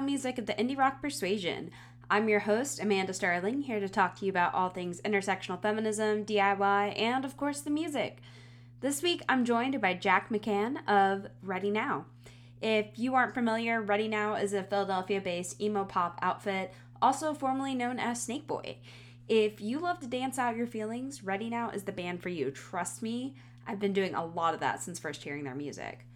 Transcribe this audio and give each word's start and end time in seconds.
Music 0.00 0.38
of 0.38 0.46
the 0.46 0.54
Indie 0.54 0.78
Rock 0.78 1.02
Persuasion. 1.02 1.70
I'm 2.10 2.28
your 2.28 2.40
host, 2.40 2.80
Amanda 2.80 3.12
Starling, 3.12 3.62
here 3.62 3.80
to 3.80 3.88
talk 3.88 4.16
to 4.16 4.24
you 4.24 4.30
about 4.30 4.54
all 4.54 4.70
things 4.70 5.00
intersectional 5.02 5.60
feminism, 5.60 6.24
DIY, 6.24 6.98
and 6.98 7.24
of 7.24 7.36
course 7.36 7.60
the 7.60 7.70
music. 7.70 8.18
This 8.80 9.02
week 9.02 9.22
I'm 9.28 9.44
joined 9.44 9.80
by 9.80 9.94
Jack 9.94 10.30
McCann 10.30 10.86
of 10.88 11.26
Ready 11.42 11.70
Now. 11.70 12.06
If 12.62 12.98
you 12.98 13.14
aren't 13.14 13.34
familiar, 13.34 13.82
Ready 13.82 14.08
Now 14.08 14.34
is 14.34 14.54
a 14.54 14.64
Philadelphia 14.64 15.20
based 15.20 15.60
emo 15.60 15.84
pop 15.84 16.18
outfit, 16.22 16.72
also 17.02 17.34
formerly 17.34 17.74
known 17.74 17.98
as 17.98 18.22
Snake 18.22 18.46
Boy. 18.46 18.78
If 19.28 19.60
you 19.60 19.78
love 19.78 20.00
to 20.00 20.06
dance 20.06 20.38
out 20.38 20.56
your 20.56 20.66
feelings, 20.66 21.22
Ready 21.22 21.50
Now 21.50 21.70
is 21.70 21.84
the 21.84 21.92
band 21.92 22.22
for 22.22 22.30
you. 22.30 22.50
Trust 22.50 23.02
me, 23.02 23.36
I've 23.66 23.78
been 23.78 23.92
doing 23.92 24.14
a 24.14 24.24
lot 24.24 24.54
of 24.54 24.60
that 24.60 24.82
since 24.82 24.98
first 24.98 25.22
hearing 25.22 25.44
their 25.44 25.54
music. 25.54 26.06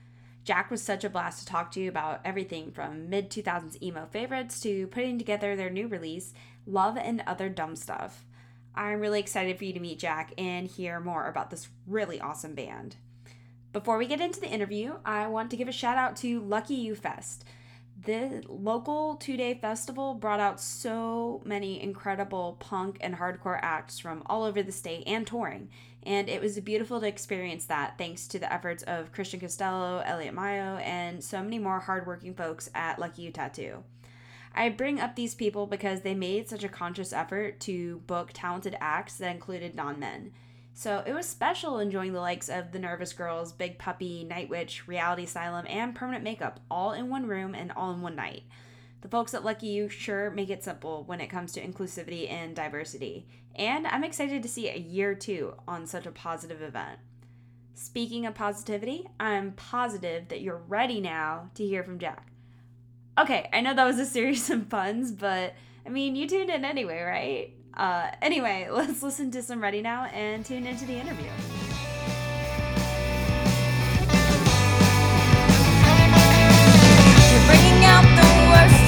Jack 0.45 0.71
was 0.71 0.83
such 0.83 1.05
a 1.05 1.11
blast 1.11 1.41
to 1.41 1.47
talk 1.47 1.71
to 1.73 1.81
you 1.81 1.89
about 1.89 2.21
everything 2.23 2.71
from 2.71 3.09
mid 3.09 3.31
2000s 3.31 3.83
emo 3.83 4.07
favorites 4.07 4.61
to 4.61 4.87
putting 4.89 5.19
together 5.19 5.57
their 5.57 5.71
new 5.71 5.89
release, 5.89 6.35
Love 6.67 6.99
and 6.99 7.23
Other 7.27 7.49
Dumb 7.49 7.75
Stuff. 7.75 8.27
I'm 8.75 9.01
really 9.01 9.21
excited 9.21 9.57
for 9.57 9.65
you 9.65 9.73
to 9.73 9.81
meet 9.81 9.99
Jack 9.99 10.35
and 10.37 10.67
hear 10.67 11.01
more 11.01 11.29
about 11.29 11.51
this 11.51 11.69
really 11.87 12.21
awesome 12.21 12.55
band. 12.55 12.97
Before 13.73 13.97
we 13.97 14.07
get 14.07 14.21
into 14.21 14.39
the 14.39 14.49
interview, 14.49 14.97
I 15.05 15.29
want 15.29 15.51
to 15.51 15.57
give 15.57 15.69
a 15.69 15.73
shout 15.73 15.97
out 15.97 16.15
to 16.17 16.41
Lucky 16.41 16.75
You 16.75 16.95
Fest. 16.95 17.45
The 18.05 18.43
local 18.47 19.15
two 19.17 19.39
day 19.39 19.55
festival 19.55 20.13
brought 20.13 20.41
out 20.41 20.61
so 20.61 21.41
many 21.47 21.83
incredible 21.83 22.59
punk 22.61 22.99
and 23.01 23.17
hardcore 23.17 23.59
acts 23.63 23.99
from 23.99 24.23
all 24.27 24.43
over 24.45 24.63
the 24.63 24.73
state 24.73 25.05
and 25.07 25.27
touring, 25.27 25.71
and 26.07 26.29
it 26.29 26.41
was 26.41 26.59
beautiful 26.61 27.01
to 27.01 27.07
experience 27.07 27.65
that 27.67 27.97
thanks 27.99 28.27
to 28.29 28.39
the 28.39 28.53
efforts 28.53 28.83
of 28.85 29.13
Christian 29.13 29.41
Costello, 29.41 30.03
Elliot 30.05 30.35
Mayo, 30.35 30.77
and 30.77 31.23
so 31.23 31.43
many 31.43 31.59
more 31.59 31.81
hardworking 31.81 32.35
folks 32.35 32.71
at 32.75 32.99
Lucky 32.99 33.23
You 33.23 33.31
Tattoo. 33.31 33.83
I 34.55 34.69
bring 34.69 35.01
up 35.01 35.17
these 35.17 35.35
people 35.35 35.67
because 35.67 36.03
they 36.03 36.15
made 36.15 36.49
such 36.49 36.63
a 36.63 36.69
conscious 36.69 37.13
effort 37.13 37.59
to 37.61 37.99
book 38.07 38.31
talented 38.33 38.77
acts 38.81 39.17
that 39.17 39.35
included 39.35 39.75
non 39.75 39.99
men. 39.99 40.33
So 40.75 41.03
it 41.07 41.13
was 41.13 41.27
special 41.27 41.79
enjoying 41.79 42.13
the 42.13 42.21
likes 42.21 42.49
of 42.49 42.73
The 42.73 42.81
Nervous 42.81 43.13
Girls, 43.13 43.53
Big 43.53 43.79
Puppy, 43.79 44.25
Night 44.25 44.49
Witch, 44.49 44.87
Reality 44.89 45.23
Asylum, 45.23 45.67
and 45.69 45.95
Permanent 45.95 46.25
Makeup 46.25 46.61
all 46.69 46.93
in 46.93 47.09
one 47.09 47.27
room 47.27 47.55
and 47.55 47.73
all 47.73 47.93
in 47.93 48.03
one 48.03 48.17
night. 48.17 48.43
The 49.05 49.11
folks 49.11 49.35
at 49.35 49.45
Lucky 49.45 49.67
You 49.67 49.91
sure 49.91 50.31
make 50.31 50.49
it 50.49 50.65
simple 50.65 51.05
when 51.05 51.21
it 51.21 51.27
comes 51.27 51.53
to 51.53 51.61
inclusivity 51.63 52.31
and 52.31 52.57
diversity. 52.57 53.29
And 53.55 53.87
I'm 53.87 54.03
excited 54.03 54.43
to 54.43 54.49
see 54.49 54.71
a 54.71 54.79
year 54.79 55.15
two 55.15 55.57
on 55.69 55.87
such 55.87 56.07
a 56.07 56.11
positive 56.11 56.63
event. 56.63 57.01
Speaking 57.75 58.25
of 58.25 58.35
positivity, 58.35 59.07
I'm 59.21 59.53
positive 59.53 60.29
that 60.29 60.41
you're 60.41 60.63
ready 60.69 61.03
now 61.03 61.51
to 61.53 61.67
hear 61.67 61.85
from 61.85 61.99
Jack. 61.99 62.29
Okay, 63.21 63.47
I 63.53 63.61
know 63.61 63.75
that 63.75 63.85
was 63.85 63.99
a 63.99 64.07
series 64.07 64.49
of 64.51 64.71
puns, 64.71 65.13
but 65.13 65.53
I 65.85 65.91
mean, 65.91 66.17
you 66.17 66.27
tuned 66.27 66.49
in 66.49 66.65
anyway, 66.65 67.03
right? 67.03 67.53
Uh, 67.75 68.11
anyway, 68.23 68.69
let's 68.73 69.03
listen 69.03 69.31
to 69.33 69.43
some 69.43 69.63
Ready 69.63 69.83
Now 69.83 70.07
and 70.07 70.47
tune 70.47 70.67
into 70.67 70.87
the 70.87 70.95
interview. 70.95 71.27
You're 77.31 77.47
bringing 77.47 77.85
out 77.85 78.05
the 78.17 78.73
worst 78.73 78.84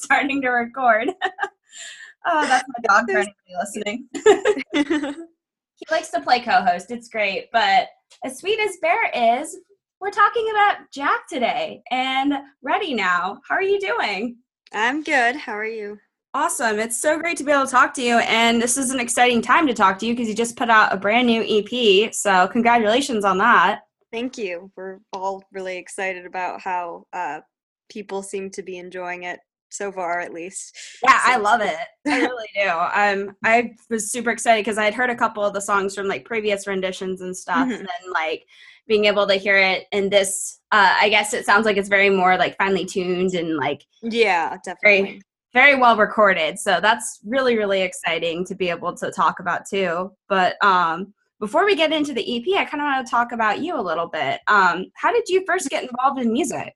starting 0.00 0.40
to 0.42 0.48
record. 0.48 1.08
oh, 2.26 2.46
that's 2.46 2.68
my 2.68 2.88
dog 2.88 3.10
for 3.10 3.18
anybody 3.18 3.34
listening. 3.58 4.08
he 5.74 5.86
likes 5.90 6.10
to 6.10 6.20
play 6.20 6.40
co-host. 6.40 6.90
It's 6.90 7.08
great, 7.08 7.48
but 7.52 7.88
as 8.24 8.38
sweet 8.38 8.58
as 8.60 8.76
Bear 8.80 9.10
is, 9.40 9.56
we're 10.00 10.10
talking 10.10 10.48
about 10.50 10.90
Jack 10.92 11.28
today 11.28 11.82
and 11.90 12.34
ready 12.62 12.94
now. 12.94 13.40
How 13.48 13.54
are 13.54 13.62
you 13.62 13.78
doing? 13.78 14.36
I'm 14.72 15.02
good. 15.02 15.36
How 15.36 15.52
are 15.52 15.64
you? 15.64 15.98
Awesome. 16.32 16.78
It's 16.78 17.00
so 17.00 17.18
great 17.18 17.36
to 17.38 17.44
be 17.44 17.50
able 17.50 17.66
to 17.66 17.70
talk 17.70 17.92
to 17.94 18.02
you. 18.02 18.18
And 18.20 18.62
this 18.62 18.76
is 18.76 18.90
an 18.90 19.00
exciting 19.00 19.42
time 19.42 19.66
to 19.66 19.74
talk 19.74 19.98
to 19.98 20.06
you 20.06 20.14
because 20.14 20.28
you 20.28 20.34
just 20.34 20.56
put 20.56 20.70
out 20.70 20.92
a 20.92 20.96
brand 20.96 21.26
new 21.26 21.42
EP. 21.42 22.14
So, 22.14 22.46
congratulations 22.48 23.24
on 23.24 23.38
that. 23.38 23.80
Thank 24.12 24.38
you. 24.38 24.70
We're 24.76 24.98
all 25.12 25.42
really 25.52 25.76
excited 25.76 26.26
about 26.26 26.60
how 26.60 27.06
uh, 27.12 27.40
people 27.90 28.22
seem 28.22 28.50
to 28.50 28.62
be 28.62 28.78
enjoying 28.78 29.24
it 29.24 29.40
so 29.70 29.90
far, 29.92 30.20
at 30.20 30.32
least. 30.32 30.76
Yeah, 31.02 31.18
I 31.22 31.36
love 31.36 31.60
it. 31.60 31.76
I 32.06 32.20
really 32.20 32.48
do. 32.54 32.68
Um, 32.68 33.36
I 33.44 33.70
was 33.88 34.10
super 34.10 34.30
excited 34.30 34.64
because 34.64 34.78
I'd 34.78 34.94
heard 34.94 35.10
a 35.10 35.16
couple 35.16 35.44
of 35.44 35.52
the 35.54 35.60
songs 35.60 35.94
from 35.94 36.06
like 36.08 36.24
previous 36.24 36.66
renditions 36.66 37.20
and 37.20 37.36
stuff, 37.36 37.68
Mhm. 37.68 37.78
and 37.78 37.88
then 37.88 38.12
like 38.12 38.44
being 38.86 39.04
able 39.04 39.26
to 39.26 39.34
hear 39.34 39.56
it 39.56 39.84
in 39.92 40.08
this. 40.10 40.60
Uh, 40.72 40.94
I 41.00 41.08
guess 41.08 41.32
it 41.34 41.46
sounds 41.46 41.64
like 41.66 41.76
it's 41.76 41.88
very 41.88 42.10
more 42.10 42.36
like 42.36 42.56
finely 42.58 42.84
tuned 42.84 43.34
and 43.34 43.56
like 43.56 43.84
Yeah, 44.02 44.56
definitely. 44.64 45.22
very 45.54 45.76
well 45.76 45.96
recorded. 45.96 46.58
So 46.58 46.80
that's 46.80 47.20
really 47.24 47.56
really 47.56 47.82
exciting 47.82 48.44
to 48.46 48.54
be 48.54 48.68
able 48.70 48.94
to 48.96 49.10
talk 49.12 49.38
about 49.40 49.66
too. 49.68 50.12
But 50.28 50.56
um, 50.64 51.14
before 51.38 51.64
we 51.64 51.74
get 51.76 51.92
into 51.92 52.12
the 52.12 52.36
EP, 52.36 52.58
I 52.58 52.64
kind 52.64 52.82
of 52.82 52.86
want 52.86 53.06
to 53.06 53.10
talk 53.10 53.32
about 53.32 53.60
you 53.60 53.78
a 53.78 53.80
little 53.80 54.08
bit. 54.08 54.40
Um, 54.46 54.86
how 54.94 55.12
did 55.12 55.28
you 55.28 55.44
first 55.46 55.70
get 55.70 55.84
involved 55.84 56.20
in 56.20 56.32
music? 56.32 56.74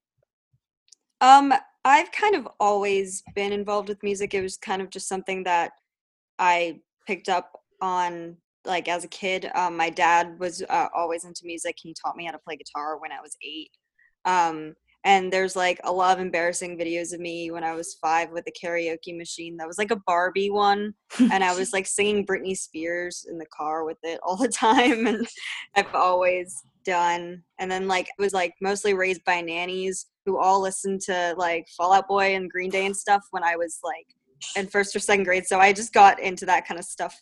Um, 1.21 1.53
I've 1.85 2.11
kind 2.13 2.35
of 2.35 2.49
always 2.61 3.23
been 3.35 3.53
involved 3.53 3.89
with 3.89 4.03
music. 4.03 4.35
It 4.35 4.43
was 4.43 4.57
kind 4.57 4.81
of 4.81 4.91
just 4.91 5.09
something 5.09 5.45
that 5.45 5.73
I 6.39 6.81
picked 7.07 7.29
up 7.29 7.53
on 7.81 8.37
like 8.65 8.89
as 8.89 9.05
a 9.05 9.09
kid. 9.09 9.51
Um, 9.55 9.77
my 9.77 9.91
dad 9.91 10.39
was 10.39 10.63
uh, 10.69 10.89
always 10.97 11.25
into 11.25 11.43
music. 11.45 11.77
He 11.79 11.95
taught 11.95 12.17
me 12.17 12.25
how 12.25 12.33
to 12.33 12.39
play 12.39 12.57
guitar 12.57 12.99
when 12.99 13.13
I 13.13 13.21
was 13.21 13.37
eight. 13.43 13.71
Um, 14.25 14.75
and 15.07 15.31
there's 15.31 15.55
like 15.55 15.79
a 15.85 15.93
lot 15.93 16.17
of 16.17 16.25
embarrassing 16.25 16.79
videos 16.79 17.13
of 17.13 17.21
me 17.21 17.51
when 17.51 17.63
I 17.63 17.75
was 17.75 17.99
five 18.01 18.31
with 18.31 18.47
a 18.47 18.67
karaoke 18.67 19.15
machine 19.15 19.59
that 19.59 19.67
was 19.67 19.77
like 19.77 19.91
a 19.91 20.01
Barbie 20.07 20.49
one. 20.49 20.95
and 21.19 21.45
I 21.45 21.55
was 21.55 21.75
like 21.75 21.87
singing 21.87 22.25
Britney 22.25 22.57
Spears 22.57 23.27
in 23.29 23.37
the 23.37 23.47
car 23.55 23.85
with 23.85 23.99
it 24.03 24.19
all 24.23 24.37
the 24.37 24.49
time. 24.49 25.07
And 25.07 25.27
I've 25.77 25.95
always 25.95 26.63
done. 26.87 27.43
And 27.59 27.71
then 27.71 27.87
like 27.87 28.07
it 28.07 28.23
was 28.23 28.33
like 28.33 28.55
mostly 28.63 28.95
raised 28.95 29.25
by 29.27 29.43
nannies 29.43 30.07
who 30.25 30.39
all 30.39 30.61
listened 30.61 31.01
to 31.03 31.35
like 31.37 31.67
Fall 31.77 31.93
Out 31.93 32.09
Boy 32.09 32.35
and 32.35 32.51
Green 32.51 32.71
Day 32.71 32.87
and 32.87 32.97
stuff 32.97 33.23
when 33.31 33.45
I 33.45 33.57
was 33.57 33.79
like 33.83 34.07
in 34.57 34.67
first 34.67 34.95
or 34.97 34.99
second 34.99 35.25
grade. 35.25 35.47
So 35.47 35.59
I 35.59 35.73
just 35.73 35.93
got 35.93 36.21
into 36.21 36.47
that 36.47 36.67
kind 36.67 36.79
of 36.79 36.85
stuff 36.87 37.15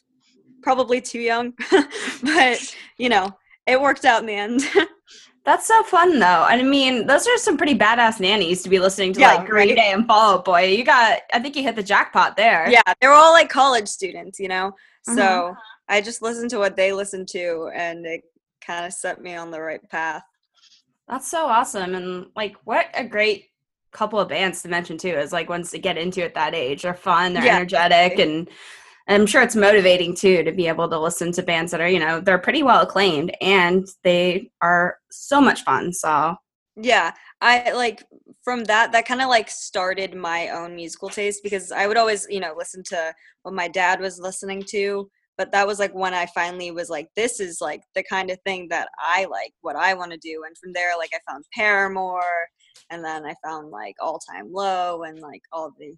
probably 0.63 1.01
too 1.01 1.21
young. 1.21 1.53
but 2.23 2.77
you 2.99 3.09
know, 3.09 3.33
it 3.67 3.81
worked 3.81 4.05
out 4.05 4.21
in 4.21 4.27
the 4.27 4.35
end. 4.35 4.63
That's 5.45 5.67
so 5.67 5.83
fun 5.83 6.21
though. 6.21 6.25
I 6.49 6.63
mean, 6.63 7.07
those 7.07 7.27
are 7.27 7.37
some 7.37 7.57
pretty 7.57 7.77
badass 7.77 8.21
nannies 8.21 8.63
to 8.63 8.69
be 8.69 8.79
listening 8.79 9.13
to 9.15 9.21
Yeah, 9.21 9.35
like 9.35 9.49
Green 9.49 9.69
right? 9.71 9.77
Day 9.77 9.93
and 9.93 10.07
Fall 10.07 10.35
Out 10.39 10.45
Boy. 10.45 10.67
You 10.67 10.85
got 10.85 11.21
I 11.35 11.41
think 11.41 11.57
you 11.57 11.63
hit 11.65 11.75
the 11.75 11.83
jackpot 11.83 12.37
there. 12.37 12.69
yeah, 12.71 12.83
they 13.01 13.09
were 13.09 13.13
all 13.15 13.33
like 13.33 13.51
college 13.51 13.89
students, 13.89 14.39
you 14.39 14.47
know? 14.49 14.73
Mhm. 15.09 15.17
So 15.17 15.55
I 15.89 16.01
just 16.01 16.23
listened 16.23 16.51
to 16.51 16.59
what 16.59 16.77
they 16.77 16.93
listened 16.93 17.27
to 17.31 17.71
and 17.75 18.07
it 18.07 18.23
kind 18.65 18.87
of 18.87 18.93
set 18.93 19.21
me 19.21 19.35
on 19.35 19.51
the 19.51 19.61
right 19.61 19.81
path. 19.91 20.23
That's 21.09 21.31
so 21.31 21.47
awesome. 21.47 21.95
And 21.95 22.27
like 22.37 22.57
what 22.65 22.87
a 22.95 23.05
great 23.05 23.51
couple 23.93 24.19
of 24.19 24.29
bands 24.29 24.63
to 24.63 24.69
mention 24.69 24.97
too 24.97 25.09
is 25.09 25.33
like 25.33 25.49
once 25.49 25.71
they 25.71 25.79
get 25.79 25.99
into 25.99 26.23
it 26.25 26.35
that 26.35 26.55
age. 26.55 26.83
They're 26.83 26.95
fun, 26.95 27.35
they're 27.35 27.43
Yeah, 27.43 27.47
energetic 27.47 28.19
and 28.19 28.49
I'm 29.09 29.27
sure 29.27 29.43
it's 29.43 29.57
motivating 29.57 30.15
too 30.17 30.45
to 30.45 30.53
be 30.53 30.69
able 30.69 30.89
to 30.89 30.99
listen 30.99 31.33
to 31.33 31.43
bands 31.43 31.73
that 31.73 31.81
are, 31.81 31.89
you 31.89 31.99
know, 31.99 32.21
they're 32.21 32.39
pretty 32.39 32.63
well 32.63 32.83
acclaimed 32.83 33.37
and 33.41 33.87
they 34.05 34.51
are 34.63 34.99
so 35.11 35.41
much 35.41 35.63
fun. 35.65 35.93
So 35.93 36.37
Yeah, 36.77 37.13
I 37.41 37.73
like 37.73 38.05
from 38.43 38.65
that 38.65 38.93
that 38.93 39.07
kind 39.07 39.21
of 39.21 39.29
like 39.29 39.51
started 39.51 40.15
my 40.15 40.49
own 40.49 40.75
musical 40.75 41.09
taste 41.11 41.43
because 41.43 41.71
I 41.71 41.87
would 41.87 41.97
always, 41.99 42.27
you 42.31 42.41
know, 42.41 42.55
listen 42.57 42.83
to 42.85 43.15
what 43.43 43.55
my 43.55 43.69
dad 43.69 44.01
was 44.01 44.19
listening 44.19 44.63
to, 44.71 45.11
but 45.39 45.51
that 45.53 45.67
was 45.67 45.79
like 45.79 45.95
when 45.95 46.15
I 46.15 46.27
finally 46.35 46.71
was 46.71 46.89
like 46.91 47.09
this 47.17 47.41
is 47.41 47.61
like 47.61 47.83
the 47.95 48.03
kind 48.05 48.31
of 48.31 48.39
thing 48.45 48.69
that 48.71 48.89
I 48.99 49.25
like, 49.27 49.53
what 49.63 49.77
I 49.77 49.95
want 49.95 50.13
to 50.13 50.19
do. 50.19 50.43
And 50.47 50.57
from 50.59 50.73
there 50.73 50.97
like 50.99 51.11
I 51.15 51.31
found 51.31 51.45
Paramore 51.55 52.23
and 52.91 53.05
then 53.05 53.25
I 53.25 53.35
found 53.45 53.71
like 53.71 53.95
All 54.01 54.19
Time 54.31 54.53
Low 54.53 55.03
and 55.03 55.19
like 55.21 55.43
all 55.53 55.73
the 55.79 55.95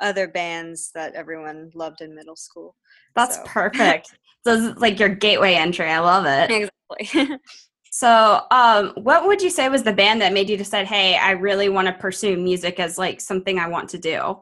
other 0.00 0.28
bands 0.28 0.90
that 0.94 1.14
everyone 1.14 1.70
loved 1.74 2.00
in 2.02 2.14
middle 2.14 2.36
school. 2.36 2.76
that's 3.14 3.36
So- 3.36 3.44
perfect. 3.44 4.14
so 4.44 4.54
it's 4.54 4.80
like 4.80 4.98
your 5.00 5.08
gateway 5.08 5.54
entry. 5.54 5.86
I 5.90 5.98
love 6.00 6.26
it. 6.26 6.50
Exactly. 6.50 7.38
So, 7.92 8.42
um, 8.50 8.92
what 8.96 9.26
would 9.26 9.40
you 9.40 9.48
say 9.48 9.70
was 9.70 9.82
the 9.82 9.92
band 9.92 10.20
that 10.20 10.34
made 10.34 10.50
you 10.50 10.58
decide, 10.58 10.86
hey, 10.86 11.16
I 11.16 11.30
really 11.30 11.70
want 11.70 11.86
to 11.88 11.94
pursue 11.94 12.36
music 12.36 12.78
as 12.78 12.98
like 12.98 13.22
something 13.22 13.58
I 13.58 13.68
want 13.68 13.88
to 13.90 13.98
do? 13.98 14.38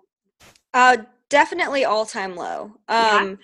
Uh, 0.72 0.96
definitely 1.30 1.84
all 1.84 2.04
time 2.04 2.34
low. 2.34 2.72
Yeah. 2.88 3.34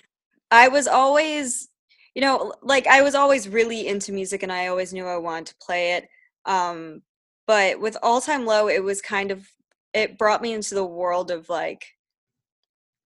I 0.51 0.67
was 0.67 0.87
always, 0.87 1.69
you 2.15 2.21
know, 2.21 2.53
like 2.61 2.87
I 2.87 3.01
was 3.01 3.15
always 3.15 3.47
really 3.49 3.87
into 3.87 4.11
music, 4.13 4.43
and 4.43 4.51
I 4.51 4.67
always 4.67 4.93
knew 4.93 5.07
I 5.07 5.17
wanted 5.17 5.47
to 5.47 5.55
play 5.65 5.93
it. 5.93 6.09
Um, 6.45 7.03
but 7.47 7.79
with 7.79 7.97
all 8.03 8.21
time 8.21 8.45
low, 8.45 8.67
it 8.69 8.83
was 8.83 9.01
kind 9.01 9.31
of 9.31 9.47
it 9.93 10.17
brought 10.17 10.41
me 10.41 10.53
into 10.53 10.75
the 10.75 10.85
world 10.85 11.31
of 11.31 11.49
like 11.49 11.85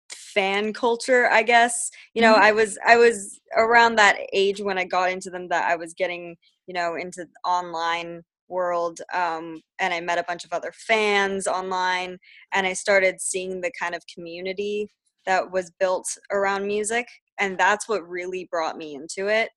fan 0.10 0.74
culture 0.74 1.30
i 1.32 1.42
guess 1.44 1.90
you 2.14 2.22
know 2.22 2.36
Mhm. 2.36 2.42
i 2.42 2.52
was 2.52 2.78
i 2.86 2.96
was 2.98 3.40
around 3.58 3.96
that 3.96 4.18
age 4.34 4.62
when 4.62 4.78
i 4.78 4.84
got 4.86 5.10
into 5.12 5.30
them 5.30 5.48
that 5.50 5.70
i 5.70 5.76
was 5.76 5.94
getting 5.94 6.36
you 6.68 6.74
know 6.74 6.96
into 6.96 7.26
the 7.26 7.50
online 7.50 8.24
world 8.48 9.00
um, 9.14 9.62
and 9.80 9.94
i 9.94 10.00
met 10.02 10.18
a 10.18 10.24
bunch 10.24 10.44
of 10.44 10.52
other 10.54 10.72
fans 10.74 11.48
online 11.48 12.18
and 12.54 12.68
i 12.68 12.74
started 12.74 13.22
seeing 13.22 13.62
the 13.62 13.72
kind 13.80 13.96
of 13.96 14.04
community 14.14 14.90
that 15.26 15.52
was 15.52 15.72
built 15.80 16.08
around 16.32 16.66
music 16.68 17.08
and 17.40 17.58
that's 17.58 17.88
what 17.88 18.08
really 18.08 18.48
brought 18.52 18.78
me 18.78 18.96
into 18.96 19.28
it 19.28 19.50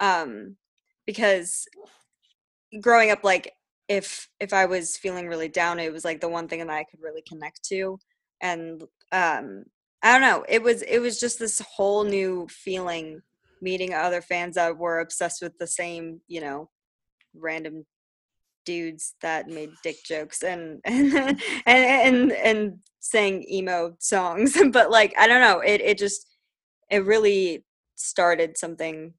um, 0.00 0.56
because 1.06 1.66
growing 2.80 3.10
up 3.10 3.24
like 3.24 3.52
if 3.88 4.28
if 4.40 4.52
i 4.52 4.66
was 4.66 4.96
feeling 4.96 5.26
really 5.26 5.48
down 5.48 5.78
it 5.78 5.92
was 5.92 6.04
like 6.04 6.20
the 6.20 6.28
one 6.28 6.46
thing 6.46 6.58
that 6.60 6.68
i 6.68 6.84
could 6.84 7.00
really 7.02 7.22
connect 7.26 7.64
to 7.64 7.98
and 8.42 8.82
um 9.12 9.64
i 10.02 10.12
don't 10.12 10.20
know 10.20 10.44
it 10.48 10.62
was 10.62 10.82
it 10.82 10.98
was 10.98 11.18
just 11.18 11.38
this 11.38 11.60
whole 11.60 12.04
new 12.04 12.46
feeling 12.50 13.22
meeting 13.62 13.94
other 13.94 14.20
fans 14.20 14.54
that 14.56 14.76
were 14.76 15.00
obsessed 15.00 15.40
with 15.40 15.56
the 15.58 15.66
same 15.66 16.20
you 16.28 16.40
know 16.40 16.68
random 17.34 17.84
dudes 18.66 19.14
that 19.22 19.48
made 19.48 19.70
dick 19.82 19.96
jokes 20.04 20.42
and 20.42 20.80
and 20.84 21.14
and 21.14 21.40
and, 21.66 22.32
and 22.32 22.78
sang 23.00 23.42
emo 23.50 23.94
songs 23.98 24.58
but 24.72 24.90
like 24.90 25.14
i 25.18 25.26
don't 25.26 25.40
know 25.40 25.60
it 25.60 25.80
it 25.80 25.96
just 25.96 26.26
it 26.90 27.04
really 27.04 27.64
started 27.94 28.56
something 28.56 29.14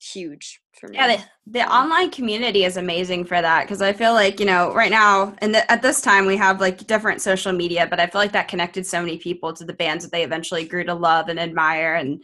huge 0.00 0.60
for 0.78 0.88
me 0.88 0.96
Yeah, 0.96 1.16
the, 1.16 1.60
the 1.60 1.72
online 1.72 2.10
community 2.10 2.64
is 2.64 2.76
amazing 2.76 3.24
for 3.24 3.40
that 3.40 3.64
because 3.64 3.82
I 3.82 3.92
feel 3.92 4.12
like 4.12 4.38
you 4.38 4.46
know 4.46 4.72
right 4.72 4.90
now 4.90 5.34
and 5.38 5.54
the, 5.54 5.70
at 5.70 5.82
this 5.82 6.00
time 6.00 6.24
we 6.26 6.36
have 6.36 6.60
like 6.60 6.86
different 6.86 7.20
social 7.20 7.52
media, 7.52 7.86
but 7.88 7.98
I 8.00 8.06
feel 8.06 8.20
like 8.20 8.32
that 8.32 8.48
connected 8.48 8.86
so 8.86 9.00
many 9.00 9.18
people 9.18 9.52
to 9.54 9.64
the 9.64 9.72
bands 9.72 10.04
that 10.04 10.12
they 10.12 10.22
eventually 10.22 10.64
grew 10.64 10.84
to 10.84 10.94
love 10.94 11.28
and 11.28 11.38
admire, 11.40 11.94
and 11.94 12.22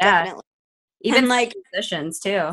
yeah, 0.00 0.24
definitely 0.24 0.42
even 1.02 1.20
And, 1.20 1.28
like, 1.28 1.54
musicians 1.72 2.20
too. 2.20 2.52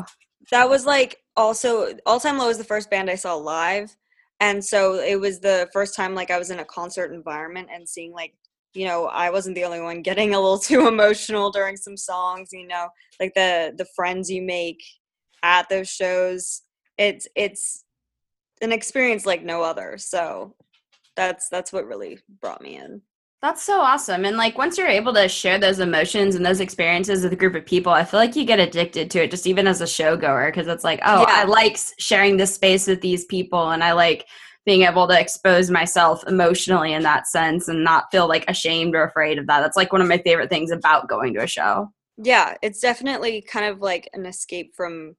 that 0.50 0.68
was 0.68 0.86
like 0.86 1.16
also 1.36 1.94
all 2.06 2.20
time 2.20 2.38
low 2.38 2.48
was 2.48 2.58
the 2.58 2.64
first 2.64 2.90
band 2.90 3.10
i 3.10 3.14
saw 3.14 3.34
live 3.34 3.94
and 4.40 4.64
so 4.64 4.94
it 4.94 5.18
was 5.20 5.40
the 5.40 5.68
first 5.72 5.94
time 5.94 6.14
like 6.14 6.30
i 6.30 6.38
was 6.38 6.50
in 6.50 6.58
a 6.60 6.64
concert 6.64 7.12
environment 7.12 7.68
and 7.72 7.88
seeing 7.88 8.12
like 8.12 8.34
you 8.76 8.86
know 8.86 9.06
i 9.06 9.30
wasn't 9.30 9.54
the 9.54 9.64
only 9.64 9.80
one 9.80 10.02
getting 10.02 10.34
a 10.34 10.40
little 10.40 10.58
too 10.70 10.86
emotional 10.86 11.50
during 11.50 11.76
some 11.76 11.96
songs 11.96 12.50
you 12.52 12.66
know 12.66 12.88
like 13.20 13.32
the 13.34 13.72
the 13.78 13.86
friends 13.96 14.30
you 14.30 14.42
make 14.42 14.82
at 15.42 15.68
those 15.68 15.88
shows 15.88 16.62
it's 16.98 17.26
it's 17.34 17.84
an 18.62 18.72
experience 18.72 19.26
like 19.26 19.42
no 19.42 19.62
other 19.62 19.96
so 19.98 20.54
that's 21.16 21.48
that's 21.48 21.72
what 21.72 21.86
really 21.86 22.18
brought 22.40 22.60
me 22.62 22.76
in 22.76 23.00
That's 23.42 23.62
so 23.62 23.80
awesome. 23.80 24.24
And 24.24 24.36
like 24.36 24.58
once 24.58 24.76
you're 24.76 24.88
able 24.88 25.12
to 25.14 25.28
share 25.28 25.58
those 25.58 25.78
emotions 25.78 26.34
and 26.34 26.44
those 26.44 26.60
experiences 26.60 27.22
with 27.22 27.32
a 27.32 27.36
group 27.36 27.54
of 27.54 27.66
people, 27.66 27.92
I 27.92 28.02
feel 28.04 28.18
like 28.18 28.34
you 28.34 28.44
get 28.44 28.58
addicted 28.58 29.10
to 29.10 29.22
it 29.22 29.30
just 29.30 29.46
even 29.46 29.66
as 29.66 29.80
a 29.80 29.86
show 29.86 30.16
goer 30.16 30.50
because 30.50 30.68
it's 30.68 30.84
like, 30.84 31.00
oh, 31.04 31.20
Yeah. 31.20 31.26
I 31.28 31.44
like 31.44 31.78
sharing 31.98 32.36
this 32.36 32.54
space 32.54 32.86
with 32.86 33.02
these 33.02 33.24
people 33.26 33.70
and 33.70 33.84
I 33.84 33.92
like 33.92 34.26
being 34.66 34.82
able 34.82 35.08
to 35.08 35.18
expose 35.18 35.70
myself 35.70 36.22
emotionally 36.26 36.92
in 36.92 37.02
that 37.04 37.26
sense 37.26 37.68
and 37.68 37.82
not 37.84 38.10
feel 38.10 38.28
like 38.28 38.44
ashamed 38.48 38.94
or 38.94 39.04
afraid 39.04 39.38
of 39.38 39.46
that. 39.46 39.60
That's 39.60 39.76
like 39.76 39.92
one 39.92 40.02
of 40.02 40.08
my 40.08 40.18
favorite 40.18 40.50
things 40.50 40.70
about 40.70 41.08
going 41.08 41.32
to 41.34 41.42
a 41.44 41.46
show. 41.46 41.90
yeah 42.18 42.54
it's 42.62 42.80
definitely 42.80 43.42
kind 43.42 43.66
of 43.66 43.80
like 43.80 44.08
an 44.14 44.24
escape 44.26 44.74
from 44.74 45.14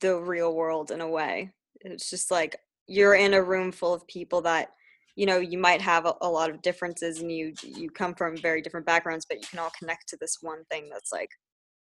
the 0.00 0.16
real 0.16 0.54
world 0.54 0.90
in 0.90 1.00
a 1.00 1.08
way 1.08 1.50
it's 1.80 2.10
just 2.10 2.30
like 2.30 2.56
you're 2.86 3.14
in 3.14 3.34
a 3.34 3.42
room 3.42 3.70
full 3.72 3.94
of 3.94 4.06
people 4.06 4.40
that 4.42 4.68
you 5.16 5.26
know 5.26 5.38
you 5.38 5.58
might 5.58 5.80
have 5.80 6.06
a, 6.06 6.14
a 6.22 6.28
lot 6.28 6.50
of 6.50 6.60
differences 6.62 7.20
and 7.20 7.30
you 7.30 7.52
you 7.62 7.88
come 7.90 8.14
from 8.14 8.36
very 8.36 8.60
different 8.62 8.86
backgrounds 8.86 9.24
but 9.28 9.38
you 9.38 9.46
can 9.48 9.58
all 9.58 9.72
connect 9.78 10.08
to 10.08 10.16
this 10.20 10.38
one 10.42 10.62
thing 10.70 10.88
that's 10.92 11.12
like 11.12 11.30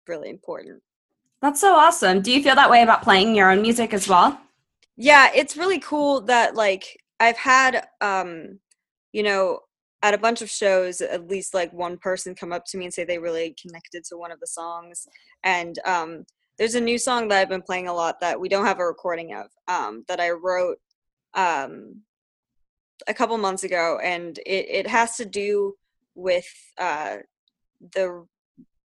really 0.07 0.29
important 0.29 0.81
That's 1.41 1.61
so 1.61 1.75
awesome. 1.75 2.21
Do 2.21 2.31
you 2.31 2.41
feel 2.41 2.55
that 2.55 2.69
way 2.69 2.81
about 2.83 3.03
playing 3.03 3.35
your 3.35 3.51
own 3.51 3.61
music 3.61 3.93
as 3.93 4.07
well? 4.07 4.39
Yeah 4.97 5.29
it's 5.33 5.57
really 5.57 5.79
cool 5.79 6.21
that 6.21 6.55
like 6.55 6.97
i've 7.19 7.37
had 7.37 7.87
um 8.01 8.59
you 9.13 9.23
know 9.23 9.59
at 10.03 10.13
a 10.13 10.17
bunch 10.17 10.41
of 10.41 10.49
shows 10.49 11.01
at 11.01 11.27
least 11.27 11.53
like 11.53 11.71
one 11.73 11.97
person 11.97 12.35
come 12.35 12.53
up 12.53 12.65
to 12.65 12.77
me 12.77 12.85
and 12.85 12.93
say 12.93 13.03
they 13.03 13.17
really 13.17 13.55
connected 13.61 14.03
to 14.03 14.17
one 14.17 14.31
of 14.31 14.39
the 14.39 14.47
songs 14.47 15.07
and 15.43 15.79
um 15.85 16.25
there's 16.57 16.75
a 16.75 16.81
new 16.81 16.97
song 16.97 17.27
that 17.27 17.39
i've 17.39 17.49
been 17.49 17.61
playing 17.61 17.87
a 17.87 17.93
lot 17.93 18.19
that 18.19 18.39
we 18.39 18.49
don't 18.49 18.65
have 18.65 18.79
a 18.79 18.85
recording 18.85 19.33
of 19.33 19.47
um 19.67 20.03
that 20.07 20.19
i 20.19 20.29
wrote 20.29 20.77
um 21.35 22.01
a 23.07 23.13
couple 23.13 23.37
months 23.37 23.63
ago, 23.63 23.99
and 24.03 24.37
it 24.39 24.65
it 24.69 24.87
has 24.87 25.15
to 25.17 25.25
do 25.25 25.75
with 26.15 26.47
uh, 26.77 27.17
the 27.93 28.25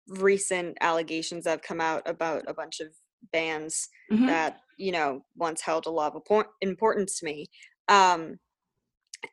recent 0.08 0.76
allegations 0.80 1.44
that 1.44 1.50
have 1.50 1.62
come 1.62 1.80
out 1.80 2.02
about 2.08 2.44
a 2.48 2.54
bunch 2.54 2.80
of 2.80 2.88
bands 3.32 3.88
Mhm. 4.10 4.26
that 4.26 4.60
you 4.80 4.92
know 4.92 5.22
once 5.36 5.60
held 5.60 5.86
a 5.86 5.90
lot 5.90 6.14
of 6.14 6.22
importance 6.60 7.18
to 7.18 7.24
me 7.24 7.46
um 7.88 8.38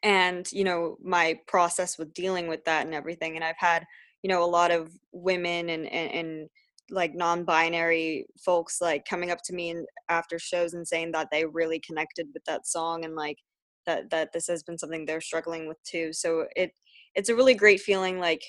and 0.04 0.51
you 0.51 0.63
know 0.63 0.98
my 1.01 1.39
process 1.48 1.98
with 1.98 2.13
dealing 2.13 2.48
with 2.48 2.63
that 2.66 2.86
and 2.86 2.94
everything 2.94 3.36
and 3.36 3.44
i've 3.44 3.58
had 3.58 3.86
you 4.22 4.30
know 4.30 4.44
a 4.44 4.46
lot 4.46 4.72
of 4.72 4.92
women 5.12 5.70
and 5.70 5.86
and, 5.88 6.12
and 6.12 6.50
like 6.89 7.13
non-binary 7.13 8.25
folks 8.39 8.80
like 8.82 9.06
coming 9.06 9.30
up 9.30 9.39
to 9.44 9.54
me 9.54 9.72
and 9.72 9.86
after 10.10 10.39
shows 10.39 10.74
and 10.74 10.88
saying 10.88 11.12
that 11.12 11.27
they 11.32 11.46
really 11.46 11.80
connected 11.80 12.27
with 12.34 12.44
that 12.46 12.66
song 12.66 13.04
and 13.04 13.16
like 13.16 13.38
that 13.88 14.10
that 14.12 14.32
this 14.34 14.46
has 14.46 14.62
been 14.62 14.77
something 14.77 15.06
they're 15.06 15.22
struggling 15.22 15.68
with 15.68 15.82
too. 15.84 16.13
So 16.13 16.46
it 16.56 16.72
it's 17.16 17.30
a 17.30 17.36
really 17.36 17.56
great 17.56 17.82
feeling 17.82 18.20
like 18.20 18.44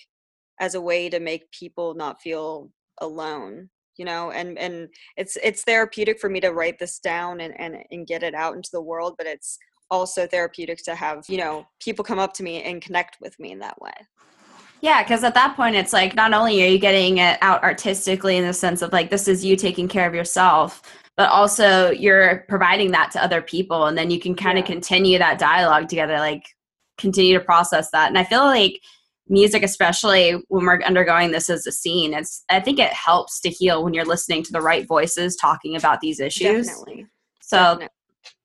as 0.61 0.75
a 0.75 0.81
way 0.81 1.09
to 1.09 1.21
make 1.21 1.50
people 1.52 1.95
not 1.95 2.21
feel 2.21 2.71
alone 3.00 3.71
you 3.99 4.05
know 4.05 4.31
and 4.31 4.59
and 4.59 4.88
it's 5.17 5.37
it's 5.43 5.64
therapeutic 5.64 6.19
for 6.19 6.31
me 6.31 6.40
to 6.40 6.50
write 6.50 6.78
this 6.78 6.99
down 6.99 7.40
and 7.40 7.59
and, 7.61 7.76
and 7.90 8.07
get 8.07 8.23
it 8.23 8.35
out 8.35 8.57
into 8.57 8.71
the 8.73 8.81
world 8.81 9.14
but 9.19 9.26
it's 9.26 9.59
also 9.90 10.26
therapeutic 10.26 10.83
to 10.85 10.95
have 10.95 11.25
you 11.28 11.38
know 11.38 11.67
people 11.81 12.05
come 12.05 12.19
up 12.19 12.33
to 12.33 12.43
me 12.43 12.62
and 12.62 12.83
connect 12.83 13.19
with 13.21 13.38
me 13.38 13.52
in 13.52 13.59
that 13.59 13.81
way 13.81 13.93
Yeah, 14.81 15.02
because 15.02 15.25
at 15.25 15.35
that 15.35 15.57
point, 15.57 15.75
it's 15.75 15.93
like 15.93 16.14
not 16.14 16.33
only 16.33 16.62
are 16.62 16.69
you 16.69 16.78
getting 16.78 17.19
it 17.19 17.38
out 17.43 17.62
artistically 17.64 18.37
in 18.37 18.47
the 18.47 18.52
sense 18.52 18.81
of 18.83 18.93
like 18.93 19.11
this 19.11 19.26
is 19.26 19.45
you 19.45 19.57
taking 19.57 19.88
care 19.88 20.07
of 20.07 20.14
yourself, 20.14 20.83
but 21.17 21.31
also 21.31 21.90
you're 21.90 22.45
providing 22.49 22.93
that 22.93 23.11
to 23.12 23.23
other 23.23 23.43
people, 23.43 23.87
and 23.87 23.99
then 23.99 24.11
you 24.11 24.21
can 24.21 24.35
kind 24.37 24.59
of 24.59 24.64
Yeah. 24.64 24.73
continue 24.75 25.19
that 25.19 25.38
dialogue 25.38 25.88
together, 25.88 26.19
like 26.19 26.45
continue 26.97 27.37
to 27.38 27.45
process 27.45 27.90
that. 27.90 28.09
And 28.09 28.19
I 28.19 28.25
feel 28.25 28.45
like 28.45 28.81
music, 29.28 29.62
especially 29.62 30.32
when 30.49 30.64
we're 30.66 30.80
undergoing 30.82 31.30
this 31.32 31.50
as 31.50 31.66
a 31.66 31.73
scene, 31.73 32.14
it's 32.14 32.44
I 32.49 32.61
think 32.61 32.78
it 32.78 32.92
helps 32.92 33.40
to 33.40 33.49
heal 33.50 33.85
when 33.85 33.94
you're 33.94 34.04
listening 34.04 34.42
to 34.44 34.52
the 34.52 34.61
right 34.61 34.87
voices 34.87 35.37
talking 35.37 35.76
about 35.76 36.00
these 36.00 36.20
issues. 36.20 36.66
definitely 36.66 37.06
So 37.40 37.56
definitely. 37.56 37.88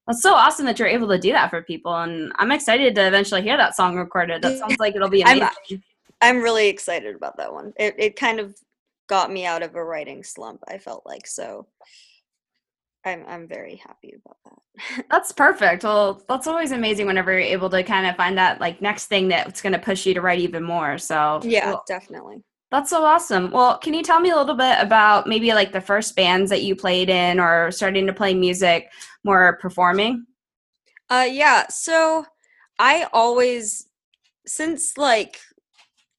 that's 0.08 0.22
so 0.22 0.34
awesome 0.34 0.66
that 0.66 0.80
you're 0.80 0.88
able 0.88 1.08
to 1.10 1.18
do 1.20 1.32
that 1.32 1.50
for 1.50 1.62
people, 1.64 1.96
and 1.96 2.32
I'm 2.38 2.52
excited 2.52 2.96
to 2.96 3.08
eventually 3.08 3.42
hear 3.42 3.58
that 3.58 3.76
song 3.76 3.96
recorded. 3.96 4.42
That 4.42 4.58
sounds 4.60 4.78
like 4.80 4.96
it'll 4.96 5.10
be 5.10 5.24
I'm- 5.24 5.38
amazing. 5.38 5.84
i'm 6.22 6.42
really 6.42 6.68
excited 6.70 7.16
about 7.16 7.36
that 7.38 7.52
one 7.52 7.74
it, 7.78 7.96
it 7.98 8.16
kind 8.16 8.40
of 8.40 8.56
got 9.08 9.30
me 9.32 9.46
out 9.46 9.62
of 9.62 9.76
a 9.76 9.84
writing 9.84 10.24
slump 10.24 10.62
i 10.70 10.78
felt 10.78 11.06
like 11.06 11.28
so 11.28 11.68
i'm 13.06 13.24
i'm 13.28 13.48
very 13.48 13.76
happy 13.76 14.14
about 14.26 14.38
that 14.46 15.06
That's 15.10 15.32
perfect. 15.32 15.84
Well, 15.84 16.24
that's 16.28 16.48
always 16.48 16.72
amazing 16.72 17.06
whenever 17.06 17.32
you're 17.32 17.42
able 17.42 17.70
to 17.70 17.84
kind 17.84 18.08
of 18.08 18.16
find 18.16 18.38
that 18.38 18.60
like 18.60 18.82
next 18.82 19.06
thing 19.06 19.28
that's 19.28 19.62
going 19.62 19.74
to 19.74 19.80
push 19.80 20.06
you 20.06 20.16
to 20.16 20.22
write 20.22 20.40
even 20.40 20.64
more. 20.64 20.98
So 20.98 21.42
yeah 21.44 21.68
well, 21.68 21.84
definitely 21.88 22.44
that's 22.72 22.90
so 22.90 23.06
awesome. 23.06 23.52
Well, 23.52 23.78
can 23.78 23.94
you 23.94 24.02
tell 24.02 24.20
me 24.20 24.32
a 24.32 24.36
little 24.36 24.56
bit 24.56 24.78
about 24.80 25.28
maybe 25.28 25.54
like 25.54 25.72
the 25.72 25.80
first 25.82 26.16
bands 26.16 26.50
that 26.50 26.64
you 26.64 26.76
played 26.76 27.08
in 27.08 27.40
or 27.40 27.70
starting 27.70 28.08
to 28.08 28.14
play 28.14 28.34
music 28.34 28.92
more 29.24 29.58
performing? 29.62 30.26
Uh 31.10 31.28
yeah, 31.30 31.68
so 31.70 32.26
I 32.80 33.08
always 33.14 33.88
since 34.48 34.98
like 34.98 35.40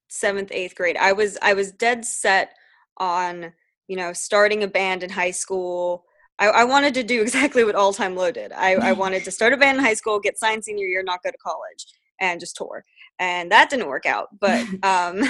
7th 0.09 0.51
8th 0.53 0.77
grade, 0.77 0.97
I 0.97 1.13
was 1.13 1.37
I 1.43 1.55
was 1.55 1.73
dead 1.73 2.05
set 2.05 2.51
on, 2.99 3.53
you 3.89 3.97
know, 3.97 4.13
starting 4.13 4.63
a 4.63 4.69
band 4.69 5.03
in 5.03 5.11
high 5.11 5.33
school. 5.33 6.05
I, 6.39 6.47
I 6.47 6.65
wanted 6.65 6.95
to 6.95 7.03
do 7.03 7.23
exactly 7.23 7.65
what 7.65 7.75
All 7.75 7.93
Time 7.93 8.17
Low 8.17 8.31
did. 8.31 8.53
I, 8.53 8.75
I 8.75 8.93
wanted 9.05 9.25
to 9.25 9.31
start 9.31 9.53
a 9.53 9.57
band 9.57 9.79
in 9.79 9.85
high 9.85 9.95
school, 9.95 10.21
get 10.21 10.39
signed 10.39 10.65
senior 10.65 10.87
year, 10.87 11.03
not 11.03 11.23
go 11.23 11.31
to 11.31 11.39
college, 11.39 11.87
and 12.21 12.41
just 12.41 12.57
tour. 12.57 12.85
And 13.19 13.51
that 13.53 13.71
didn't 13.71 13.89
work 13.89 14.07
out. 14.07 14.29
But 14.41 14.61
um 14.83 15.23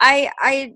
I 0.00 0.30
I 0.38 0.74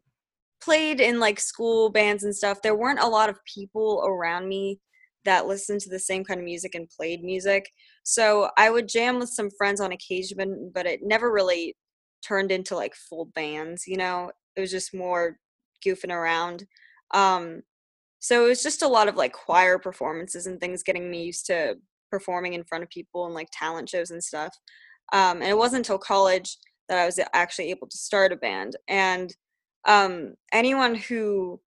played 0.62 1.00
in 1.00 1.18
like 1.18 1.40
school 1.40 1.90
bands 1.90 2.24
and 2.24 2.34
stuff. 2.34 2.62
There 2.62 2.76
weren't 2.76 3.00
a 3.00 3.08
lot 3.08 3.30
of 3.30 3.38
people 3.46 4.02
around 4.06 4.48
me 4.48 4.78
that 5.24 5.46
listened 5.46 5.80
to 5.82 5.90
the 5.90 5.98
same 5.98 6.24
kind 6.24 6.40
of 6.40 6.44
music 6.44 6.74
and 6.74 6.88
played 6.88 7.22
music. 7.22 7.70
So 8.04 8.50
I 8.56 8.70
would 8.70 8.88
jam 8.88 9.18
with 9.18 9.28
some 9.30 9.50
friends 9.50 9.80
on 9.80 9.92
occasion, 9.92 10.70
but 10.74 10.86
it 10.86 11.00
never 11.02 11.30
really 11.30 11.76
turned 12.26 12.50
into 12.50 12.74
like 12.74 12.94
full 12.94 13.26
bands, 13.34 13.84
you 13.86 13.96
know? 13.96 14.30
It 14.56 14.60
was 14.60 14.70
just 14.70 14.94
more 14.94 15.36
goofing 15.84 16.12
around. 16.12 16.66
Um 17.12 17.62
so 18.20 18.44
it 18.44 18.48
was 18.48 18.62
just 18.62 18.82
a 18.82 18.88
lot 18.88 19.08
of 19.08 19.16
like 19.16 19.32
choir 19.32 19.78
performances 19.78 20.46
and 20.46 20.60
things 20.60 20.82
getting 20.82 21.10
me 21.10 21.24
used 21.24 21.46
to 21.46 21.76
performing 22.10 22.52
in 22.52 22.64
front 22.64 22.84
of 22.84 22.90
people 22.90 23.24
and 23.24 23.34
like 23.34 23.48
talent 23.52 23.88
shows 23.88 24.10
and 24.10 24.22
stuff. 24.22 24.54
Um 25.12 25.40
and 25.40 25.50
it 25.50 25.56
wasn't 25.56 25.80
until 25.80 25.98
college 25.98 26.58
that 26.88 26.98
I 26.98 27.06
was 27.06 27.18
actually 27.32 27.70
able 27.70 27.88
to 27.88 27.96
start 27.96 28.32
a 28.32 28.36
band. 28.36 28.76
And 28.88 29.34
um 29.86 30.34
anyone 30.52 30.94
who 30.94 31.60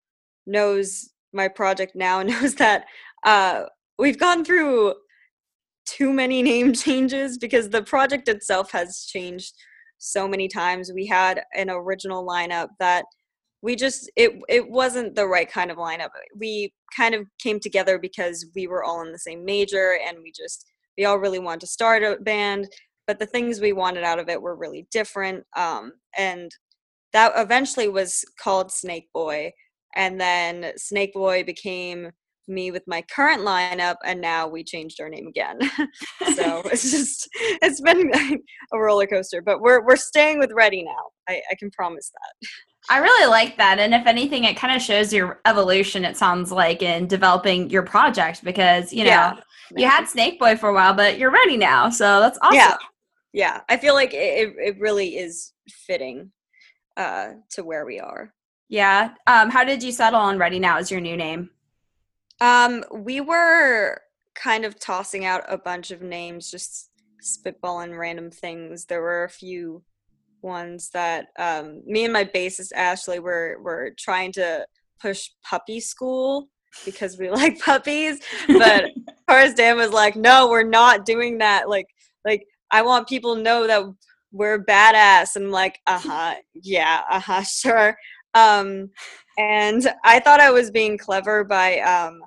knows 0.46 1.10
my 1.34 1.48
project 1.48 1.94
now 1.96 2.22
knows 2.24 2.56
that 2.56 2.86
uh 3.26 3.64
we've 3.98 4.20
gone 4.20 4.46
through 4.46 4.94
too 5.86 6.14
many 6.14 6.42
name 6.52 6.74
changes 6.74 7.38
because 7.38 7.70
the 7.70 7.84
project 7.84 8.28
itself 8.28 8.72
has 8.72 9.06
changed 9.10 9.54
so 9.98 10.28
many 10.28 10.48
times. 10.48 10.92
We 10.94 11.08
had 11.08 11.42
an 11.56 11.70
original 11.70 12.28
lineup 12.28 12.68
that 12.80 13.06
we 13.64 13.78
just 13.78 14.12
it 14.18 14.34
it 14.50 14.70
wasn't 14.70 15.16
the 15.16 15.26
right 15.26 15.50
kind 15.50 15.72
of 15.72 15.78
lineup. 15.78 16.10
We 16.38 16.74
kind 16.96 17.16
of 17.16 17.26
came 17.40 17.60
together 17.60 17.98
because 17.98 18.46
we 18.54 18.68
were 18.68 18.84
all 18.84 19.02
in 19.02 19.12
the 19.12 19.18
same 19.18 19.44
major 19.44 19.98
and 20.06 20.18
we 20.22 20.32
just 20.32 20.70
we 20.98 21.06
all 21.06 21.18
really 21.18 21.40
wanted 21.40 21.62
to 21.62 21.68
start 21.68 22.04
a 22.04 22.18
band, 22.22 22.68
but 23.08 23.18
the 23.18 23.26
things 23.26 23.62
we 23.62 23.72
wanted 23.74 24.04
out 24.04 24.20
of 24.20 24.30
it 24.30 24.42
were 24.42 24.56
really 24.56 24.86
different. 24.92 25.46
Um, 25.58 25.94
and 26.18 26.52
that 27.14 27.32
eventually 27.38 27.88
was 27.88 28.24
called 28.40 28.72
Snake 28.72 29.08
Boy, 29.14 29.52
and 29.96 30.20
then 30.20 30.74
Snake 30.76 31.14
Boy 31.14 31.44
became 31.44 32.12
me 32.50 32.72
with 32.72 32.84
my 32.88 33.02
current 33.04 33.42
lineup 33.42 33.96
and 34.04 34.20
now 34.20 34.46
we 34.46 34.66
changed 34.66 35.00
our 35.00 35.08
name 35.08 35.28
again 35.28 35.58
so 36.36 36.62
it's 36.66 36.92
just 36.92 37.30
it's 37.62 37.80
been 37.80 38.12
a 38.74 38.78
roller 38.78 39.08
coaster 39.08 39.42
but 39.42 39.62
we're 39.62 39.82
we're 39.86 39.96
staying 39.96 40.40
with 40.40 40.52
ready 40.52 40.84
now 40.84 40.92
i, 41.30 41.42
I 41.50 41.56
can 41.58 41.72
promise 41.72 42.12
that 42.12 42.50
I 42.90 42.98
really 43.00 43.28
like 43.30 43.58
that. 43.58 43.80
And 43.80 43.94
if 43.94 44.06
anything, 44.06 44.44
it 44.44 44.58
kind 44.58 44.76
of 44.76 44.82
shows 44.82 45.14
your 45.14 45.40
evolution, 45.46 46.04
it 46.06 46.18
sounds 46.18 46.52
like, 46.52 46.82
in 46.82 47.08
developing 47.08 47.70
your 47.70 47.84
project 47.84 48.44
because, 48.44 48.92
you 48.92 49.04
know, 49.06 49.10
Yeah. 49.10 49.36
you 49.78 49.88
had 49.88 50.06
Snake 50.08 50.40
Boy 50.40 50.56
for 50.58 50.70
a 50.70 50.74
while, 50.74 50.94
but 50.94 51.18
you're 51.18 51.32
ready 51.32 51.56
now. 51.58 51.90
So 51.90 52.20
that's 52.20 52.38
awesome. 52.42 52.56
yeah 52.58 52.78
yeah 53.36 53.62
i 53.68 53.76
feel 53.78 53.96
like 53.96 54.14
it, 54.14 54.54
it, 54.60 54.80
really 54.80 55.18
is 55.18 55.54
fitting 55.68 56.32
uh 56.98 57.30
to 57.50 57.64
where 57.64 57.84
we 57.84 58.00
are 58.00 58.32
Yeah. 58.70 59.16
Um, 59.26 59.50
how 59.50 59.64
did 59.64 59.82
you 59.82 59.92
settle 59.92 60.20
on 60.20 60.38
Ready 60.38 60.60
Now 60.60 60.78
as 60.78 60.92
your 60.92 61.02
new 61.02 61.18
name? 61.18 61.50
um 62.42 62.84
we 62.92 63.22
were 63.22 64.02
kind 64.36 64.66
of 64.66 64.78
tossing 64.80 65.26
out 65.26 65.44
a 65.48 65.58
bunch 65.58 65.90
of 65.92 66.02
names 66.04 66.52
just 66.52 66.90
spitballing 67.24 67.98
random 67.98 68.30
things 68.30 68.86
there 68.86 69.02
were 69.02 69.24
a 69.24 69.30
few 69.30 69.82
ones 70.44 70.90
that 70.94 71.28
um 71.40 71.82
me 71.86 72.04
and 72.04 72.14
my 72.14 72.24
bassist 72.24 72.72
ashley 72.76 73.20
were 73.20 73.58
were 73.62 73.92
trying 73.98 74.32
to 74.32 74.66
push 75.02 75.30
puppy 75.50 75.80
school 75.80 76.48
because 76.86 77.18
we 77.18 77.30
like 77.42 77.60
puppies 77.60 78.20
but 78.48 78.86
Horace 79.30 79.54
Dan 79.54 79.78
was 79.78 79.92
like, 79.92 80.16
"No, 80.16 80.50
we're 80.50 80.64
not 80.64 81.06
doing 81.06 81.38
that. 81.40 81.70
Like, 81.70 81.88
like 82.26 82.46
I 82.72 82.82
want 82.82 83.08
people 83.08 83.36
to 83.36 83.42
know 83.42 83.68
that 83.68 83.84
we're 84.32 84.64
badass." 84.64 85.36
And 85.36 85.46
I'm 85.46 85.52
like, 85.52 85.80
"Uh 85.88 86.00
huh, 86.00 86.36
yeah, 86.54 87.02
uh 87.10 87.20
huh, 87.20 87.44
sure." 87.44 87.96
Um, 88.34 88.90
and 89.38 89.88
I 90.04 90.20
thought 90.20 90.40
I 90.40 90.52
was 90.52 90.72
being 90.72 90.98
clever 90.98 91.44
by 91.44 91.80
um, 91.80 92.22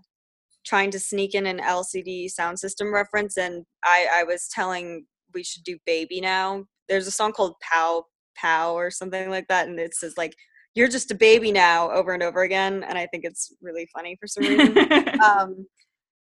trying 0.64 0.90
to 0.92 1.00
sneak 1.00 1.35
in 1.35 1.46
an 1.46 1.58
LCD 1.58 2.28
Soundsystem 2.32 2.92
reference, 2.92 3.37
and 3.37 3.64
I, 3.85 4.08
I 4.12 4.25
was 4.25 4.49
telling 4.49 5.06
we 5.37 5.45
should 5.45 5.62
do 5.62 5.78
"Baby" 5.87 6.21
now. 6.21 6.64
There's 6.88 7.07
a 7.07 7.12
song 7.12 7.33
called 7.33 7.55
"Pow 7.61 8.07
Pow" 8.37 8.75
or 8.75 8.90
something 8.90 9.31
like 9.31 9.47
that, 9.49 9.69
and 9.69 9.78
it 9.78 9.95
says 9.95 10.14
like. 10.16 10.35
You're 10.75 10.88
just 10.88 11.11
a 11.11 11.14
baby 11.14 11.52
now, 11.52 11.90
over 11.90 12.12
and 12.12 12.23
over 12.23 12.43
again, 12.43 12.85
and 12.85 12.99
I 12.99 13.07
think 13.07 13.25
it's 13.25 13.50
really 13.62 13.88
funny 13.95 14.14
for 14.21 14.26
some 14.26 14.45
reason 14.45 14.76
um 15.25 15.66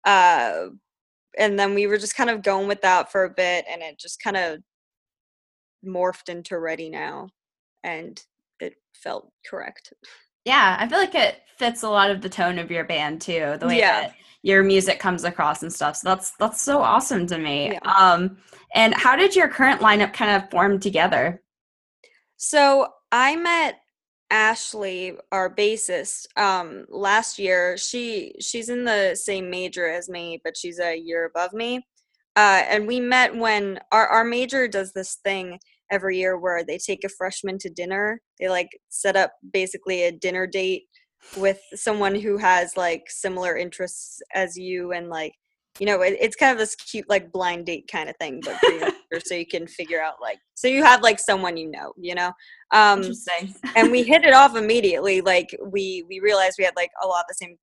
uh 0.05 0.69
and 1.39 1.59
then 1.59 1.75
we 1.75 1.87
were 1.87 1.99
just 1.99 2.17
kind 2.17 2.31
of 2.31 2.43
going 2.43 2.69
with 2.69 2.81
that 2.83 3.11
for 3.13 3.25
a 3.25 3.31
bit 3.31 3.65
and 3.71 3.83
it 3.83 3.99
just 3.99 4.23
kind 4.23 4.37
of 4.37 4.61
morphed 5.87 6.29
into 6.29 6.59
ready 6.59 6.89
now 6.91 7.29
and 7.85 8.23
it 8.61 8.75
felt 8.95 9.31
correct 9.49 9.93
yeah, 10.49 10.77
I 10.81 10.89
feel 10.89 10.99
like 10.99 11.15
it 11.15 11.43
fits 11.57 11.83
a 11.83 11.89
lot 11.91 12.11
of 12.11 12.21
the 12.23 12.29
tone 12.29 12.59
of 12.59 12.71
your 12.71 12.85
band 12.85 13.21
too, 13.21 13.57
the 13.61 13.67
way 13.67 13.79
Yeah. 13.79 14.01
that 14.03 14.15
your 14.43 14.63
music 14.63 14.99
comes 14.99 15.25
across 15.25 15.63
and 15.63 15.73
stuff. 15.73 15.97
So 15.97 16.09
that's 16.09 16.31
that's 16.39 16.61
so 16.63 16.81
awesome 16.81 17.27
to 17.27 17.39
me. 17.39 17.73
Yeah. 17.73 17.81
Um, 17.81 18.39
and 18.75 18.95
how 18.95 19.15
did 19.17 19.35
your 19.37 19.49
current 19.49 19.81
lineup 19.81 20.13
kind 20.13 20.31
of 20.43 20.51
form 20.51 20.81
together? 20.81 21.43
so 22.41 22.87
i 23.11 23.35
met 23.35 23.81
ashley 24.31 25.17
our 25.33 25.53
bassist 25.53 26.27
um 26.37 26.87
last 26.89 27.37
year 27.39 27.77
she 27.77 28.33
she's 28.41 28.69
in 28.69 28.85
the 28.85 29.17
same 29.17 29.51
major 29.51 29.89
as 29.89 30.09
me 30.09 30.41
but 30.45 30.57
she's 30.57 30.79
a 30.79 30.95
year 30.97 31.25
above 31.25 31.53
me 31.53 31.85
uh, 32.37 32.63
and 32.69 32.87
we 32.87 33.01
met 33.01 33.35
when 33.35 33.81
our 33.91 34.07
our 34.07 34.25
major 34.25 34.69
does 34.69 34.93
this 34.93 35.17
thing 35.25 35.59
every 35.91 36.19
year 36.19 36.39
where 36.39 36.65
they 36.65 36.79
take 36.79 37.05
a 37.05 37.09
freshman 37.09 37.59
to 37.59 37.71
dinner. 37.71 38.21
They 38.39 38.49
like 38.49 38.69
set 38.89 39.17
up 39.17 39.33
basically 39.53 40.05
a 40.05 40.13
dinner 40.13 40.47
date 40.47 40.85
with 41.37 41.61
someone 41.75 42.15
who 42.15 42.37
has 42.39 42.77
like 42.77 43.05
similar 43.09 43.57
interests 43.57 44.21
as 44.35 44.57
you 44.57 44.93
and 44.93 45.09
like 45.09 45.33
you 45.79 45.87
know 45.87 46.01
it, 46.01 46.17
it's 46.21 46.37
kind 46.37 46.53
of 46.53 46.59
this 46.59 46.75
cute 46.75 47.09
like 47.09 47.33
blind 47.33 47.67
date 47.67 47.89
kind 47.91 48.09
of 48.09 48.17
thing 48.17 48.41
but 48.45 48.57
so 49.27 49.35
you 49.35 49.47
can 49.47 49.67
figure 49.67 50.01
out 50.01 50.15
like 50.21 50.39
so 50.55 50.69
you 50.69 50.83
have 50.83 51.03
like 51.03 51.19
someone 51.19 51.57
you 51.57 51.71
know 51.71 51.93
you 51.97 52.15
know? 52.15 52.33
Um 52.73 53.03
and 53.77 53.91
we 53.91 54.03
hit 54.03 54.25
it 54.25 54.33
off 54.33 54.57
immediately 54.57 55.21
like 55.21 55.57
we 55.67 56.05
we 56.09 56.21
realized 56.21 56.57
we 56.59 56.65
had 56.65 56.77
like 56.77 56.91
a 57.03 57.07
lot 57.07 57.21
of 57.21 57.27
the 57.29 57.35
same 57.35 57.57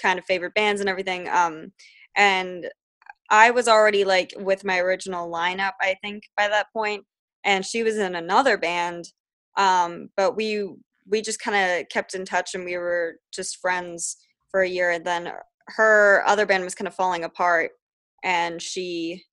kind 0.00 0.18
of 0.18 0.24
favorite 0.24 0.54
bands 0.54 0.80
and 0.80 0.88
everything 0.88 1.28
um 1.28 1.72
and 2.16 2.68
i 3.30 3.50
was 3.50 3.68
already 3.68 4.04
like 4.04 4.32
with 4.38 4.64
my 4.64 4.78
original 4.78 5.30
lineup 5.30 5.72
i 5.80 5.94
think 6.02 6.22
by 6.36 6.48
that 6.48 6.66
point 6.72 7.04
and 7.44 7.64
she 7.64 7.82
was 7.82 7.96
in 7.96 8.14
another 8.14 8.56
band 8.56 9.12
um 9.56 10.08
but 10.16 10.36
we 10.36 10.68
we 11.06 11.20
just 11.20 11.40
kind 11.40 11.80
of 11.80 11.88
kept 11.88 12.14
in 12.14 12.24
touch 12.24 12.54
and 12.54 12.64
we 12.64 12.76
were 12.76 13.16
just 13.32 13.58
friends 13.58 14.16
for 14.50 14.62
a 14.62 14.68
year 14.68 14.90
and 14.90 15.04
then 15.04 15.30
her 15.68 16.22
other 16.26 16.46
band 16.46 16.64
was 16.64 16.74
kind 16.74 16.88
of 16.88 16.94
falling 16.94 17.24
apart 17.24 17.72
and 18.22 18.60
she 18.60 19.24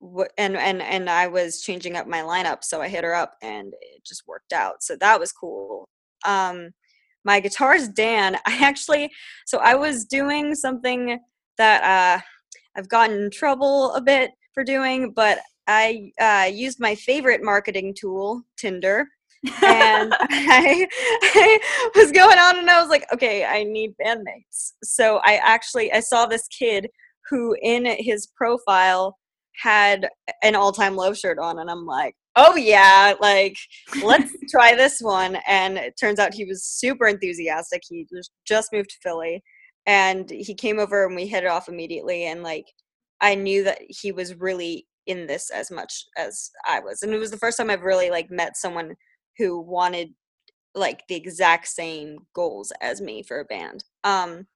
w- 0.00 0.28
and 0.36 0.56
and 0.56 0.82
and 0.82 1.10
I 1.10 1.26
was 1.26 1.62
changing 1.62 1.96
up 1.96 2.06
my 2.06 2.20
lineup 2.20 2.64
so 2.64 2.80
I 2.80 2.88
hit 2.88 3.04
her 3.04 3.14
up 3.14 3.34
and 3.42 3.72
it 3.80 4.04
just 4.04 4.26
worked 4.26 4.52
out 4.52 4.82
so 4.82 4.96
that 4.96 5.20
was 5.20 5.32
cool. 5.32 5.88
Um 6.26 6.70
my 7.24 7.40
guitarist 7.40 7.94
Dan. 7.94 8.36
I 8.46 8.58
actually 8.64 9.10
so 9.46 9.58
I 9.58 9.74
was 9.74 10.04
doing 10.04 10.54
something 10.54 11.18
that 11.58 11.84
uh 11.84 12.22
I've 12.76 12.88
gotten 12.88 13.24
in 13.24 13.30
trouble 13.30 13.92
a 13.94 14.00
bit 14.00 14.30
for 14.54 14.64
doing 14.64 15.12
but 15.14 15.40
I 15.68 16.12
uh, 16.18 16.50
used 16.50 16.80
my 16.80 16.94
favorite 16.94 17.44
marketing 17.44 17.94
tool 17.94 18.42
Tinder 18.56 19.06
and 19.62 20.12
I, 20.18 20.88
I 21.22 21.58
was 21.94 22.10
going 22.10 22.38
on 22.38 22.58
and 22.58 22.68
I 22.68 22.80
was 22.80 22.90
like, 22.90 23.06
okay, 23.12 23.44
I 23.44 23.62
need 23.62 23.94
bandmates. 24.04 24.72
So 24.82 25.18
I 25.18 25.36
actually 25.36 25.92
I 25.92 26.00
saw 26.00 26.26
this 26.26 26.48
kid 26.48 26.88
who 27.30 27.54
in 27.62 27.84
his 27.98 28.26
profile 28.26 29.16
had 29.62 30.08
an 30.42 30.56
all-time 30.56 30.96
low 30.96 31.12
shirt 31.12 31.38
on 31.38 31.58
and 31.60 31.70
I'm 31.70 31.86
like, 31.86 32.14
"Oh 32.34 32.56
yeah, 32.56 33.14
like 33.20 33.56
let's 34.02 34.32
try 34.50 34.74
this 34.74 34.98
one." 35.00 35.36
And 35.46 35.76
it 35.78 35.94
turns 36.00 36.18
out 36.18 36.34
he 36.34 36.44
was 36.44 36.64
super 36.64 37.06
enthusiastic. 37.06 37.82
He 37.88 38.06
just 38.46 38.72
moved 38.72 38.90
to 38.90 38.96
Philly 39.02 39.42
and 39.86 40.28
he 40.30 40.54
came 40.54 40.78
over 40.78 41.06
and 41.06 41.14
we 41.14 41.26
hit 41.26 41.44
it 41.44 41.50
off 41.50 41.68
immediately 41.68 42.24
and 42.24 42.42
like 42.42 42.66
I 43.20 43.34
knew 43.34 43.64
that 43.64 43.78
he 43.88 44.12
was 44.12 44.34
really 44.36 44.86
in 45.08 45.26
this 45.26 45.50
as 45.50 45.70
much 45.70 46.04
as 46.16 46.50
I 46.66 46.78
was. 46.78 47.02
And 47.02 47.12
it 47.12 47.18
was 47.18 47.32
the 47.32 47.38
first 47.38 47.56
time 47.56 47.70
I've 47.70 47.82
really 47.82 48.10
like 48.10 48.30
met 48.30 48.56
someone 48.56 48.94
who 49.38 49.60
wanted 49.60 50.10
like 50.74 51.02
the 51.08 51.16
exact 51.16 51.66
same 51.66 52.18
goals 52.34 52.72
as 52.80 53.00
me 53.00 53.22
for 53.22 53.40
a 53.40 53.44
band. 53.44 53.82
Um, 54.04 54.46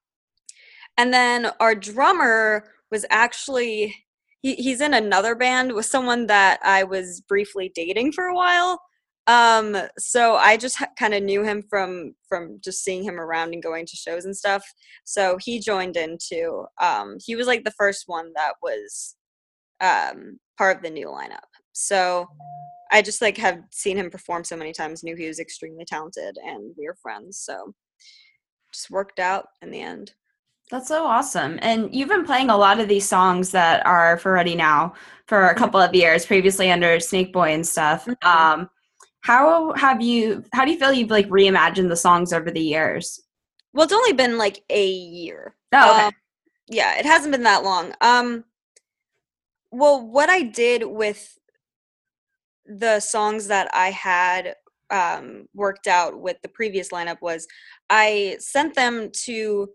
and 0.97 1.11
then 1.11 1.47
our 1.59 1.75
drummer 1.75 2.65
was 2.91 3.05
actually 3.09 3.95
he, 4.41 4.55
he's 4.55 4.81
in 4.81 4.93
another 4.93 5.35
band 5.35 5.73
with 5.73 5.85
someone 5.87 6.27
that 6.27 6.59
I 6.63 6.83
was 6.83 7.21
briefly 7.21 7.71
dating 7.73 8.11
for 8.11 8.25
a 8.25 8.35
while. 8.35 8.79
Um, 9.25 9.77
so 9.97 10.35
I 10.35 10.57
just 10.57 10.77
ha- 10.77 10.89
kind 10.99 11.13
of 11.13 11.23
knew 11.23 11.43
him 11.43 11.63
from 11.69 12.13
from 12.27 12.59
just 12.63 12.83
seeing 12.83 13.03
him 13.03 13.19
around 13.19 13.53
and 13.53 13.63
going 13.63 13.85
to 13.87 13.95
shows 13.95 14.25
and 14.25 14.35
stuff. 14.35 14.63
So 15.05 15.37
he 15.41 15.59
joined 15.59 15.97
in 15.97 16.17
too. 16.21 16.65
Um, 16.81 17.17
he 17.25 17.35
was 17.35 17.47
like 17.47 17.63
the 17.63 17.71
first 17.71 18.03
one 18.05 18.31
that 18.35 18.55
was 18.61 19.15
um, 19.81 20.39
part 20.57 20.77
of 20.77 20.83
the 20.83 20.89
new 20.89 21.07
lineup. 21.07 21.39
So 21.71 22.27
I 22.91 23.01
just 23.01 23.21
like 23.21 23.37
have 23.37 23.61
seen 23.71 23.97
him 23.97 24.11
perform 24.11 24.43
so 24.43 24.55
many 24.55 24.73
times, 24.73 25.03
knew 25.03 25.15
he 25.15 25.27
was 25.27 25.39
extremely 25.39 25.85
talented, 25.85 26.37
and 26.43 26.73
we 26.77 26.85
were 26.85 26.97
friends. 27.01 27.39
So 27.39 27.73
just 28.71 28.91
worked 28.91 29.19
out 29.19 29.47
in 29.61 29.71
the 29.71 29.81
end. 29.81 30.13
That's 30.71 30.87
so 30.87 31.05
awesome. 31.05 31.59
And 31.61 31.93
you've 31.93 32.09
been 32.09 32.25
playing 32.25 32.49
a 32.49 32.57
lot 32.57 32.79
of 32.79 32.87
these 32.87 33.07
songs 33.07 33.51
that 33.51 33.85
are 33.85 34.17
for 34.17 34.31
Ready 34.31 34.55
Now 34.55 34.93
for 35.27 35.49
a 35.49 35.55
couple 35.55 35.79
of 35.79 35.93
years, 35.93 36.25
previously 36.25 36.71
under 36.71 36.99
Snake 36.99 37.33
Boy 37.33 37.53
and 37.53 37.67
stuff. 37.67 38.05
Mhm. 38.05 38.25
Um, 38.25 38.69
how 39.21 39.73
have 39.73 40.01
you, 40.01 40.43
how 40.53 40.65
do 40.65 40.71
you 40.71 40.79
feel 40.79 40.91
you've 40.91 41.11
like 41.11 41.27
reimagined 41.29 41.89
the 41.89 41.95
songs 41.95 42.33
over 42.33 42.49
the 42.49 42.61
years? 42.61 43.21
Well, 43.73 43.83
it's 43.83 43.93
only 43.93 44.13
been 44.13 44.37
like 44.37 44.63
a 44.69 44.87
year. 44.87 45.55
Oh, 45.73 45.91
okay. 45.91 46.05
Um, 46.05 46.13
yeah, 46.67 46.97
it 46.97 47.05
hasn't 47.05 47.31
been 47.31 47.43
that 47.43 47.63
long. 47.63 47.93
Um, 48.01 48.43
well, 49.73 50.05
what 50.05 50.29
I 50.29 50.43
did 50.43 50.83
with 50.85 51.37
the 52.65 52.99
songs 52.99 53.47
that 53.47 53.69
I 53.73 53.91
had 53.91 54.55
um, 54.89 55.47
worked 55.53 55.87
out 55.87 56.19
with 56.21 56.37
the 56.41 56.49
previous 56.49 56.89
lineup 56.89 57.21
was 57.21 57.47
I 57.89 58.37
sent 58.39 58.75
them 58.75 59.09
to 59.25 59.69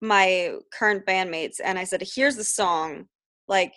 my 0.00 0.54
current 0.72 1.06
bandmates 1.06 1.56
and 1.64 1.78
I 1.78 1.84
said, 1.84 2.02
here's 2.14 2.36
the 2.36 2.44
song. 2.44 3.06
Like, 3.48 3.74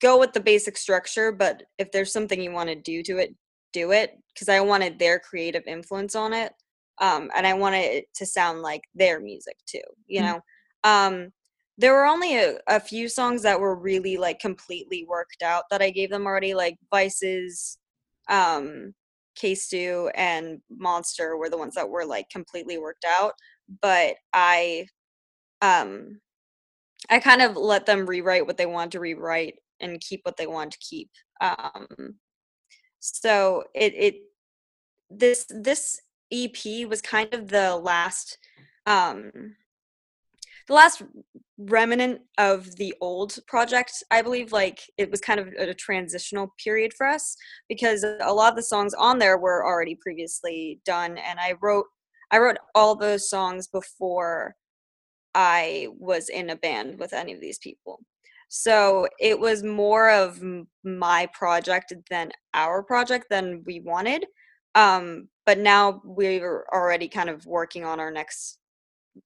go 0.00 0.18
with 0.18 0.32
the 0.32 0.40
basic 0.40 0.76
structure, 0.78 1.32
but 1.32 1.64
if 1.78 1.92
there's 1.92 2.12
something 2.12 2.40
you 2.40 2.52
want 2.52 2.70
to 2.70 2.74
do 2.76 3.02
to 3.04 3.18
it, 3.18 3.34
do 3.72 3.92
it. 3.92 4.12
Because 4.34 4.48
I 4.48 4.60
wanted 4.60 4.98
their 4.98 5.18
creative 5.20 5.64
influence 5.66 6.14
on 6.16 6.32
it. 6.32 6.52
Um, 7.00 7.30
and 7.36 7.46
I 7.46 7.54
wanted 7.54 7.78
it 7.84 8.06
to 8.16 8.26
sound 8.26 8.62
like 8.62 8.82
their 8.94 9.20
music 9.20 9.56
too, 9.66 9.80
you 10.06 10.22
Mhm. 10.22 10.24
know? 10.24 10.40
Um, 10.84 11.32
there 11.80 11.94
were 11.94 12.04
only 12.06 12.36
a, 12.36 12.58
a 12.68 12.78
few 12.80 13.08
songs 13.08 13.42
that 13.42 13.58
were 13.60 13.74
really 13.74 14.16
like 14.18 14.38
completely 14.40 15.06
worked 15.08 15.42
out 15.42 15.64
that 15.70 15.82
I 15.82 15.90
gave 15.90 16.10
them 16.10 16.26
already, 16.26 16.54
like 16.54 16.76
Vices, 16.90 17.78
um, 18.28 18.94
K 19.36 19.54
Stew, 19.54 20.10
and 20.14 20.60
Monster 20.70 21.36
were 21.38 21.48
the 21.50 21.58
ones 21.58 21.74
that 21.76 21.88
were 21.88 22.04
like 22.04 22.28
completely 22.30 22.78
worked 22.78 23.06
out. 23.06 23.32
But 23.82 24.16
I 24.34 24.86
um 25.62 26.20
I 27.10 27.18
kind 27.20 27.42
of 27.42 27.56
let 27.56 27.86
them 27.86 28.06
rewrite 28.06 28.46
what 28.46 28.56
they 28.58 28.66
wanted 28.66 28.92
to 28.92 29.00
rewrite 29.00 29.54
and 29.80 30.00
keep 30.00 30.20
what 30.24 30.36
they 30.36 30.46
wanted 30.46 30.72
to 30.72 30.78
keep. 30.80 31.10
Um 31.40 32.16
so 33.00 33.64
it 33.74 33.94
it 33.96 34.14
this 35.10 35.46
this 35.50 36.00
EP 36.32 36.86
was 36.88 37.02
kind 37.02 37.32
of 37.34 37.48
the 37.48 37.76
last 37.76 38.38
um 38.86 39.54
the 40.70 40.76
last 40.76 41.02
remnant 41.58 42.20
of 42.38 42.74
the 42.76 42.94
old 43.02 43.36
project 43.46 44.02
i 44.10 44.22
believe 44.22 44.50
like 44.52 44.80
it 44.96 45.10
was 45.10 45.20
kind 45.20 45.38
of 45.38 45.48
a 45.58 45.74
transitional 45.74 46.54
period 46.62 46.92
for 46.96 47.06
us 47.06 47.36
because 47.68 48.02
a 48.02 48.32
lot 48.32 48.50
of 48.50 48.56
the 48.56 48.62
songs 48.62 48.94
on 48.94 49.18
there 49.18 49.36
were 49.36 49.66
already 49.66 49.94
previously 49.96 50.80
done 50.86 51.18
and 51.18 51.38
i 51.38 51.54
wrote 51.60 51.84
i 52.30 52.38
wrote 52.38 52.56
all 52.74 52.94
those 52.94 53.28
songs 53.28 53.66
before 53.66 54.54
i 55.34 55.86
was 55.98 56.28
in 56.30 56.50
a 56.50 56.56
band 56.56 56.98
with 56.98 57.12
any 57.12 57.32
of 57.34 57.40
these 57.40 57.58
people. 57.58 58.00
So 58.52 59.06
it 59.20 59.38
was 59.38 59.62
more 59.62 60.10
of 60.10 60.42
my 60.82 61.28
project 61.32 61.94
than 62.10 62.32
our 62.52 62.82
project 62.82 63.26
than 63.30 63.62
we 63.66 63.80
wanted 63.80 64.24
um 64.76 65.28
but 65.46 65.58
now 65.58 66.00
we're 66.04 66.64
already 66.72 67.08
kind 67.08 67.28
of 67.28 67.44
working 67.44 67.84
on 67.84 68.00
our 68.00 68.10
next 68.10 68.59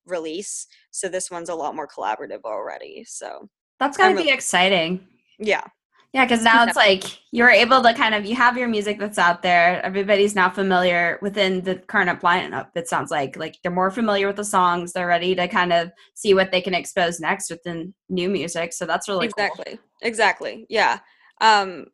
release 0.07 0.67
so 0.91 1.09
this 1.09 1.31
one's 1.31 1.49
a 1.49 1.55
lot 1.55 1.75
more 1.75 1.89
collaborative 1.89 2.43
already 2.45 3.05
so 3.07 3.49
That's 3.79 3.97
gotta 3.97 4.15
be 4.15 4.31
exciting. 4.31 5.07
yeah 5.39 5.65
Yeah, 6.13 6.25
because 6.25 6.45
now 6.45 6.65
it's 6.65 6.77
like 6.77 7.03
you're 7.33 7.51
able 7.51 7.83
to 7.83 7.93
kind 7.93 8.15
of 8.15 8.25
you 8.25 8.37
have 8.37 8.57
your 8.57 8.69
music 8.69 9.01
that's 9.01 9.19
out 9.19 9.43
there. 9.43 9.85
Everybody's 9.85 10.37
now 10.37 10.49
familiar 10.49 11.19
within 11.23 11.61
the 11.63 11.75
current 11.77 12.21
lineup. 12.23 12.69
It 12.77 12.89
sounds 12.89 13.11
like 13.11 13.37
like 13.37 13.57
they're 13.63 13.73
more 13.73 13.91
familiar 13.91 14.29
with 14.29 14.37
the 14.37 14.45
songs. 14.45 14.93
They're 14.93 15.09
ready 15.09 15.35
to 15.35 15.49
kind 15.49 15.73
of 15.73 15.91
see 16.15 16.33
what 16.33 16.53
they 16.53 16.61
can 16.61 16.73
expose 16.75 17.19
next 17.19 17.51
within 17.51 17.95
new 18.09 18.29
music. 18.31 18.73
So 18.73 18.87
that's 18.87 19.09
really 19.09 19.27
cool. 19.29 19.45
exactly 19.45 19.79
exactly 20.03 20.67
yeah 20.69 20.99
um 21.41 21.87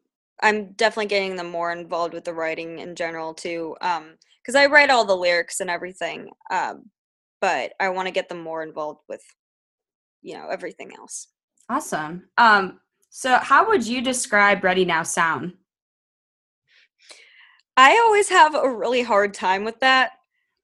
i'm 0.43 0.73
definitely 0.73 1.07
getting 1.07 1.37
them 1.37 1.49
more 1.51 1.73
involved 1.73 2.13
with 2.13 2.25
the 2.25 2.35
writing 2.35 2.79
in 2.79 2.95
general 2.95 3.33
too 3.33 3.77
um 3.81 4.17
because 4.43 4.55
i 4.55 4.67
write 4.67 4.91
all 4.91 5.05
the 5.05 5.17
lyrics 5.17 5.61
and 5.61 5.71
everything 5.71 6.29
um 6.51 6.83
but 7.41 7.73
i 7.81 7.89
want 7.89 8.07
to 8.07 8.13
get 8.13 8.29
them 8.29 8.41
more 8.41 8.63
involved 8.63 9.01
with 9.09 9.23
you 10.23 10.35
know 10.35 10.49
everything 10.49 10.91
else 10.99 11.29
Awesome. 11.71 12.25
Um, 12.37 12.81
so 13.11 13.37
how 13.37 13.69
would 13.69 13.87
you 13.87 14.03
describe 14.03 14.65
Ready 14.65 14.85
Now 14.85 15.05
sound? 15.05 15.53
I 17.77 17.97
always 18.05 18.29
have 18.29 18.57
a 18.57 18.69
really 18.69 19.03
hard 19.03 19.33
time 19.35 19.65
with 19.65 19.79
that. 19.79 20.11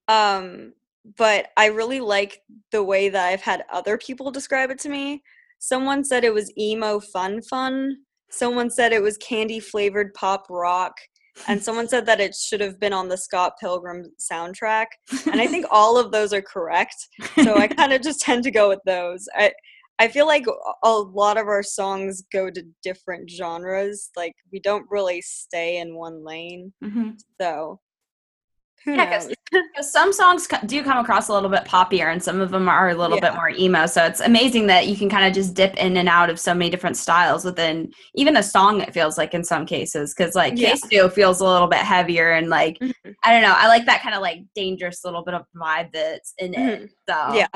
Um, 0.08 0.72
but 1.16 1.50
I 1.56 1.66
really 1.66 2.00
like 2.00 2.42
the 2.72 2.82
way 2.82 3.08
that 3.08 3.24
I've 3.24 3.40
had 3.40 3.64
other 3.72 3.96
people 3.96 4.32
describe 4.32 4.70
it 4.70 4.80
to 4.80 4.88
me. 4.88 5.22
Someone 5.60 6.02
said 6.02 6.24
it 6.24 6.34
was 6.34 6.52
emo 6.58 6.98
fun 6.98 7.40
fun. 7.40 7.98
Someone 8.28 8.68
said 8.68 8.92
it 8.92 9.00
was 9.00 9.16
candy 9.18 9.60
flavored 9.60 10.12
pop 10.12 10.48
rock. 10.50 10.96
And 11.48 11.62
someone 11.62 11.88
said 11.88 12.06
that 12.06 12.20
it 12.20 12.34
should 12.34 12.60
have 12.60 12.80
been 12.80 12.92
on 12.92 13.08
the 13.08 13.16
Scott 13.16 13.54
Pilgrim 13.60 14.04
soundtrack. 14.18 14.86
And 15.26 15.40
I 15.40 15.46
think 15.46 15.66
all 15.70 15.98
of 15.98 16.10
those 16.12 16.32
are 16.32 16.42
correct. 16.42 16.96
So 17.42 17.56
I 17.56 17.68
kind 17.80 17.92
of 17.92 18.02
just 18.02 18.20
tend 18.20 18.42
to 18.44 18.50
go 18.50 18.68
with 18.68 18.80
those. 18.86 19.28
I 19.34 19.52
I 19.98 20.08
feel 20.08 20.26
like 20.26 20.44
a- 20.46 20.90
lot 20.90 21.38
of 21.38 21.46
our 21.46 21.62
songs 21.62 22.22
go 22.32 22.50
to 22.50 22.62
different 22.82 23.30
genres. 23.30 24.10
Like 24.16 24.34
we 24.52 24.60
don't 24.60 24.84
really 24.90 25.22
stay 25.22 25.78
in 25.78 25.94
one 25.96 26.24
lane. 26.24 26.72
Mhm. 26.84 27.18
So 27.40 27.80
Yeah, 28.86 29.06
'cause- 29.10 29.26
knows? 29.28 29.36
'Cause 29.76 29.92
some 29.92 30.12
songs 30.12 30.48
do 30.66 30.82
come 30.82 30.98
across 30.98 31.28
a 31.28 31.32
little 31.32 31.48
bit 31.48 31.64
poppier 31.64 32.10
and 32.12 32.22
some 32.22 32.40
of 32.40 32.50
them 32.50 32.68
are 32.68 32.88
a 32.90 32.94
little 32.94 33.20
bit 33.20 33.32
more 33.34 33.48
emo 33.50 33.86
so 33.86 34.04
it's 34.04 34.20
amazing 34.20 34.66
that 34.66 34.86
you 34.88 34.96
can 34.96 35.08
kind 35.08 35.24
of 35.26 35.32
just 35.32 35.54
dip 35.54 35.74
in 35.76 35.96
and 35.96 36.08
out 36.08 36.30
of 36.30 36.40
so 36.40 36.52
many 36.52 36.68
different 36.68 36.96
styles 36.96 37.44
within 37.44 37.90
even 38.14 38.36
a 38.36 38.42
song 38.42 38.80
it 38.80 38.92
feels 38.92 39.16
like 39.16 39.34
in 39.34 39.44
some 39.44 39.64
cases 39.64 40.12
because 40.14 40.34
like 40.34 40.54
Yeah. 40.56 40.70
K-Stew 40.70 41.08
feels 41.10 41.40
a 41.40 41.44
little 41.44 41.68
bit 41.68 41.78
heavier 41.78 42.32
and 42.32 42.48
like 42.50 42.76
Mhm. 42.80 42.92
i 43.24 43.32
don't 43.32 43.42
know 43.42 43.54
i 43.56 43.68
like 43.68 43.86
that 43.86 44.02
kind 44.02 44.14
of 44.16 44.20
like 44.20 44.40
dangerous 44.54 45.04
little 45.04 45.22
bit 45.24 45.34
of 45.34 45.42
vibe 45.56 45.92
that's 45.92 46.34
in 46.38 46.52
it 46.54 46.90
so 47.08 47.34
Yeah. 47.34 47.46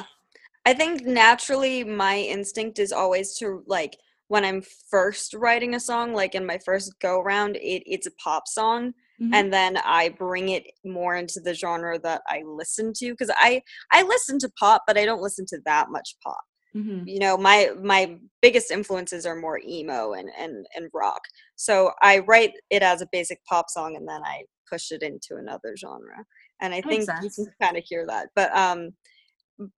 I 0.66 0.74
think 0.74 1.02
naturally 1.06 1.82
my 1.84 2.18
instinct 2.18 2.78
is 2.78 2.92
always 2.92 3.36
to 3.38 3.64
like 3.66 3.96
when 4.28 4.44
I'm 4.44 4.62
first 4.90 5.34
writing 5.34 5.74
a 5.74 5.80
song, 5.80 6.12
like 6.12 6.34
in 6.36 6.46
my 6.46 6.58
first 6.64 6.94
go 7.00 7.20
round, 7.20 7.56
it, 7.56 7.82
it's 7.86 8.06
a 8.06 8.12
pop 8.12 8.46
song. 8.46 8.92
Mhm. 9.20 9.35
And 9.35 9.52
then 9.52 9.76
I 9.78 10.09
bring 10.11 10.48
it 10.50 10.64
more 10.85 11.16
into 11.16 11.40
the 11.40 11.54
genre 11.54 11.98
that 12.00 12.22
I 12.28 12.42
listen 12.44 12.92
to. 12.96 13.14
Cause 13.16 13.30
I 13.37 13.62
I 13.92 14.02
listen 14.02 14.38
to 14.40 14.50
pop, 14.59 14.83
but 14.87 14.96
I 14.98 15.04
don't 15.04 15.22
listen 15.22 15.44
to 15.48 15.59
that 15.66 15.90
much 15.90 16.16
pop. 16.24 16.40
Mhm. 16.74 17.04
You 17.06 17.18
know, 17.18 17.37
my 17.37 17.70
my 17.83 18.18
biggest 18.42 18.70
influences 18.70 19.26
are 19.26 19.37
more 19.37 19.61
emo 19.66 20.12
and, 20.12 20.30
and, 20.38 20.66
and 20.74 20.88
rock. 20.94 21.20
So 21.56 21.92
I 22.02 22.20
write 22.20 22.52
it 22.70 22.83
as 22.83 23.02
a 23.02 23.09
basic 23.12 23.44
pop 23.44 23.68
song 23.68 23.96
and 23.96 24.09
then 24.09 24.22
I 24.24 24.44
push 24.70 24.90
it 24.92 25.02
into 25.02 25.37
another 25.37 25.76
genre. 25.76 26.24
And 26.61 26.72
I 26.74 26.80
That 26.80 26.88
think 26.88 27.09
you 27.22 27.30
can 27.30 27.46
kind 27.61 27.76
of 27.76 27.85
hear 27.87 28.06
that. 28.06 28.28
But 28.35 28.56
um 28.56 28.90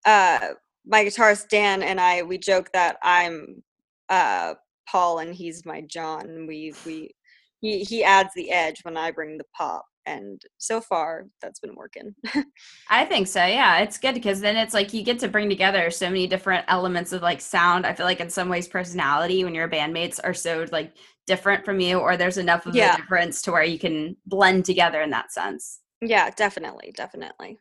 uh 0.05 0.50
my 0.87 1.05
guitarist 1.05 1.48
Dan 1.48 1.83
and 1.83 2.00
I 2.00 2.22
we 2.22 2.38
joke 2.38 2.70
that 2.72 2.96
I'm 3.03 3.62
uh 4.09 4.55
Paul 4.88 5.20
and 5.20 5.35
he's 5.35 5.64
my 5.64 5.83
John. 5.83 6.46
We 6.48 6.74
we 6.85 7.14
he 7.61 7.85
he 7.85 8.03
adds 8.05 8.31
the 8.35 8.51
edge 8.51 8.81
when 8.83 8.96
I 8.96 9.11
bring 9.11 9.38
the 9.38 9.44
pop 9.57 9.85
and 10.07 10.40
so 10.59 10.81
far 10.81 11.27
that's 11.42 11.61
been 11.61 11.75
working. 11.75 12.14
I 12.90 13.05
think 13.05 13.27
so. 13.29 13.44
Yeah, 13.44 13.79
it's 13.81 13.99
good 13.99 14.14
because 14.14 14.40
then 14.40 14.57
it's 14.57 14.75
like 14.75 14.92
you 14.94 15.03
get 15.03 15.18
to 15.20 15.29
bring 15.29 15.49
together 15.49 15.90
so 15.90 16.07
many 16.07 16.27
different 16.27 16.64
elements 16.68 17.12
of 17.12 17.23
like 17.23 17.40
sound. 17.40 17.87
I 17.87 17.92
feel 17.92 18.07
like 18.07 18.20
in 18.20 18.31
some 18.31 18.49
ways 18.49 18.66
personality 18.66 19.44
when 19.44 19.55
your 19.55 19.68
bandmates 19.68 20.18
are 20.25 20.35
so 20.35 20.64
like 20.73 20.94
different 21.27 21.64
from 21.64 21.81
you 21.81 21.99
or 21.99 22.16
there's 22.16 22.38
enough 22.38 22.64
of 22.66 22.75
Yeah. 22.75 22.94
a 22.94 22.96
difference 22.96 23.42
to 23.42 23.53
where 23.53 23.62
you 23.62 23.79
can 23.79 24.16
blend 24.27 24.64
together 24.64 25.03
in 25.03 25.11
that 25.11 25.33
sense. 25.33 25.81
yeah, 26.01 26.31
definitely, 26.31 26.92
definitely. 26.96 27.59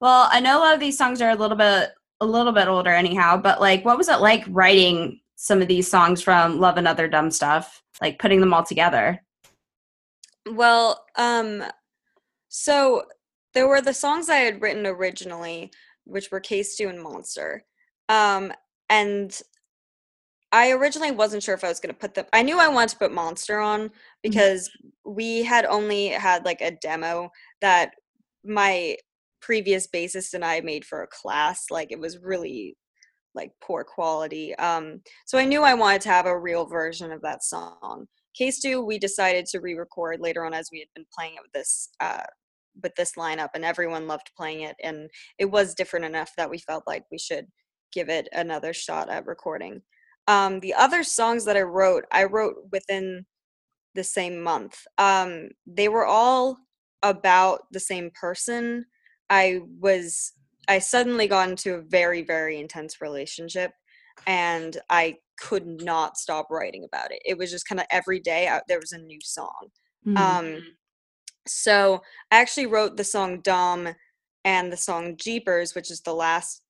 Well, 0.00 0.28
I 0.32 0.40
know 0.40 0.58
a 0.58 0.60
lot 0.60 0.74
of 0.74 0.80
these 0.80 0.98
songs 0.98 1.22
are 1.22 1.30
a 1.30 1.36
little 1.36 1.56
bit 1.56 1.90
a 2.20 2.26
little 2.26 2.52
bit 2.52 2.66
older 2.66 2.90
anyhow, 2.90 3.36
but 3.36 3.60
like 3.60 3.84
what 3.84 3.96
was 3.96 4.08
it 4.08 4.20
like 4.20 4.44
writing 4.48 5.20
some 5.36 5.62
of 5.62 5.68
these 5.68 5.88
songs 5.88 6.20
from 6.20 6.58
Love 6.58 6.76
and 6.76 6.88
Other 6.88 7.06
Dumb 7.06 7.30
Stuff? 7.30 7.82
Like 8.02 8.18
putting 8.18 8.40
them 8.40 8.52
all 8.52 8.64
together. 8.64 9.20
Well, 10.52 11.04
um, 11.16 11.64
so 12.48 13.04
there 13.54 13.68
were 13.68 13.80
the 13.80 13.94
songs 13.94 14.28
I 14.28 14.36
had 14.36 14.62
written 14.62 14.86
originally, 14.86 15.70
which 16.04 16.30
were 16.30 16.40
K-Stew 16.40 16.88
and 16.88 17.02
Monster. 17.02 17.64
Um, 18.08 18.52
and 18.88 19.38
I 20.52 20.70
originally 20.70 21.10
wasn't 21.10 21.42
sure 21.42 21.54
if 21.54 21.64
I 21.64 21.68
was 21.68 21.80
going 21.80 21.94
to 21.94 21.98
put 21.98 22.14
them. 22.14 22.24
I 22.32 22.42
knew 22.42 22.58
I 22.58 22.68
wanted 22.68 22.90
to 22.90 22.98
put 22.98 23.12
Monster 23.12 23.60
on 23.60 23.90
because 24.22 24.70
we 25.04 25.42
had 25.42 25.66
only 25.66 26.08
had 26.08 26.44
like 26.44 26.62
a 26.62 26.70
demo 26.70 27.30
that 27.60 27.92
my 28.44 28.96
previous 29.40 29.86
bassist 29.86 30.34
and 30.34 30.44
I 30.44 30.60
made 30.60 30.84
for 30.84 31.02
a 31.02 31.08
class. 31.08 31.66
Like 31.70 31.92
it 31.92 32.00
was 32.00 32.18
really 32.18 32.76
like 33.34 33.52
poor 33.62 33.84
quality. 33.84 34.54
Um, 34.56 35.02
so 35.26 35.36
I 35.38 35.44
knew 35.44 35.62
I 35.62 35.74
wanted 35.74 36.00
to 36.02 36.08
have 36.08 36.26
a 36.26 36.38
real 36.38 36.64
version 36.64 37.12
of 37.12 37.20
that 37.22 37.44
song. 37.44 38.06
K-Stew 38.38 38.84
we 38.84 38.98
decided 38.98 39.46
to 39.46 39.60
re-record 39.60 40.20
later 40.20 40.44
on 40.44 40.54
as 40.54 40.68
we 40.72 40.78
had 40.78 40.88
been 40.94 41.06
playing 41.12 41.34
it 41.34 41.42
with 41.42 41.52
this 41.52 41.90
uh, 42.00 42.22
with 42.82 42.94
this 42.94 43.12
lineup 43.18 43.48
and 43.54 43.64
everyone 43.64 44.06
loved 44.06 44.30
playing 44.36 44.60
it 44.60 44.76
and 44.82 45.10
it 45.38 45.46
was 45.46 45.74
different 45.74 46.06
enough 46.06 46.30
that 46.36 46.48
we 46.48 46.58
felt 46.58 46.84
like 46.86 47.04
we 47.10 47.18
should 47.18 47.46
give 47.92 48.08
it 48.08 48.28
another 48.32 48.72
shot 48.72 49.10
at 49.10 49.26
recording. 49.26 49.82
Um, 50.26 50.60
the 50.60 50.74
other 50.74 51.02
songs 51.02 51.44
that 51.46 51.56
I 51.56 51.62
wrote, 51.62 52.04
I 52.12 52.24
wrote 52.24 52.56
within 52.70 53.24
the 53.94 54.04
same 54.04 54.42
month. 54.42 54.76
Um, 54.98 55.48
they 55.66 55.88
were 55.88 56.06
all 56.06 56.58
about 57.02 57.62
the 57.72 57.80
same 57.80 58.10
person. 58.20 58.84
I 59.30 59.60
was 59.80 60.32
I 60.68 60.80
suddenly 60.80 61.26
got 61.26 61.48
into 61.48 61.74
a 61.74 61.82
very 61.82 62.22
very 62.22 62.60
intense 62.60 63.00
relationship 63.00 63.72
and 64.26 64.76
I 64.90 65.16
could 65.38 65.66
not 65.66 66.16
stop 66.16 66.48
writing 66.50 66.84
about 66.84 67.12
it. 67.12 67.20
It 67.24 67.38
was 67.38 67.50
just 67.50 67.68
kind 67.68 67.80
of 67.80 67.86
every 67.90 68.20
day 68.20 68.48
I, 68.48 68.60
there 68.68 68.80
was 68.80 68.92
a 68.92 68.98
new 68.98 69.20
song. 69.22 69.68
Um, 70.16 70.62
so 71.46 72.02
I 72.30 72.40
actually 72.40 72.66
wrote 72.66 72.96
the 72.96 73.04
song 73.04 73.40
Dumb 73.40 73.88
and 74.44 74.72
the 74.72 74.76
song 74.76 75.16
Jeepers, 75.16 75.74
which 75.74 75.90
is 75.90 76.00
the 76.00 76.14
last 76.14 76.62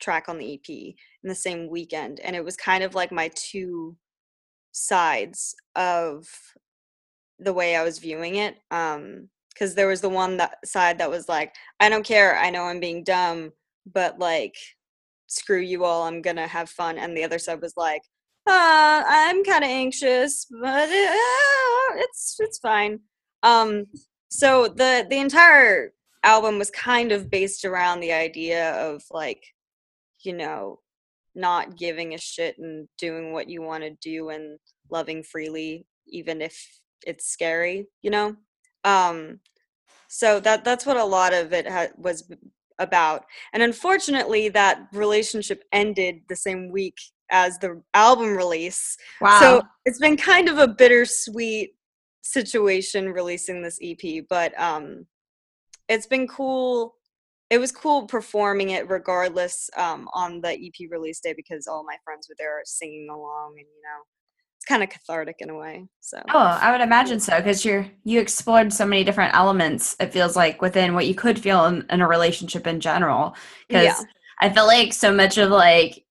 track 0.00 0.28
on 0.28 0.38
the 0.38 0.54
EP, 0.54 0.68
in 0.68 0.94
the 1.28 1.34
same 1.34 1.68
weekend. 1.68 2.20
And 2.20 2.36
it 2.36 2.44
was 2.44 2.56
kind 2.56 2.84
of 2.84 2.94
like 2.94 3.12
my 3.12 3.30
two 3.34 3.96
sides 4.72 5.54
of 5.76 6.28
the 7.38 7.52
way 7.52 7.76
I 7.76 7.82
was 7.82 7.98
viewing 7.98 8.36
it. 8.36 8.56
Um, 8.70 9.28
because 9.50 9.76
there 9.76 9.86
was 9.86 10.00
the 10.00 10.08
one 10.08 10.36
that 10.38 10.66
side 10.66 10.98
that 10.98 11.10
was 11.10 11.28
like, 11.28 11.54
I 11.78 11.88
don't 11.88 12.04
care, 12.04 12.36
I 12.36 12.50
know 12.50 12.64
I'm 12.64 12.80
being 12.80 13.04
dumb, 13.04 13.52
but 13.86 14.18
like, 14.18 14.56
screw 15.28 15.60
you 15.60 15.84
all, 15.84 16.02
I'm 16.02 16.22
gonna 16.22 16.48
have 16.48 16.68
fun. 16.68 16.98
And 16.98 17.16
the 17.16 17.22
other 17.22 17.38
side 17.38 17.62
was 17.62 17.74
like, 17.76 18.02
uh, 18.46 19.02
I'm 19.06 19.44
kind 19.44 19.64
of 19.64 19.70
anxious, 19.70 20.46
but 20.50 20.88
uh, 20.88 21.94
it's 21.96 22.36
it's 22.38 22.58
fine. 22.58 23.00
Um, 23.42 23.86
so 24.28 24.68
the 24.68 25.06
the 25.08 25.18
entire 25.18 25.92
album 26.22 26.58
was 26.58 26.70
kind 26.70 27.12
of 27.12 27.30
based 27.30 27.64
around 27.64 28.00
the 28.00 28.12
idea 28.12 28.72
of 28.74 29.02
like, 29.10 29.44
you 30.20 30.32
know, 30.32 30.80
not 31.34 31.76
giving 31.76 32.14
a 32.14 32.18
shit 32.18 32.58
and 32.58 32.88
doing 32.98 33.32
what 33.32 33.48
you 33.48 33.62
want 33.62 33.84
to 33.84 33.90
do 34.00 34.30
and 34.30 34.58
loving 34.90 35.22
freely, 35.22 35.86
even 36.06 36.40
if 36.40 36.80
it's 37.06 37.26
scary, 37.26 37.86
you 38.02 38.10
know. 38.10 38.36
Um, 38.84 39.40
so 40.08 40.40
that 40.40 40.64
that's 40.64 40.86
what 40.86 40.96
a 40.96 41.04
lot 41.04 41.32
of 41.34 41.52
it 41.52 41.68
ha- 41.68 41.88
was 41.96 42.30
about. 42.78 43.24
And 43.52 43.62
unfortunately, 43.62 44.48
that 44.50 44.88
relationship 44.92 45.64
ended 45.72 46.22
the 46.28 46.36
same 46.36 46.70
week 46.70 46.98
as 47.30 47.58
the 47.58 47.82
album 47.94 48.36
release. 48.36 48.96
wow. 49.20 49.40
So 49.40 49.62
it's 49.84 49.98
been 49.98 50.16
kind 50.16 50.48
of 50.48 50.58
a 50.58 50.68
bittersweet 50.68 51.70
situation 52.22 53.10
releasing 53.12 53.62
this 53.62 53.78
EP, 53.82 54.24
but 54.28 54.58
um 54.58 55.06
it's 55.88 56.06
been 56.06 56.26
cool. 56.26 56.94
It 57.50 57.58
was 57.58 57.70
cool 57.70 58.06
performing 58.06 58.70
it 58.70 58.88
regardless 58.88 59.68
um 59.76 60.08
on 60.14 60.40
the 60.40 60.52
EP 60.52 60.90
release 60.90 61.20
day 61.20 61.34
because 61.36 61.66
all 61.66 61.84
my 61.84 61.96
friends 62.04 62.28
were 62.28 62.36
there 62.38 62.60
singing 62.64 63.08
along 63.10 63.54
and 63.58 63.66
you 63.66 63.82
know 63.82 64.02
it's 64.56 64.64
kind 64.66 64.82
of 64.82 64.88
cathartic 64.88 65.36
in 65.40 65.50
a 65.50 65.54
way. 65.54 65.86
So 66.00 66.22
Oh, 66.32 66.58
I 66.60 66.72
would 66.72 66.80
imagine 66.80 67.20
so 67.20 67.36
because 67.36 67.64
you're 67.64 67.86
you 68.04 68.20
explored 68.20 68.72
so 68.72 68.86
many 68.86 69.04
different 69.04 69.34
elements. 69.34 69.94
It 70.00 70.12
feels 70.12 70.36
like 70.36 70.62
within 70.62 70.94
what 70.94 71.06
you 71.06 71.14
could 71.14 71.38
feel 71.38 71.66
in, 71.66 71.84
in 71.90 72.00
a 72.00 72.08
relationship 72.08 72.66
in 72.66 72.80
general. 72.80 73.34
Because 73.68 73.84
Yeah. 73.84 74.00
I 74.40 74.50
feel 74.50 74.66
like 74.66 74.92
so 74.92 75.12
much 75.12 75.38
of 75.38 75.50
like 75.50 76.03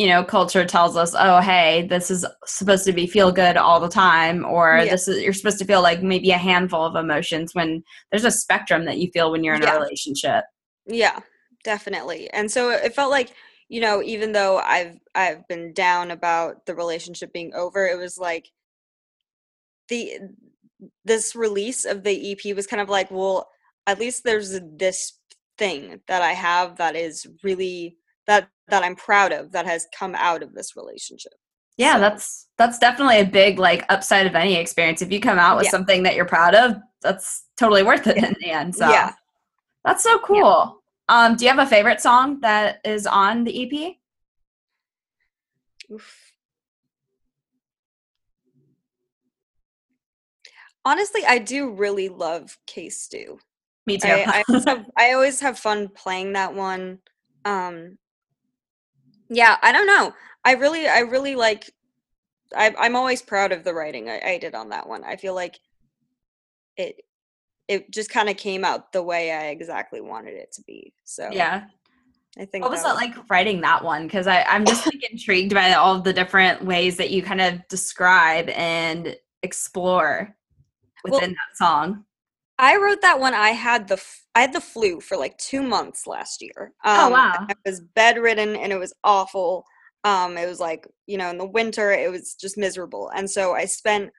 you 0.00 0.06
know 0.08 0.24
culture 0.24 0.64
tells 0.64 0.96
us, 0.96 1.14
oh 1.18 1.40
hey, 1.40 1.86
this 1.90 2.10
is 2.10 2.24
supposed 2.46 2.86
to 2.86 2.92
be 2.92 3.06
feel 3.06 3.30
good 3.30 3.58
all 3.58 3.78
the 3.80 3.88
time, 3.88 4.46
or 4.46 4.78
Yeah. 4.78 4.90
this 4.92 5.06
is 5.08 5.22
you're 5.22 5.34
supposed 5.34 5.58
to 5.58 5.66
feel 5.66 5.82
like 5.82 6.02
maybe 6.02 6.30
a 6.30 6.38
handful 6.38 6.84
of 6.86 6.96
emotions 6.96 7.54
when 7.54 7.84
there's 8.10 8.24
a 8.24 8.30
spectrum 8.30 8.86
that 8.86 8.96
you 8.96 9.10
feel 9.12 9.30
when 9.30 9.44
you're 9.44 9.56
in 9.56 9.62
Yeah. 9.62 9.76
a 9.76 9.80
relationship. 9.80 10.44
Yeah, 10.86 11.18
definitely. 11.64 12.30
And 12.30 12.50
so 12.50 12.70
it 12.70 12.94
felt 12.94 13.10
like, 13.10 13.34
you 13.68 13.82
know, 13.82 14.02
even 14.02 14.32
though 14.32 14.56
I've 14.58 14.96
I've 15.14 15.46
been 15.48 15.74
down 15.74 16.10
about 16.10 16.64
the 16.64 16.74
relationship 16.74 17.30
being 17.34 17.52
over, 17.54 17.86
it 17.86 17.98
was 17.98 18.16
like 18.16 18.48
the 19.90 20.18
this 21.04 21.36
release 21.36 21.84
of 21.84 22.04
the 22.04 22.32
EP 22.32 22.56
was 22.56 22.66
kind 22.66 22.80
of 22.80 22.88
like, 22.88 23.10
well, 23.10 23.50
at 23.86 24.00
least 24.00 24.24
there's 24.24 24.58
this 24.78 25.18
thing 25.58 26.00
that 26.08 26.22
I 26.22 26.32
have 26.32 26.76
that 26.78 26.96
is 26.96 27.26
really 27.42 27.98
that 28.26 28.48
that 28.68 28.82
I'm 28.82 28.94
proud 28.96 29.32
of 29.32 29.52
that 29.52 29.66
has 29.66 29.86
come 29.96 30.14
out 30.14 30.42
of 30.42 30.54
this 30.54 30.76
relationship. 30.76 31.32
Yeah, 31.76 31.94
So- 31.94 32.00
that's 32.00 32.46
that's 32.58 32.78
definitely 32.78 33.20
a 33.20 33.24
big 33.24 33.58
like 33.58 33.84
upside 33.88 34.26
of 34.26 34.34
any 34.34 34.54
experience. 34.56 35.02
If 35.02 35.10
you 35.12 35.20
come 35.20 35.38
out 35.38 35.56
with 35.56 35.64
Yeah. 35.66 35.70
something 35.70 36.02
that 36.04 36.14
you're 36.14 36.24
proud 36.26 36.54
of, 36.54 36.76
that's 37.00 37.44
totally 37.56 37.82
worth 37.82 38.06
it 38.06 38.16
in 38.18 38.36
the 38.40 38.50
end. 38.50 38.74
So 38.76 38.88
Yeah. 38.88 39.12
that's 39.84 40.02
so 40.02 40.18
cool. 40.20 40.82
Um, 41.08 41.34
do 41.36 41.44
you 41.44 41.50
have 41.50 41.58
a 41.58 41.66
favorite 41.66 42.00
song 42.00 42.40
that 42.40 42.80
is 42.84 43.06
on 43.06 43.42
the 43.44 43.64
EP? 43.64 43.98
Oof. 45.90 46.32
Honestly, 50.84 51.22
I 51.26 51.38
do 51.38 51.70
really 51.72 52.08
love 52.08 52.56
K-Stew. 52.66 53.38
Me 53.86 53.98
too. 53.98 54.08
I, 54.08 54.24
I, 54.38 54.44
always 54.48 54.64
have, 54.68 54.90
I 54.96 55.12
always 55.12 55.40
have 55.40 55.58
fun 55.58 55.88
playing 55.88 56.34
that 56.34 56.54
one. 56.54 56.98
Um, 57.44 57.98
yeah, 59.30 59.56
I 59.62 59.72
don't 59.72 59.86
know. 59.86 60.12
I 60.44 60.52
really, 60.54 60.86
I 60.86 61.00
really 61.00 61.34
like. 61.34 61.70
I, 62.54 62.74
I'm 62.78 62.96
always 62.96 63.22
proud 63.22 63.52
of 63.52 63.62
the 63.62 63.72
writing 63.72 64.10
I, 64.10 64.20
I 64.20 64.38
did 64.38 64.54
on 64.54 64.70
that 64.70 64.88
one. 64.88 65.04
I 65.04 65.16
feel 65.16 65.34
like 65.34 65.58
it, 66.76 66.96
it 67.68 67.90
just 67.92 68.10
kind 68.10 68.28
of 68.28 68.36
came 68.36 68.64
out 68.64 68.92
the 68.92 69.02
way 69.02 69.30
I 69.30 69.46
exactly 69.46 70.00
wanted 70.00 70.34
it 70.34 70.50
to 70.52 70.62
be. 70.62 70.92
So 71.04 71.30
Yeah. 71.30 71.64
I 72.38 72.44
think. 72.44 72.64
What 72.64 72.72
was 72.72 72.82
that 72.82 72.90
it 72.92 72.94
like 72.94 73.30
writing 73.30 73.60
that 73.60 73.84
one? 73.84 74.06
Because 74.06 74.26
I'm 74.26 74.64
just 74.64 74.84
like 74.86 75.08
intrigued 75.10 75.54
by 75.54 75.74
all 75.74 76.00
the 76.00 76.12
different 76.12 76.64
ways 76.64 76.96
that 76.96 77.10
you 77.10 77.22
kind 77.22 77.40
of 77.40 77.66
describe 77.68 78.48
and 78.50 79.16
explore 79.42 80.34
Well- 81.04 81.14
within 81.14 81.30
that 81.30 81.56
song. 81.56 82.04
I 82.60 82.76
wrote 82.76 83.00
that 83.02 83.18
one. 83.20 83.34
I 83.34 83.50
had 83.50 83.88
the 83.88 83.94
f- 83.94 84.24
I 84.34 84.42
had 84.42 84.52
the 84.52 84.60
flu 84.60 85.00
for 85.00 85.16
like 85.16 85.36
two 85.38 85.62
months 85.62 86.06
last 86.06 86.42
year. 86.42 86.72
Oh, 86.84 87.06
Um, 87.06 87.12
wow. 87.12 87.46
I 87.48 87.54
was 87.66 87.80
bedridden 87.80 88.56
and 88.56 88.72
it 88.72 88.78
was 88.78 88.92
awful. 89.04 89.64
Um, 90.04 90.38
it 90.38 90.46
was 90.48 90.60
like 90.60 90.86
you 91.06 91.18
know 91.18 91.30
in 91.30 91.38
the 91.38 91.46
winter 91.46 91.92
it 91.92 92.10
was 92.10 92.34
just 92.34 92.56
miserable, 92.58 93.10
and 93.14 93.30
so 93.30 93.54
I 93.54 93.66
spent 93.66 94.10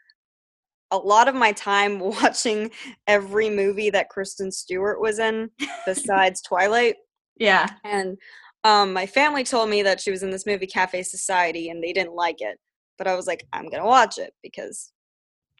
a 0.91 0.97
lot 0.97 1.27
of 1.27 1.35
my 1.35 1.51
time 1.53 1.99
watching 2.21 2.71
every 3.07 3.49
movie 3.49 3.89
that 3.91 4.09
Kristen 4.09 4.51
Stewart 4.51 4.99
was 5.01 5.19
in 5.19 5.49
besides 5.85 6.41
Twilight. 6.41 6.95
Yeah. 7.37 7.67
And 7.83 8.17
um, 8.63 8.93
my 8.93 9.05
family 9.05 9.43
told 9.43 9.69
me 9.69 9.83
that 9.83 9.99
she 9.99 10.11
was 10.11 10.23
in 10.23 10.29
this 10.31 10.45
movie 10.45 10.67
Cafe 10.67 11.01
Society 11.03 11.69
and 11.69 11.83
they 11.83 11.93
didn't 11.93 12.13
like 12.15 12.41
it, 12.41 12.59
but 12.97 13.07
I 13.07 13.15
was 13.15 13.25
like, 13.27 13.47
I'm 13.53 13.69
gonna 13.69 13.85
watch 13.85 14.17
it 14.17 14.33
because 14.43 14.91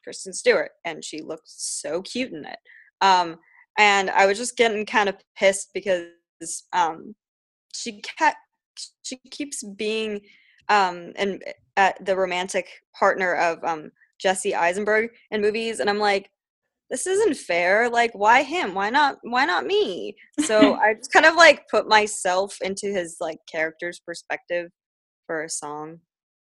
Kristen 0.04 0.34
Stewart 0.34 0.72
and 0.86 1.04
she 1.04 1.22
looked 1.22 1.48
so 1.48 2.02
cute 2.02 2.32
in 2.32 2.46
it. 2.46 2.60
Um, 3.02 3.38
and 3.78 4.10
I 4.10 4.26
was 4.26 4.38
just 4.38 4.58
getting 4.58 4.86
kind 4.86 5.10
of 5.10 5.16
pissed 5.38 5.70
because 5.74 6.06
um, 6.74 7.16
she 7.74 8.02
kept 8.02 8.38
she 9.04 9.18
keeps 9.30 9.64
being 9.64 10.22
um, 10.70 11.12
and 11.18 11.44
uh, 11.78 11.92
the 12.02 12.16
romantic 12.16 12.68
partner 12.98 13.36
of 13.36 13.64
um, 13.64 13.92
Jesse 14.20 14.56
Eisenberg 14.56 15.10
in 15.32 15.42
movies, 15.42 15.80
and 15.80 15.90
I'm 15.90 16.00
like, 16.00 16.30
this 16.90 17.08
isn't 17.08 17.38
fair. 17.38 17.90
Like, 17.90 18.12
why 18.14 18.44
him? 18.44 18.74
Why 18.74 18.90
not? 18.90 19.18
Why 19.24 19.46
not 19.46 19.66
me? 19.66 20.16
So 20.42 20.76
I 20.82 20.94
just 20.96 21.12
kind 21.12 21.26
of 21.26 21.36
like 21.36 21.68
put 21.70 21.88
myself 21.88 22.58
into 22.62 22.88
his 22.88 23.18
like 23.20 23.40
character's 23.52 24.00
perspective 24.06 24.70
for 25.26 25.44
a 25.44 25.50
song. 25.50 26.00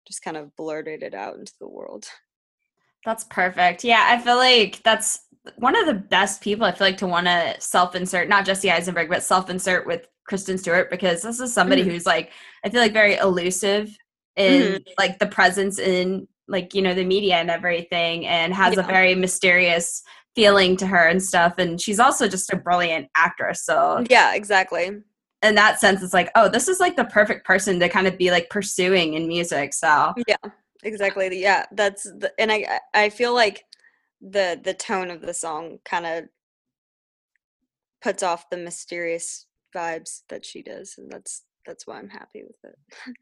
Just 0.08 0.24
kind 0.24 0.38
of 0.38 0.56
blurted 0.56 1.04
it 1.04 1.14
out 1.14 1.36
into 1.36 1.54
the 1.60 1.70
world. 1.70 2.06
That's 3.06 3.24
perfect. 3.26 3.84
Yeah, 3.84 4.06
I 4.08 4.20
feel 4.22 4.36
like 4.38 4.82
that's 4.84 5.22
one 5.56 5.76
of 5.76 5.88
the 5.88 5.94
best 5.96 6.42
people 6.42 6.66
I 6.66 6.72
feel 6.72 6.86
like 6.88 6.98
to 6.98 7.08
want 7.08 7.26
to 7.28 7.56
self 7.60 7.96
insert, 7.96 8.30
not 8.30 8.46
Jesse 8.46 8.70
Eisenberg, 8.72 9.10
but 9.10 9.24
self 9.24 9.50
insert 9.50 9.88
with 9.88 10.08
Kristen 10.28 10.58
Stewart 10.58 10.92
because 10.92 11.22
this 11.24 11.40
is 11.40 11.54
somebody 11.54 11.82
Mhm. 11.84 11.92
who's 11.92 12.06
like, 12.06 12.32
I 12.64 12.70
feel 12.70 12.80
like 12.82 12.94
very 12.94 13.16
elusive 13.16 13.96
in 14.36 14.84
like 14.98 15.18
the 15.20 15.26
presence 15.28 15.80
in 15.80 16.28
like, 16.48 16.74
you 16.76 16.82
know, 16.82 16.94
the 16.94 17.04
media 17.06 17.36
and 17.36 17.50
everything 17.50 18.26
and 18.28 18.54
has 18.54 18.78
a 18.78 18.84
very 18.84 19.16
mysterious 19.16 20.04
feeling 20.36 20.78
to 20.78 20.86
her 20.88 21.08
and 21.08 21.22
stuff. 21.24 21.56
And 21.58 21.80
she's 21.82 22.00
also 22.00 22.28
just 22.28 22.52
a 22.54 22.56
brilliant 22.56 23.08
actress. 23.16 23.66
So, 23.66 24.04
Yeah, 24.10 24.34
exactly. 24.36 24.92
in 25.44 25.56
that 25.56 25.80
sense, 25.80 26.04
it's 26.04 26.14
like, 26.14 26.30
oh, 26.36 26.48
this 26.50 26.68
is 26.68 26.80
like 26.80 26.96
the 26.96 27.06
perfect 27.06 27.46
person 27.46 27.80
to 27.80 27.90
kind 27.90 28.06
of 28.08 28.18
be 28.18 28.32
like 28.32 28.50
pursuing 28.50 29.16
in 29.16 29.28
music. 29.28 29.74
So, 29.74 30.14
exactly 30.84 31.41
yeah 31.41 31.65
that's 31.74 32.04
the, 32.04 32.32
and 32.39 32.52
i 32.52 32.80
i 32.94 33.10
feel 33.10 33.34
like 33.34 33.65
the 34.22 34.60
the 34.63 34.74
tone 34.74 35.10
of 35.10 35.22
the 35.22 35.34
song 35.34 35.80
kind 35.86 36.06
of 36.06 36.26
puts 38.02 38.24
off 38.24 38.50
the 38.50 38.58
mysterious 38.58 39.46
vibes 39.76 40.22
that 40.30 40.46
she 40.46 40.62
does 40.62 40.96
and 40.98 41.12
that's 41.12 41.44
that's 41.65 41.86
why 41.86 41.98
i'm 41.98 42.10
happy 42.10 42.44
with 42.44 42.56
it 42.63 42.78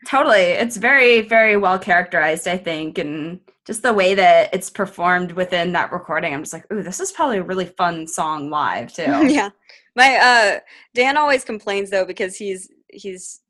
Totally. 0.07 0.37
It's 0.37 0.77
very, 0.77 1.21
very 1.21 1.57
well 1.57 1.77
characterized, 1.77 2.47
I 2.47 2.57
think. 2.57 2.97
And 2.97 3.39
just 3.67 3.83
the 3.83 3.93
way 3.93 4.15
that 4.15 4.49
it's 4.53 4.69
performed 4.69 5.33
within 5.33 5.73
that 5.73 5.91
recording, 5.91 6.33
I'm 6.33 6.41
just 6.41 6.53
like, 6.53 6.65
ooh, 6.73 6.81
this 6.81 6.99
is 6.99 7.11
probably 7.11 7.37
a 7.37 7.43
really 7.43 7.65
fun 7.65 8.07
song 8.07 8.49
live, 8.49 8.91
too. 8.95 9.03
yeah 9.03 9.49
my 9.95 10.15
uh 10.17 10.59
dan 10.93 11.17
always 11.17 11.43
complains 11.43 11.89
though 11.89 12.05
because 12.05 12.35
he's 12.35 12.69
he's 12.89 13.41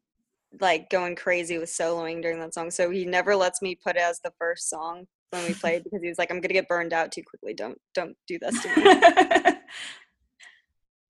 like 0.59 0.89
going 0.89 1.15
crazy 1.15 1.57
with 1.57 1.69
soloing 1.69 2.21
during 2.21 2.39
that 2.39 2.53
song 2.53 2.71
so 2.71 2.89
he 2.89 3.05
never 3.05 3.35
lets 3.35 3.61
me 3.61 3.75
put 3.75 3.95
it 3.95 4.01
as 4.01 4.19
the 4.23 4.33
first 4.39 4.69
song 4.69 5.05
when 5.29 5.45
we 5.45 5.53
played 5.53 5.83
because 5.83 6.01
he 6.01 6.09
was 6.09 6.17
like 6.17 6.31
i'm 6.31 6.41
gonna 6.41 6.53
get 6.53 6.67
burned 6.67 6.93
out 6.93 7.11
too 7.11 7.23
quickly 7.23 7.53
don't 7.53 7.77
don't 7.93 8.15
do 8.27 8.39
this 8.39 8.61
to 8.63 8.69
me 8.75 9.57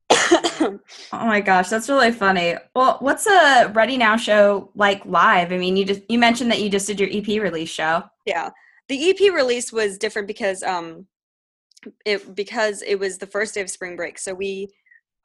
oh 0.61 0.79
my 1.13 1.41
gosh, 1.41 1.69
that's 1.69 1.89
really 1.89 2.11
funny. 2.11 2.55
Well, 2.75 2.97
what's 2.99 3.27
a 3.27 3.71
Ready 3.73 3.97
Now 3.97 4.17
show 4.17 4.71
like 4.75 5.05
live? 5.05 5.51
I 5.51 5.57
mean, 5.57 5.77
you 5.77 5.85
just 5.85 6.01
you 6.09 6.19
mentioned 6.19 6.51
that 6.51 6.61
you 6.61 6.69
just 6.69 6.87
did 6.87 6.99
your 6.99 7.09
EP 7.11 7.41
release 7.41 7.69
show. 7.69 8.03
Yeah. 8.25 8.49
The 8.87 9.09
EP 9.09 9.33
release 9.33 9.71
was 9.71 9.97
different 9.97 10.27
because 10.27 10.63
um 10.63 11.07
it 12.05 12.35
because 12.35 12.81
it 12.81 12.95
was 12.95 13.17
the 13.17 13.27
first 13.27 13.53
day 13.53 13.61
of 13.61 13.69
spring 13.69 13.95
break. 13.95 14.19
So 14.19 14.33
we 14.33 14.69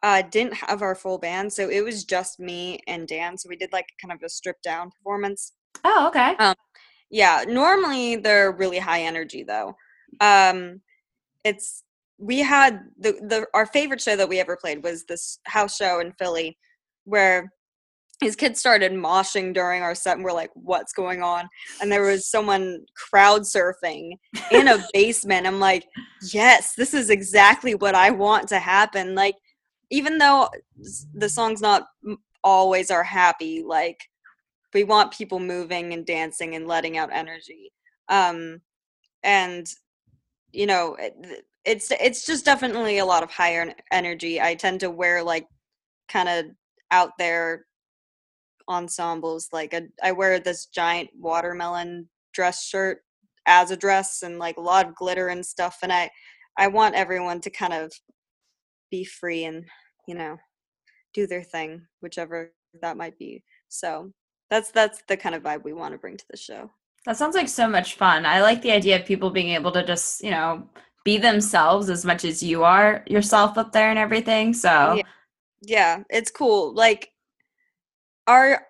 uh 0.02 0.22
didn't 0.22 0.54
have 0.54 0.82
our 0.82 0.94
full 0.94 1.18
band. 1.18 1.52
So 1.52 1.68
it 1.68 1.82
was 1.82 2.04
just 2.04 2.38
me 2.40 2.80
and 2.86 3.06
Dan. 3.08 3.38
So 3.38 3.48
we 3.48 3.56
did 3.56 3.72
like 3.72 3.86
kind 4.00 4.12
of 4.12 4.22
a 4.22 4.28
stripped 4.28 4.62
down 4.62 4.90
performance. 4.90 5.52
Oh, 5.84 6.08
okay. 6.08 6.36
Um, 6.38 6.54
Yeah, 7.10 7.44
normally 7.46 8.16
they're 8.16 8.52
really 8.52 8.78
high 8.78 9.02
energy 9.02 9.44
though. 9.44 9.76
Um 10.20 10.80
it's 11.44 11.82
we 12.18 12.38
had 12.38 12.80
the 12.98 13.12
the 13.12 13.46
our 13.54 13.66
favorite 13.66 14.00
show 14.00 14.16
that 14.16 14.28
we 14.28 14.40
ever 14.40 14.56
played 14.56 14.82
was 14.84 15.04
this 15.04 15.38
house 15.44 15.76
show 15.76 16.00
in 16.00 16.12
Philly 16.12 16.56
where 17.04 17.52
his 18.20 18.36
kids 18.36 18.60
started 18.60 18.92
moshing 18.92 19.52
during 19.52 19.82
our 19.82 19.94
set 19.94 20.16
and 20.16 20.24
we're 20.24 20.32
like 20.32 20.50
what's 20.54 20.92
going 20.92 21.22
on 21.22 21.48
and 21.80 21.90
there 21.90 22.02
was 22.02 22.30
someone 22.30 22.84
crowd 22.96 23.42
surfing 23.42 24.12
in 24.50 24.68
a 24.68 24.78
basement 24.94 25.46
i'm 25.46 25.58
like 25.58 25.84
yes 26.32 26.74
this 26.76 26.94
is 26.94 27.10
exactly 27.10 27.74
what 27.74 27.94
i 27.94 28.10
want 28.10 28.48
to 28.48 28.58
happen 28.58 29.14
like 29.14 29.34
even 29.90 30.18
though 30.18 30.48
the 31.14 31.28
song's 31.28 31.60
not 31.60 31.86
always 32.42 32.90
are 32.90 33.04
happy 33.04 33.62
like 33.66 34.00
we 34.72 34.84
want 34.84 35.12
people 35.12 35.38
moving 35.38 35.92
and 35.92 36.04
dancing 36.04 36.54
and 36.54 36.66
letting 36.66 36.98
out 36.98 37.10
energy 37.12 37.72
um 38.08 38.60
and 39.22 39.68
you 40.52 40.66
know 40.66 40.96
it, 40.98 41.44
it's 41.64 41.90
it's 41.92 42.26
just 42.26 42.44
definitely 42.44 42.98
a 42.98 43.04
lot 43.04 43.22
of 43.22 43.30
higher 43.30 43.72
energy. 43.90 44.40
I 44.40 44.54
tend 44.54 44.80
to 44.80 44.90
wear 44.90 45.22
like 45.22 45.46
kind 46.08 46.28
of 46.28 46.46
out 46.90 47.12
there 47.18 47.64
ensembles 48.68 49.48
like 49.52 49.74
a, 49.74 49.82
i 50.02 50.10
wear 50.10 50.40
this 50.40 50.66
giant 50.66 51.10
watermelon 51.18 52.08
dress 52.32 52.64
shirt 52.64 53.00
as 53.44 53.70
a 53.70 53.76
dress 53.76 54.22
and 54.22 54.38
like 54.38 54.56
a 54.56 54.60
lot 54.60 54.88
of 54.88 54.94
glitter 54.94 55.28
and 55.28 55.44
stuff 55.44 55.78
and 55.82 55.92
i 55.92 56.08
i 56.56 56.66
want 56.66 56.94
everyone 56.94 57.42
to 57.42 57.50
kind 57.50 57.74
of 57.74 57.92
be 58.94 59.02
free 59.02 59.44
and 59.44 59.64
you 60.06 60.14
know 60.14 60.38
do 61.14 61.26
their 61.26 61.42
thing 61.42 61.70
whichever 62.00 62.52
that 62.80 62.96
might 62.96 63.18
be 63.18 63.42
so 63.68 64.12
that's 64.50 64.70
that's 64.70 65.02
the 65.08 65.16
kind 65.16 65.34
of 65.34 65.42
vibe 65.42 65.64
we 65.64 65.72
want 65.72 65.92
to 65.92 65.98
bring 65.98 66.16
to 66.16 66.28
the 66.30 66.36
show 66.36 66.70
That 67.06 67.16
sounds 67.16 67.34
like 67.34 67.48
so 67.48 67.66
much 67.68 67.96
fun. 67.96 68.24
I 68.24 68.40
like 68.40 68.62
the 68.62 68.70
idea 68.80 68.96
of 68.96 69.04
people 69.04 69.30
being 69.30 69.52
able 69.58 69.72
to 69.72 69.84
just, 69.84 70.24
you 70.24 70.30
know, 70.30 70.48
be 71.04 71.18
themselves 71.18 71.90
as 71.90 72.04
much 72.04 72.24
as 72.24 72.42
you 72.42 72.64
are 72.64 73.04
yourself 73.06 73.58
up 73.58 73.72
there 73.72 73.90
and 73.90 73.98
everything. 73.98 74.54
So, 74.54 74.70
Yeah. 74.98 75.10
yeah 75.60 75.92
it's 76.08 76.30
cool 76.30 76.72
like 76.72 77.10
our 78.26 78.66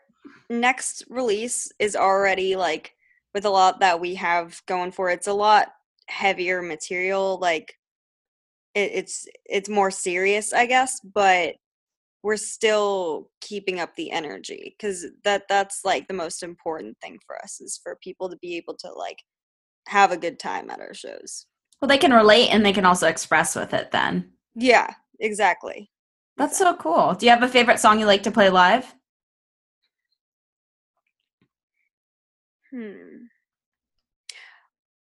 next 0.49 1.05
release 1.09 1.71
is 1.79 1.95
already 1.97 2.57
like 2.57 2.95
with 3.35 3.45
a 3.45 3.51
lot 3.51 3.81
that 3.81 4.01
we 4.01 4.15
have 4.17 4.63
going 4.67 4.93
for 4.93 5.11
it, 5.11 5.15
it's 5.21 5.29
a 5.29 5.33
lot 5.47 5.69
heavier 6.09 6.61
material 6.63 7.39
like 7.41 7.79
it, 8.75 8.91
it's 8.95 9.27
it's 9.47 9.69
more 9.69 9.91
serious 9.91 10.53
i 10.53 10.67
guess 10.67 11.01
but 11.01 11.55
we're 12.23 12.37
still 12.37 13.31
keeping 13.41 13.81
up 13.81 13.95
the 13.97 14.11
energy 14.11 14.75
because 14.79 15.07
that 15.25 15.43
that's 15.49 15.81
like 15.85 16.09
the 16.09 16.15
most 16.15 16.43
important 16.43 16.97
thing 17.03 17.19
for 17.27 17.37
us 17.43 17.61
is 17.61 17.79
for 17.83 17.97
people 18.03 18.31
to 18.31 18.37
be 18.39 18.57
able 18.57 18.75
to 18.75 18.91
like 18.93 19.23
have 19.89 20.11
a 20.13 20.17
good 20.17 20.39
time 20.39 20.71
at 20.71 20.81
our 20.81 20.95
shows 20.95 21.47
well, 21.83 21.89
they 21.89 21.99
can 21.99 22.13
relate 22.15 22.49
and 22.49 22.65
they 22.65 22.73
can 22.73 22.87
also 22.87 23.07
express 23.07 23.55
with 23.55 23.75
it 23.75 23.91
then. 23.91 24.33
yeah 24.55 24.95
exactly 25.21 25.91
That's 26.37 26.59
so 26.59 26.75
cool. 26.75 27.15
Do 27.15 27.27
you 27.27 27.31
have 27.31 27.43
a 27.43 27.49
favorite 27.49 27.79
song 27.79 28.01
you 28.01 28.07
like 28.07 28.25
to 28.25 28.31
play 28.33 28.51
live? 28.51 28.93
Hmm. 32.71 33.27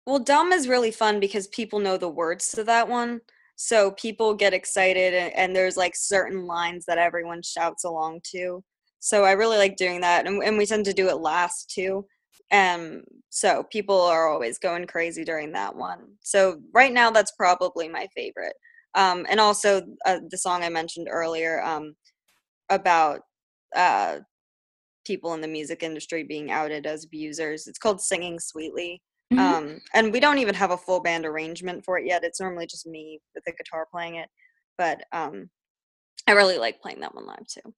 Well, 0.04 0.18
dumb 0.18 0.52
is 0.52 0.68
really 0.68 0.90
fun 0.90 1.20
because 1.20 1.48
people 1.48 1.78
know 1.80 1.96
the 1.96 2.08
words 2.08 2.50
to 2.50 2.64
that 2.64 2.88
one. 2.88 3.22
So 3.56 3.92
people 3.92 4.34
get 4.34 4.54
excited 4.54 5.14
and, 5.14 5.34
and 5.34 5.56
there's 5.56 5.76
like 5.76 5.94
certain 5.96 6.46
lines 6.46 6.84
that 6.86 6.98
everyone 6.98 7.42
shouts 7.42 7.84
along 7.84 8.20
to. 8.32 8.62
So 9.00 9.24
I 9.24 9.32
really 9.32 9.56
like 9.56 9.76
doing 9.76 10.00
that. 10.02 10.26
And, 10.26 10.42
and 10.42 10.58
we 10.58 10.66
tend 10.66 10.84
to 10.86 10.92
do 10.92 11.08
it 11.08 11.16
last 11.16 11.70
too. 11.70 12.06
Um, 12.52 13.02
so 13.30 13.64
people 13.72 14.00
are 14.00 14.28
always 14.28 14.58
going 14.58 14.86
crazy 14.86 15.24
during 15.24 15.52
that 15.52 15.74
one. 15.74 16.00
So 16.22 16.60
right 16.72 16.92
now, 16.92 17.10
that's 17.10 17.32
probably 17.32 17.88
my 17.88 18.06
favorite. 18.14 18.54
Um, 18.94 19.26
and 19.28 19.40
also 19.40 19.82
uh, 20.06 20.20
the 20.30 20.38
song 20.38 20.62
I 20.62 20.68
mentioned 20.68 21.08
earlier 21.10 21.62
um, 21.62 21.94
about 22.70 23.20
uh, 23.74 24.18
people 25.04 25.34
in 25.34 25.40
the 25.40 25.48
music 25.48 25.82
industry 25.82 26.22
being 26.22 26.50
outed 26.50 26.86
as 26.86 27.04
abusers. 27.04 27.66
It's 27.66 27.78
called 27.78 28.00
Singing 28.00 28.38
Sweetly. 28.38 29.02
Mhm. 29.32 29.38
Um, 29.38 29.80
and 29.92 30.12
we 30.12 30.20
don't 30.20 30.38
even 30.38 30.54
have 30.54 30.70
a 30.70 30.76
full 30.76 31.00
band 31.00 31.26
arrangement 31.26 31.84
for 31.84 31.98
it 31.98 32.06
yet. 32.06 32.22
It's 32.24 32.40
normally 32.40 32.66
just 32.66 32.86
me 32.86 33.20
with 33.34 33.44
the 33.44 33.52
guitar 33.52 33.86
playing 33.90 34.16
it. 34.16 34.28
But 34.78 35.02
um, 35.12 35.50
I 36.26 36.32
really 36.32 36.58
like 36.58 36.80
playing 36.80 37.00
that 37.00 37.14
one 37.14 37.26
live 37.26 37.46
too. 37.48 37.74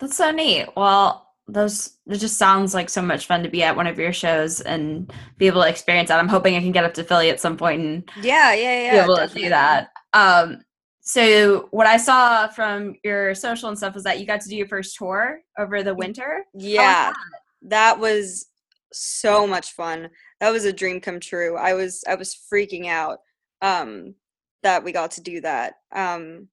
That's 0.00 0.16
so 0.16 0.30
neat. 0.30 0.68
Well, 0.76 1.22
those 1.48 1.96
it 2.08 2.16
just 2.16 2.36
sounds 2.38 2.74
like 2.74 2.90
so 2.90 3.00
much 3.00 3.26
fun 3.26 3.42
to 3.44 3.48
be 3.48 3.62
at 3.62 3.76
one 3.76 3.86
of 3.86 3.98
your 3.98 4.12
shows 4.12 4.60
and 4.60 5.10
be 5.38 5.46
able 5.46 5.62
to 5.62 5.68
experience 5.68 6.08
that. 6.08 6.18
I'm 6.18 6.28
hoping 6.28 6.56
I 6.56 6.60
can 6.60 6.72
get 6.72 6.84
up 6.84 6.92
to 6.94 7.04
Philly 7.04 7.30
at 7.30 7.40
some 7.40 7.56
point 7.56 7.80
and 7.82 8.10
Yeah, 8.20 8.52
yeah, 8.52 8.82
yeah. 8.82 8.92
be 8.92 8.98
able 9.12 9.16
to 9.16 9.32
do 9.34 9.48
that. 9.48 9.90
Um, 10.12 10.62
so 11.00 11.68
what 11.70 11.86
I 11.86 11.96
saw 11.98 12.48
from 12.48 12.96
your 13.04 13.34
social 13.34 13.68
and 13.68 13.78
stuff 13.78 13.94
was 13.94 14.02
that 14.04 14.18
you 14.18 14.26
got 14.26 14.40
to 14.40 14.48
do 14.48 14.56
your 14.56 14.66
first 14.66 14.96
tour 14.96 15.40
over 15.56 15.84
the 15.84 15.94
winter. 15.94 16.44
How 16.52 16.58
was 16.58 16.64
Yeah, 16.64 17.10
that? 17.10 17.14
that 17.62 18.00
was 18.00 18.46
so 18.92 19.46
much 19.46 19.72
fun. 19.72 20.08
That 20.40 20.50
was 20.50 20.64
a 20.64 20.72
dream 20.72 21.00
come 21.00 21.20
true. 21.20 21.56
I 21.56 21.74
was 21.74 22.02
I 22.08 22.14
was 22.14 22.38
freaking 22.52 22.86
out 22.88 23.18
um 23.62 24.14
that 24.62 24.84
we 24.84 24.92
got 24.92 25.12
to 25.12 25.20
do 25.20 25.40
that. 25.42 25.74
Um 25.94 26.48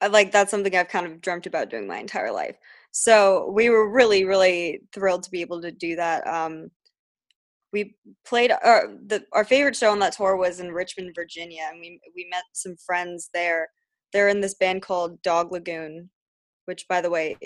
I 0.00 0.08
like 0.08 0.32
that's 0.32 0.50
something 0.50 0.74
I've 0.76 0.88
kind 0.88 1.06
of 1.06 1.20
dreamt 1.20 1.46
about 1.46 1.70
doing 1.70 1.86
my 1.86 1.98
entire 1.98 2.32
life. 2.32 2.56
So 2.90 3.50
we 3.54 3.70
were 3.70 3.90
really 3.90 4.24
really 4.24 4.82
thrilled 4.92 5.24
to 5.24 5.30
be 5.30 5.40
able 5.40 5.62
to 5.62 5.72
do 5.72 5.96
that. 5.96 6.26
Um 6.26 6.70
we 7.74 7.96
played 8.24 8.52
our 8.52 8.88
the 9.06 9.24
our 9.32 9.44
favorite 9.44 9.76
show 9.76 9.90
on 9.90 9.98
that 9.98 10.12
tour 10.16 10.36
was 10.36 10.60
in 10.60 10.72
Richmond, 10.72 11.12
Virginia, 11.14 11.62
and 11.70 11.80
we 11.80 12.00
we 12.14 12.28
met 12.30 12.44
some 12.52 12.76
friends 12.76 13.30
there. 13.34 13.68
They're 14.12 14.28
in 14.28 14.40
this 14.40 14.54
band 14.54 14.82
called 14.82 15.20
Dog 15.22 15.50
Lagoon, 15.50 16.08
which 16.66 16.86
by 16.88 17.00
the 17.00 17.10
way, 17.10 17.36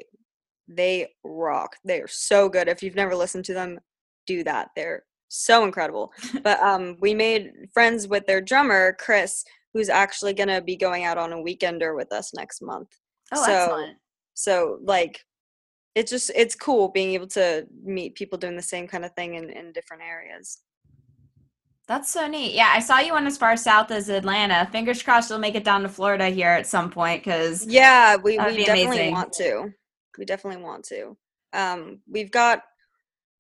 they 0.68 1.08
rock. 1.24 1.76
They 1.84 2.00
are 2.00 2.08
so 2.08 2.48
good. 2.48 2.68
If 2.68 2.82
you've 2.82 2.94
never 2.94 3.14
listened 3.16 3.44
to 3.46 3.54
them, 3.54 3.78
do 4.26 4.44
that. 4.44 4.70
They're 4.76 5.04
so 5.28 5.64
incredible. 5.64 6.12
but 6.42 6.60
um 6.60 6.96
we 7.00 7.14
made 7.14 7.50
friends 7.72 8.06
with 8.08 8.26
their 8.26 8.40
drummer, 8.40 8.96
Chris, 8.98 9.44
who's 9.74 9.88
actually 9.88 10.32
going 10.34 10.48
to 10.48 10.62
be 10.62 10.76
going 10.76 11.04
out 11.04 11.18
on 11.18 11.32
a 11.32 11.36
weekender 11.36 11.94
with 11.94 12.12
us 12.12 12.32
next 12.34 12.62
month. 12.62 12.88
Oh, 13.32 13.44
So, 13.44 13.52
excellent. 13.52 13.98
So 14.34 14.78
like 14.82 15.24
it's 15.94 16.10
just 16.10 16.30
it's 16.34 16.54
cool 16.54 16.88
being 16.88 17.12
able 17.14 17.26
to 17.28 17.66
meet 17.84 18.14
people 18.14 18.38
doing 18.38 18.56
the 18.56 18.62
same 18.62 18.86
kind 18.86 19.04
of 19.04 19.12
thing 19.14 19.34
in, 19.34 19.50
in 19.50 19.72
different 19.72 20.02
areas. 20.02 20.58
That's 21.88 22.10
so 22.10 22.26
neat. 22.26 22.52
Yeah, 22.54 22.70
I 22.72 22.80
saw 22.80 22.98
you 22.98 23.14
went 23.14 23.26
as 23.26 23.38
far 23.38 23.56
south 23.56 23.90
as 23.90 24.10
Atlanta. 24.10 24.68
Fingers 24.70 25.02
crossed 25.02 25.30
you'll 25.30 25.38
make 25.38 25.54
it 25.54 25.64
down 25.64 25.82
to 25.82 25.88
Florida 25.88 26.28
here 26.28 26.50
at 26.50 26.66
some 26.66 26.90
point 26.90 27.24
because 27.24 27.66
Yeah, 27.66 28.16
we, 28.16 28.32
we 28.38 28.64
definitely 28.64 28.84
amazing. 28.84 29.12
want 29.12 29.32
to. 29.34 29.72
We 30.18 30.24
definitely 30.24 30.62
want 30.62 30.84
to. 30.86 31.16
Um, 31.52 32.00
we've 32.10 32.30
got 32.30 32.62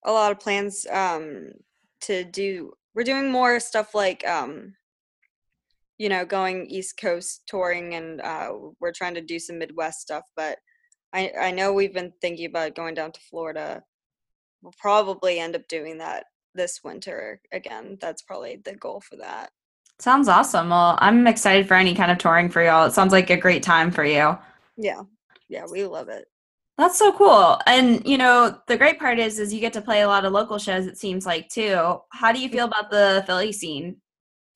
a 0.04 0.12
lot 0.12 0.32
of 0.32 0.40
plans 0.40 0.86
um, 0.90 1.50
to 2.02 2.24
do. 2.24 2.72
We're 2.94 3.04
doing 3.04 3.30
more 3.30 3.60
stuff 3.60 3.94
like, 3.94 4.26
um, 4.26 4.74
you 5.98 6.08
know, 6.08 6.24
going 6.24 6.66
East 6.66 6.96
Coast 6.96 7.42
touring, 7.46 7.94
and 7.94 8.20
uh, 8.20 8.52
we're 8.80 8.92
trying 8.92 9.14
to 9.14 9.20
do 9.20 9.38
some 9.38 9.58
Midwest 9.58 10.00
stuff. 10.00 10.24
But 10.36 10.58
I, 11.12 11.32
I 11.38 11.50
know 11.50 11.72
we've 11.72 11.94
been 11.94 12.12
thinking 12.20 12.46
about 12.46 12.76
going 12.76 12.94
down 12.94 13.12
to 13.12 13.20
Florida. 13.20 13.82
We'll 14.62 14.74
probably 14.78 15.38
end 15.38 15.56
up 15.56 15.66
doing 15.68 15.98
that 15.98 16.26
this 16.54 16.80
winter 16.84 17.40
again. 17.52 17.98
That's 18.00 18.22
probably 18.22 18.60
the 18.64 18.74
goal 18.74 19.00
for 19.00 19.16
that. 19.16 19.50
sounds 19.98 20.28
awesome. 20.28 20.70
Well, 20.70 20.98
I'm 21.00 21.26
excited 21.26 21.66
for 21.66 21.74
any 21.74 21.94
kind 21.94 22.10
of 22.10 22.18
touring 22.18 22.48
for 22.48 22.62
y'all. 22.62 22.86
It 22.86 22.92
sounds 22.92 23.12
like 23.12 23.30
a 23.30 23.36
great 23.36 23.62
time 23.62 23.90
for 23.90 24.04
you. 24.04 24.36
Yeah, 24.76 25.02
yeah, 25.48 25.64
we 25.70 25.84
love 25.84 26.08
it. 26.08 26.26
That's 26.78 26.98
so 26.98 27.12
cool. 27.12 27.60
And 27.66 28.06
you 28.06 28.16
know, 28.18 28.60
the 28.68 28.76
great 28.78 28.98
part 28.98 29.18
is 29.18 29.38
is 29.38 29.52
you 29.52 29.60
get 29.60 29.72
to 29.74 29.82
play 29.82 30.00
a 30.02 30.06
lot 30.08 30.24
of 30.24 30.32
local 30.32 30.58
shows 30.58 30.86
it 30.86 30.96
seems 30.98 31.26
like 31.26 31.48
too. 31.48 32.00
How 32.10 32.32
do 32.32 32.40
you 32.40 32.48
feel 32.48 32.66
about 32.66 32.90
the 32.90 33.22
Philly 33.26 33.52
scene? 33.52 34.00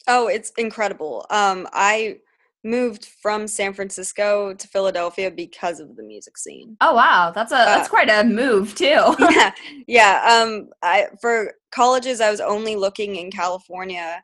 Oh, 0.08 0.26
it's 0.28 0.50
incredible. 0.58 1.26
Um, 1.30 1.68
I 1.72 2.18
moved 2.64 3.06
from 3.22 3.46
San 3.46 3.72
Francisco 3.74 4.54
to 4.54 4.68
Philadelphia 4.68 5.30
because 5.30 5.80
of 5.80 5.96
the 5.96 6.02
music 6.02 6.37
scene. 6.38 6.78
Oh 6.80 6.94
wow, 6.94 7.30
that's 7.35 7.52
a 7.52 7.70
that's 7.70 7.87
Uh, 7.87 7.88
quite 7.88 8.11
a 8.11 8.24
move 8.24 8.74
too. 8.74 9.14
yeah, 9.18 9.52
yeah. 9.87 10.42
Um, 10.42 10.70
I 10.82 11.08
for 11.20 11.54
colleges 11.70 12.20
I 12.20 12.30
was 12.30 12.40
only 12.40 12.76
looking 12.76 13.16
in 13.16 13.30
California 13.30 14.22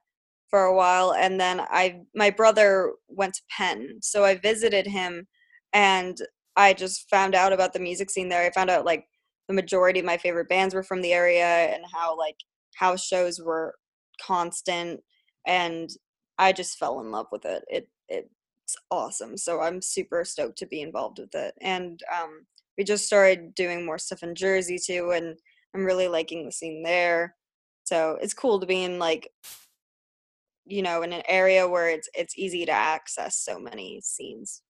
for 0.50 0.64
a 0.64 0.74
while, 0.74 1.14
and 1.14 1.40
then 1.40 1.60
I 1.60 2.00
my 2.14 2.30
brother 2.30 2.94
went 3.08 3.34
to 3.34 3.42
Penn, 3.50 3.98
so 4.02 4.24
I 4.24 4.36
visited 4.36 4.86
him, 4.86 5.26
and 5.72 6.18
I 6.58 6.74
just 6.74 7.08
found 7.08 7.34
out 7.36 7.52
about 7.52 7.72
the 7.72 7.78
music 7.80 8.10
scene 8.10 8.28
there. 8.28 8.44
I 8.44 8.50
found 8.50 8.68
out 8.68 8.84
like 8.84 9.06
the 9.46 9.54
majority 9.54 10.00
of 10.00 10.06
my 10.06 10.18
favorite 10.18 10.48
bands 10.48 10.74
were 10.74 10.82
from 10.82 11.00
the 11.02 11.12
area, 11.12 11.46
and 11.46 11.84
how 11.92 12.18
like 12.18 12.36
house 12.74 13.04
shows 13.04 13.40
were 13.40 13.76
constant, 14.20 15.00
and 15.46 15.88
I 16.38 16.52
just 16.52 16.78
fell 16.78 17.00
in 17.00 17.10
love 17.12 17.28
with 17.32 17.44
it. 17.44 17.64
It 17.68 17.88
it's 18.08 18.76
awesome. 18.90 19.38
So 19.38 19.60
I'm 19.62 19.80
super 19.80 20.24
stoked 20.24 20.58
to 20.58 20.66
be 20.66 20.82
involved 20.82 21.18
with 21.20 21.34
it, 21.34 21.54
and 21.62 22.00
um, 22.14 22.46
we 22.76 22.84
just 22.84 23.06
started 23.06 23.54
doing 23.54 23.86
more 23.86 23.98
stuff 23.98 24.22
in 24.22 24.34
Jersey 24.34 24.78
too, 24.84 25.12
and 25.12 25.36
I'm 25.74 25.84
really 25.84 26.08
liking 26.08 26.44
the 26.44 26.52
scene 26.52 26.82
there. 26.82 27.36
So 27.84 28.18
it's 28.20 28.34
cool 28.34 28.60
to 28.60 28.66
be 28.66 28.82
in 28.84 28.98
like, 28.98 29.30
you 30.66 30.82
know, 30.82 31.02
in 31.02 31.12
an 31.12 31.22
area 31.28 31.68
where 31.68 31.88
it's 31.88 32.08
it's 32.14 32.36
easy 32.36 32.66
to 32.66 32.72
access 32.72 33.42
so 33.44 33.58
many 33.58 34.00
scenes. 34.02 34.62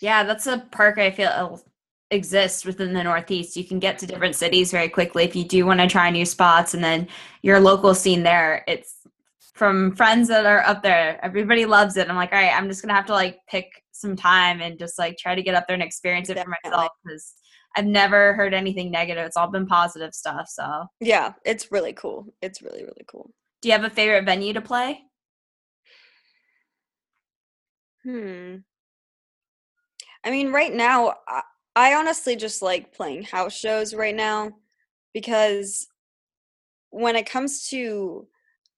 Yeah, 0.00 0.24
that's 0.24 0.46
a 0.46 0.58
park 0.70 0.98
I 0.98 1.10
feel 1.10 1.62
exists 2.10 2.64
within 2.64 2.92
the 2.92 3.04
Northeast. 3.04 3.56
You 3.56 3.64
can 3.64 3.78
get 3.78 3.98
to 3.98 4.06
different 4.06 4.34
cities 4.34 4.70
very 4.72 4.88
quickly 4.88 5.24
if 5.24 5.36
you 5.36 5.44
do 5.44 5.64
want 5.66 5.80
to 5.80 5.86
try 5.86 6.10
new 6.10 6.26
spots, 6.26 6.74
and 6.74 6.82
then 6.82 7.08
your 7.42 7.60
local 7.60 7.94
scene 7.94 8.22
there. 8.22 8.64
It's 8.66 8.96
from 9.54 9.94
friends 9.94 10.28
that 10.28 10.46
are 10.46 10.60
up 10.66 10.82
there. 10.82 11.22
Everybody 11.24 11.66
loves 11.66 11.96
it. 11.96 12.08
I'm 12.08 12.16
like, 12.16 12.32
all 12.32 12.38
right, 12.38 12.52
I'm 12.56 12.68
just 12.68 12.82
gonna 12.82 12.94
have 12.94 13.06
to 13.06 13.12
like 13.12 13.38
pick 13.48 13.66
some 13.92 14.16
time 14.16 14.60
and 14.62 14.78
just 14.78 14.98
like 14.98 15.18
try 15.18 15.34
to 15.34 15.42
get 15.42 15.54
up 15.54 15.66
there 15.68 15.74
and 15.74 15.82
experience 15.82 16.30
it 16.30 16.38
for 16.38 16.54
myself 16.64 16.88
because 17.04 17.34
I've 17.76 17.86
never 17.86 18.32
heard 18.34 18.54
anything 18.54 18.90
negative. 18.90 19.24
It's 19.26 19.36
all 19.36 19.50
been 19.50 19.66
positive 19.66 20.14
stuff. 20.14 20.48
So, 20.48 20.86
Yeah, 21.00 21.34
it's 21.44 21.70
really 21.70 21.92
cool. 21.92 22.32
It's 22.42 22.62
really 22.62 22.82
really 22.82 23.04
cool. 23.06 23.30
do 23.60 23.68
you 23.68 23.72
have 23.72 23.84
a 23.84 23.90
favorite 23.90 24.24
venue 24.24 24.54
to 24.54 24.60
play? 24.62 25.02
Hmm. 28.02 28.56
I 30.24 30.30
mean, 30.30 30.52
right 30.52 30.72
now, 30.72 31.14
I, 31.26 31.42
I 31.76 31.94
honestly 31.94 32.36
just 32.36 32.62
like 32.62 32.94
playing 32.94 33.24
house 33.24 33.56
shows 33.56 33.94
right 33.94 34.14
now 34.14 34.52
because 35.14 35.88
when 36.90 37.16
it 37.16 37.28
comes 37.28 37.68
to 37.68 38.26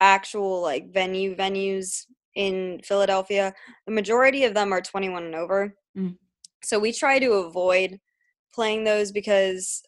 actual 0.00 0.61
like 0.61 0.92
venue 0.92 1.35
venues 1.35 2.07
in 2.35 2.81
Philadelphia, 2.85 3.55
the 3.87 3.92
majority 3.92 4.44
of 4.44 4.55
them 4.55 4.72
are 4.72 4.81
21 4.81 5.24
and 5.24 5.35
over. 5.35 5.74
Mm. 5.96 6.16
So 6.62 6.78
we 6.78 6.92
try 6.92 7.18
to 7.18 7.33
avoid 7.33 7.98
playing 8.55 8.85
those 8.85 9.12
because 9.12 9.83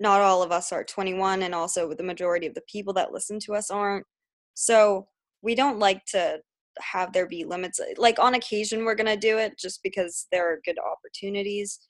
not 0.00 0.20
all 0.20 0.42
of 0.42 0.50
us 0.50 0.72
are 0.72 0.84
21 0.84 1.42
and 1.42 1.54
also 1.54 1.92
the 1.94 2.02
majority 2.02 2.46
of 2.46 2.54
the 2.54 2.62
people 2.62 2.92
that 2.94 3.12
listen 3.12 3.38
to 3.40 3.54
us 3.54 3.70
aren't. 3.70 4.06
So 4.54 5.08
we 5.42 5.54
don't 5.54 5.78
like 5.78 6.04
to 6.06 6.40
have 6.82 7.12
there 7.12 7.26
be 7.26 7.44
limits. 7.44 7.80
Uh, 7.80 7.84
like 7.96 8.18
on 8.18 8.34
occasion 8.34 8.84
we're 8.84 8.94
going 8.94 9.06
to 9.06 9.16
do 9.16 9.38
it 9.38 9.58
just 9.58 9.82
because 9.82 10.26
there 10.32 10.50
are 10.50 10.60
good 10.64 10.78
opportunities, 10.78 11.80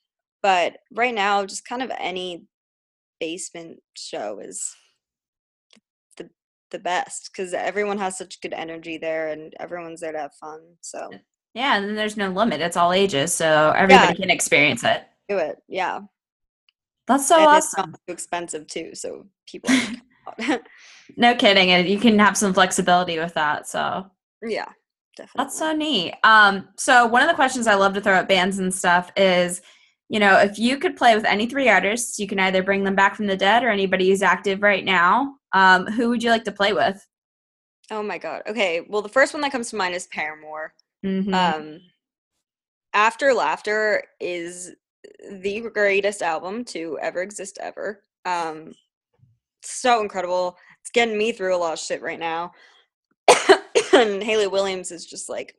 but 0.41 0.77
right 0.93 1.13
now 1.13 1.45
just 1.45 1.65
kind 1.67 1.81
of 1.83 1.91
any 1.99 2.45
basement 3.19 3.79
show 3.95 4.39
is 4.39 4.75
the 6.17 6.29
the 6.71 6.79
best 6.79 7.31
cuz 7.35 7.53
everyone 7.53 7.97
has 7.99 8.17
such 8.17 8.41
good 8.41 8.53
energy 8.53 8.97
there 8.97 9.27
and 9.29 9.53
everyone's 9.59 10.01
there 10.01 10.11
to 10.11 10.19
have 10.19 10.33
fun. 10.39 10.59
So 10.81 11.09
Yeah, 11.53 11.77
and 11.77 11.87
then 11.87 11.95
there's 11.95 12.17
no 12.17 12.29
limit. 12.29 12.61
It's 12.61 12.77
all 12.77 12.93
ages, 12.93 13.33
so 13.33 13.73
everybody 13.75 14.15
can 14.15 14.29
experience 14.29 14.83
it. 14.83 15.03
do 15.29 15.37
it. 15.37 15.57
Yeah. 15.67 16.01
That's 17.07 17.27
so 17.27 17.37
and 17.37 17.47
awesome. 17.47 17.91
not 17.91 17.99
too 18.07 18.13
expensive 18.13 18.67
too, 18.67 18.95
so 18.95 19.27
people 19.47 19.69
No 21.17 21.35
kidding. 21.35 21.71
And 21.71 21.87
you 21.87 21.99
can 21.99 22.17
have 22.19 22.37
some 22.37 22.53
flexibility 22.53 23.19
with 23.19 23.33
that. 23.33 23.67
So 23.67 24.09
Yeah, 24.41 24.71
definitely. 25.21 25.43
that's 25.45 25.57
so 25.57 25.73
neat. 25.73 26.13
Um, 26.23 26.67
so 26.77 27.05
one 27.05 27.21
of 27.21 27.29
the 27.29 27.35
questions 27.35 27.67
I 27.67 27.75
love 27.75 27.93
to 27.93 28.01
throw 28.01 28.15
at 28.15 28.27
bands 28.27 28.59
and 28.59 28.73
stuff 28.73 29.11
is, 29.15 29.61
you 30.09 30.19
know, 30.19 30.37
if 30.39 30.59
you 30.59 30.77
could 30.77 30.97
play 30.97 31.15
with 31.15 31.25
any 31.25 31.45
three 31.45 31.69
artists, 31.69 32.19
you 32.19 32.27
can 32.27 32.39
either 32.39 32.61
bring 32.63 32.83
them 32.83 32.95
back 32.95 33.15
from 33.15 33.27
the 33.27 33.37
dead 33.37 33.63
or 33.63 33.69
anybody 33.69 34.09
who's 34.09 34.21
active 34.21 34.61
right 34.61 34.83
now. 34.83 35.35
Um, 35.53 35.85
who 35.85 36.09
would 36.09 36.23
you 36.23 36.29
like 36.29 36.43
to 36.45 36.51
play 36.51 36.73
with? 36.73 37.05
Oh 37.89 38.03
my 38.03 38.17
god. 38.17 38.41
Okay, 38.47 38.81
well 38.89 39.01
the 39.01 39.09
first 39.09 39.33
one 39.33 39.41
that 39.41 39.51
comes 39.51 39.69
to 39.69 39.75
mind 39.75 39.95
is 39.95 40.07
Paramore. 40.07 40.73
Mhm. 41.05 41.33
Um 41.33 41.79
After 42.93 43.33
Laughter 43.33 44.03
is 44.19 44.71
the 45.29 45.61
greatest 45.73 46.21
album 46.21 46.63
to 46.65 46.97
ever 47.01 47.21
exist 47.21 47.57
ever. 47.61 48.03
Um 48.25 48.73
so 49.63 50.01
incredible. 50.01 50.57
It's 50.81 50.91
getting 50.91 51.17
me 51.17 51.31
through 51.31 51.55
a 51.55 51.57
lot 51.57 51.73
of 51.73 51.79
shit 51.79 52.01
right 52.01 52.19
now. 52.19 52.53
and 53.93 54.23
Hayley 54.23 54.47
Williams 54.47 54.91
is 54.91 55.05
just 55.05 55.29
like 55.29 55.55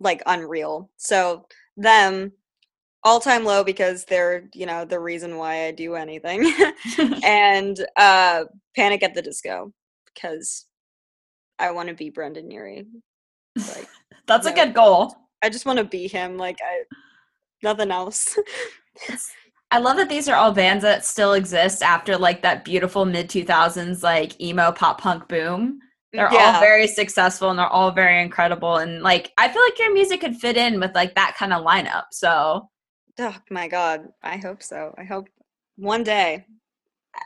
like 0.00 0.22
unreal. 0.26 0.90
So 0.96 1.46
them 1.76 2.32
all 3.04 3.20
time 3.20 3.44
low 3.44 3.64
because 3.64 4.04
they're 4.04 4.48
you 4.54 4.66
know 4.66 4.84
the 4.84 5.00
reason 5.00 5.36
why 5.36 5.66
I 5.66 5.70
do 5.70 5.94
anything, 5.94 6.52
and 7.24 7.78
uh, 7.96 8.44
Panic 8.74 9.02
at 9.02 9.14
the 9.14 9.22
Disco 9.22 9.72
because 10.12 10.66
I 11.58 11.70
want 11.70 11.88
to 11.88 11.94
be 11.94 12.10
Brendon 12.10 12.50
Urie. 12.50 12.86
Like 13.56 13.88
That's 14.26 14.46
a 14.46 14.52
good 14.52 14.74
goal. 14.74 15.14
I 15.42 15.48
just 15.48 15.66
want 15.66 15.78
to 15.78 15.84
be 15.84 16.08
him. 16.08 16.36
Like 16.36 16.58
I, 16.62 16.82
nothing 17.62 17.90
else. 17.90 18.38
I 19.70 19.78
love 19.78 19.96
that 19.98 20.08
these 20.08 20.28
are 20.28 20.36
all 20.36 20.52
bands 20.52 20.82
that 20.82 21.04
still 21.04 21.34
exist 21.34 21.82
after 21.82 22.16
like 22.16 22.42
that 22.42 22.64
beautiful 22.64 23.04
mid 23.04 23.28
2000s 23.28 24.02
like 24.02 24.40
emo 24.40 24.72
pop 24.72 25.00
punk 25.00 25.28
boom. 25.28 25.80
They're 26.12 26.28
all 26.28 26.60
very 26.60 26.86
successful 26.86 27.50
and 27.50 27.58
they're 27.58 27.66
all 27.66 27.92
very 27.92 28.20
incredible 28.20 28.76
and 28.76 29.02
like 29.02 29.32
I 29.38 29.48
feel 29.48 29.62
like 29.62 29.78
your 29.78 29.92
music 29.92 30.20
could 30.20 30.36
fit 30.36 30.56
in 30.56 30.80
with 30.80 30.94
like 30.94 31.14
that 31.14 31.36
kind 31.36 31.52
of 31.52 31.64
lineup. 31.64 32.04
So 32.10 32.68
Oh 33.18 33.36
my 33.50 33.68
god, 33.68 34.08
I 34.22 34.38
hope 34.38 34.62
so. 34.62 34.94
I 34.98 35.04
hope 35.04 35.28
one 35.76 36.02
day. 36.02 36.46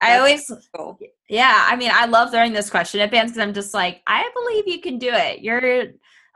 I 0.02 0.18
always 0.18 0.50
Cool. 0.74 0.98
Yeah, 1.28 1.66
I 1.68 1.76
mean, 1.76 1.90
I 1.92 2.06
love 2.06 2.30
throwing 2.30 2.52
this 2.52 2.70
question 2.70 3.00
at 3.00 3.10
bands 3.10 3.32
because 3.32 3.46
I'm 3.46 3.54
just 3.54 3.74
like, 3.74 4.02
I 4.06 4.28
believe 4.34 4.66
you 4.66 4.80
can 4.80 4.98
do 4.98 5.10
it. 5.10 5.40
You're, 5.40 5.84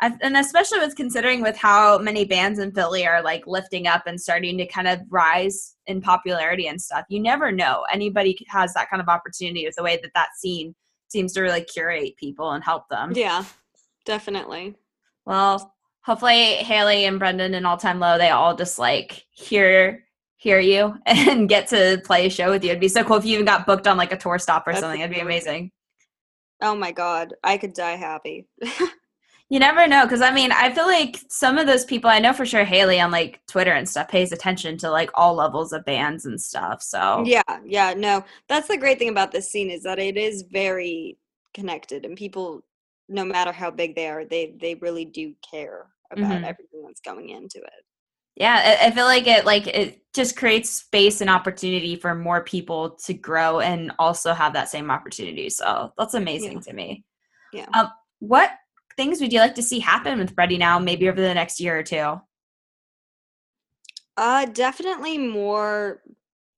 and 0.00 0.36
especially 0.36 0.78
with 0.78 0.96
considering 0.96 1.42
with 1.42 1.56
how 1.56 1.98
many 1.98 2.24
bands 2.24 2.58
in 2.58 2.72
Philly 2.72 3.06
are 3.06 3.22
like 3.22 3.46
lifting 3.46 3.86
up 3.86 4.06
and 4.06 4.20
starting 4.20 4.56
to 4.58 4.66
kind 4.66 4.86
of 4.86 5.00
rise 5.10 5.74
in 5.86 6.00
popularity 6.00 6.68
and 6.68 6.80
stuff. 6.80 7.04
You 7.08 7.20
never 7.20 7.50
know. 7.50 7.84
Anybody 7.92 8.38
has 8.48 8.74
that 8.74 8.88
kind 8.88 9.02
of 9.02 9.08
opportunity 9.08 9.66
with 9.66 9.74
the 9.76 9.82
way 9.82 9.98
that 10.00 10.12
that 10.14 10.28
scene 10.38 10.74
seems 11.08 11.32
to 11.34 11.40
really 11.40 11.64
curate 11.64 12.16
people 12.16 12.52
and 12.52 12.62
help 12.62 12.88
them. 12.88 13.12
Yeah, 13.14 13.44
definitely. 14.04 14.76
Well, 15.26 15.74
hopefully 16.02 16.54
Hayley 16.54 17.04
and 17.04 17.18
Brendon 17.18 17.54
and 17.54 17.66
All 17.66 17.76
Time 17.76 18.00
Low, 18.00 18.18
they 18.18 18.30
all 18.30 18.54
just 18.54 18.78
like 18.78 19.24
hear 19.30 20.04
hear 20.36 20.60
you 20.60 20.96
and 21.06 21.48
get 21.48 21.68
to 21.68 22.00
play 22.04 22.26
a 22.26 22.30
show 22.30 22.50
with 22.50 22.64
you. 22.64 22.70
It'd 22.70 22.80
be 22.80 22.88
so 22.88 23.04
cool 23.04 23.16
if 23.16 23.24
you 23.24 23.34
even 23.34 23.44
got 23.44 23.66
booked 23.66 23.86
on 23.86 23.96
like 23.96 24.12
a 24.12 24.16
tour 24.16 24.38
stop 24.38 24.66
or 24.66 24.72
That'd 24.72 24.82
something. 24.82 25.00
It'd 25.00 25.14
be 25.14 25.20
amazing. 25.20 25.72
Oh 26.62 26.74
my 26.74 26.92
god, 26.92 27.34
I 27.44 27.58
could 27.58 27.72
die 27.72 27.96
happy. 27.96 28.48
You 29.50 29.58
never 29.58 29.86
know, 29.86 30.04
because 30.04 30.20
I 30.20 30.30
mean, 30.30 30.52
I 30.52 30.70
feel 30.74 30.86
like 30.86 31.18
some 31.28 31.56
of 31.56 31.66
those 31.66 31.84
people, 31.86 32.10
I 32.10 32.18
know 32.18 32.34
for 32.34 32.44
sure 32.44 32.64
Hayley 32.64 33.00
on 33.00 33.10
like 33.10 33.40
Twitter 33.46 33.72
and 33.72 33.88
stuff 33.88 34.08
pays 34.08 34.30
attention 34.32 34.76
to 34.78 34.90
like 34.90 35.10
all 35.14 35.34
levels 35.34 35.72
of 35.72 35.84
bands 35.86 36.26
and 36.26 36.40
stuff. 36.40 36.82
So 36.82 37.24
Yeah, 37.24 37.42
yeah, 37.64 37.94
no. 37.94 38.24
That's 38.48 38.68
the 38.68 38.76
great 38.76 38.98
thing 38.98 39.08
about 39.08 39.32
this 39.32 39.50
scene 39.50 39.70
is 39.70 39.82
that 39.82 39.98
it 39.98 40.16
is 40.16 40.42
very 40.42 41.18
connected 41.54 42.04
and 42.04 42.16
people 42.16 42.64
no 43.08 43.24
matter 43.24 43.52
how 43.52 43.70
big 43.70 43.94
they 43.94 44.06
are, 44.08 44.24
they 44.24 44.54
they 44.60 44.74
really 44.76 45.04
do 45.06 45.34
care 45.50 45.86
about 46.10 46.30
Mhm. 46.30 46.44
everything 46.44 46.82
that's 46.86 47.00
going 47.00 47.30
into 47.30 47.58
it. 47.58 47.84
yeah, 48.36 48.78
I, 48.80 48.86
I 48.86 48.90
feel 48.92 49.04
like 49.04 49.26
it 49.26 49.44
like 49.44 49.66
it 49.66 50.02
just 50.14 50.36
creates 50.36 50.70
space 50.70 51.20
and 51.20 51.28
opportunity 51.30 51.96
for 51.96 52.14
more 52.14 52.42
people 52.44 52.90
to 53.06 53.14
grow 53.14 53.60
and 53.60 53.92
also 53.98 54.32
have 54.32 54.52
that 54.52 54.68
same 54.68 54.90
opportunity. 54.90 55.50
So 55.50 55.92
that's 55.98 56.14
amazing 56.14 56.60
Yeah. 56.60 56.62
to 56.62 56.72
me. 56.72 57.04
Yeah. 57.52 57.74
Um, 57.74 57.90
what 58.20 58.50
things 58.98 59.20
would 59.20 59.32
you 59.32 59.38
like 59.38 59.54
to 59.54 59.62
see 59.62 59.78
happen 59.78 60.18
with 60.18 60.34
Ready 60.36 60.58
Now, 60.58 60.78
maybe 60.78 61.08
over 61.08 61.20
the 61.20 61.32
next 61.32 61.60
year 61.60 61.78
or 61.78 61.82
two? 61.82 62.20
Uh 64.16 64.44
definitely 64.46 65.16
more 65.16 66.02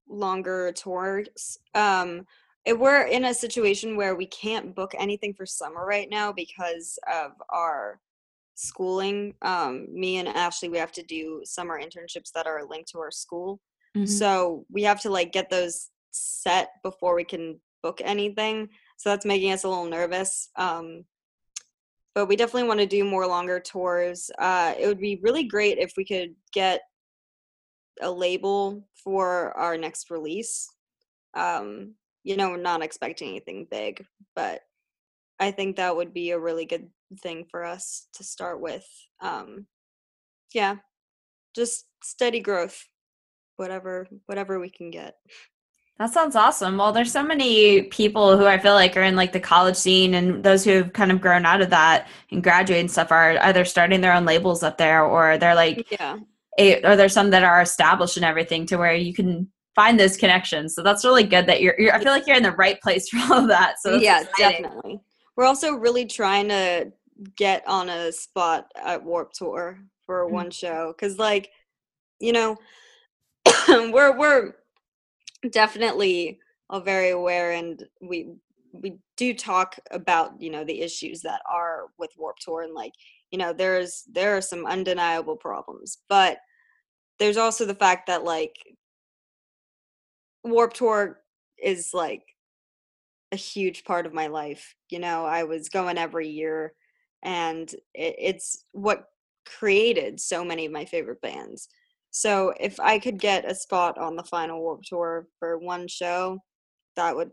longer 0.08 0.72
tours. 0.72 1.58
Um 1.74 2.26
it, 2.64 2.78
we're 2.78 3.02
in 3.02 3.26
a 3.26 3.34
situation 3.34 3.96
where 3.96 4.16
we 4.16 4.26
can't 4.26 4.74
book 4.74 4.92
anything 4.98 5.34
for 5.34 5.46
summer 5.46 5.84
right 5.86 6.08
now 6.10 6.32
because 6.32 6.98
of 7.12 7.32
our 7.50 8.00
schooling. 8.54 9.34
Um 9.42 9.86
me 9.92 10.16
and 10.16 10.26
Ashley 10.26 10.70
we 10.70 10.78
have 10.78 10.92
to 10.92 11.02
do 11.02 11.42
summer 11.44 11.78
internships 11.78 12.32
that 12.34 12.46
are 12.46 12.64
linked 12.64 12.90
to 12.92 12.98
our 12.98 13.10
school. 13.10 13.60
Mm-hmm. 13.94 14.06
So 14.06 14.64
we 14.70 14.82
have 14.84 15.00
to 15.02 15.10
like 15.10 15.30
get 15.30 15.50
those 15.50 15.90
set 16.10 16.70
before 16.82 17.14
we 17.14 17.24
can 17.24 17.60
book 17.82 18.00
anything. 18.02 18.70
So 18.96 19.10
that's 19.10 19.26
making 19.26 19.52
us 19.52 19.64
a 19.64 19.68
little 19.68 19.86
nervous. 19.86 20.48
Um, 20.56 21.04
but 22.20 22.28
we 22.28 22.36
definitely 22.36 22.68
want 22.68 22.78
to 22.78 22.84
do 22.84 23.02
more 23.02 23.26
longer 23.26 23.58
tours. 23.58 24.30
Uh, 24.38 24.74
it 24.78 24.86
would 24.86 25.00
be 25.00 25.18
really 25.22 25.44
great 25.44 25.78
if 25.78 25.94
we 25.96 26.04
could 26.04 26.34
get 26.52 26.82
a 28.02 28.10
label 28.10 28.86
for 29.02 29.56
our 29.56 29.78
next 29.78 30.10
release. 30.10 30.68
Um, 31.32 31.94
you 32.22 32.36
know, 32.36 32.50
we're 32.50 32.58
not 32.58 32.82
expecting 32.82 33.30
anything 33.30 33.66
big, 33.70 34.04
but 34.36 34.60
I 35.38 35.50
think 35.50 35.76
that 35.76 35.96
would 35.96 36.12
be 36.12 36.32
a 36.32 36.38
really 36.38 36.66
good 36.66 36.90
thing 37.22 37.46
for 37.50 37.64
us 37.64 38.08
to 38.16 38.22
start 38.22 38.60
with. 38.60 38.86
Um, 39.22 39.64
yeah, 40.52 40.76
just 41.56 41.86
steady 42.02 42.40
growth 42.40 42.84
whatever 43.56 44.06
whatever 44.26 44.60
we 44.60 44.68
can 44.68 44.90
get. 44.90 45.14
That 46.00 46.14
sounds 46.14 46.34
awesome. 46.34 46.78
Well, 46.78 46.92
there's 46.92 47.12
so 47.12 47.22
many 47.22 47.82
people 47.82 48.38
who 48.38 48.46
I 48.46 48.56
feel 48.58 48.72
like 48.72 48.96
are 48.96 49.02
in 49.02 49.16
like 49.16 49.32
the 49.32 49.38
college 49.38 49.76
scene 49.76 50.14
and 50.14 50.42
those 50.42 50.64
who 50.64 50.70
have 50.70 50.94
kind 50.94 51.12
of 51.12 51.20
grown 51.20 51.44
out 51.44 51.60
of 51.60 51.68
that 51.70 52.08
and 52.30 52.42
graduate 52.42 52.80
and 52.80 52.90
stuff 52.90 53.12
are 53.12 53.36
either 53.42 53.66
starting 53.66 54.00
their 54.00 54.14
own 54.14 54.24
labels 54.24 54.62
up 54.62 54.78
there 54.78 55.04
or 55.04 55.36
they're 55.36 55.54
like, 55.54 55.86
Yeah. 55.92 56.16
a, 56.58 56.82
or 56.84 56.96
there's 56.96 57.12
some 57.12 57.28
that 57.30 57.44
are 57.44 57.60
established 57.60 58.16
and 58.16 58.24
everything 58.24 58.64
to 58.68 58.76
where 58.78 58.94
you 58.94 59.12
can 59.12 59.50
find 59.74 60.00
those 60.00 60.16
connections. 60.16 60.74
So 60.74 60.82
that's 60.82 61.04
really 61.04 61.22
good 61.24 61.44
that 61.48 61.60
you're, 61.60 61.74
you're 61.78 61.94
I 61.94 62.02
feel 62.02 62.12
like 62.12 62.26
you're 62.26 62.36
in 62.38 62.42
the 62.44 62.52
right 62.52 62.80
place 62.80 63.06
for 63.10 63.18
all 63.34 63.40
of 63.42 63.48
that. 63.48 63.74
So 63.82 63.96
yeah, 63.96 64.22
exciting. 64.22 64.62
definitely. 64.62 65.00
We're 65.36 65.44
also 65.44 65.74
really 65.74 66.06
trying 66.06 66.48
to 66.48 66.92
get 67.36 67.62
on 67.68 67.90
a 67.90 68.10
spot 68.10 68.72
at 68.74 69.04
Warp 69.04 69.32
Tour 69.34 69.78
for 70.06 70.26
Mm. 70.26 70.30
one 70.32 70.50
show 70.50 70.94
cuz 70.98 71.18
like 71.18 71.50
you 72.20 72.32
know 72.32 72.56
we're 73.68 74.16
we're 74.16 74.54
definitely 75.50 76.38
all 76.68 76.80
very 76.80 77.10
aware 77.10 77.52
and 77.52 77.84
we 78.00 78.30
we 78.72 78.98
do 79.16 79.34
talk 79.34 79.76
about 79.90 80.40
you 80.40 80.50
know 80.50 80.64
the 80.64 80.80
issues 80.80 81.22
that 81.22 81.42
are 81.50 81.86
with 81.98 82.10
Warp 82.16 82.36
Tour 82.38 82.62
and 82.62 82.74
like 82.74 82.92
you 83.30 83.38
know 83.38 83.52
there's 83.52 84.04
there 84.12 84.36
are 84.36 84.42
some 84.42 84.66
undeniable 84.66 85.36
problems 85.36 85.98
but 86.08 86.38
there's 87.18 87.36
also 87.36 87.64
the 87.66 87.74
fact 87.74 88.06
that 88.06 88.24
like 88.24 88.54
Warp 90.44 90.72
Tour 90.72 91.20
is 91.62 91.92
like 91.92 92.22
a 93.32 93.36
huge 93.36 93.84
part 93.84 94.06
of 94.06 94.14
my 94.14 94.26
life. 94.26 94.74
You 94.88 94.98
know, 94.98 95.24
I 95.24 95.44
was 95.44 95.68
going 95.68 95.98
every 95.98 96.28
year, 96.28 96.72
and 97.22 97.70
it, 97.94 98.16
it's 98.18 98.64
what 98.72 99.06
created 99.46 100.20
so 100.20 100.44
many 100.44 100.66
of 100.66 100.72
my 100.72 100.84
favorite 100.84 101.20
bands. 101.20 101.68
So 102.10 102.52
if 102.58 102.80
I 102.80 102.98
could 102.98 103.18
get 103.18 103.50
a 103.50 103.54
spot 103.54 103.98
on 103.98 104.16
the 104.16 104.24
final 104.24 104.60
Warp 104.60 104.82
Tour 104.82 105.28
for 105.38 105.58
one 105.58 105.86
show, 105.88 106.38
that 106.96 107.14
would 107.14 107.30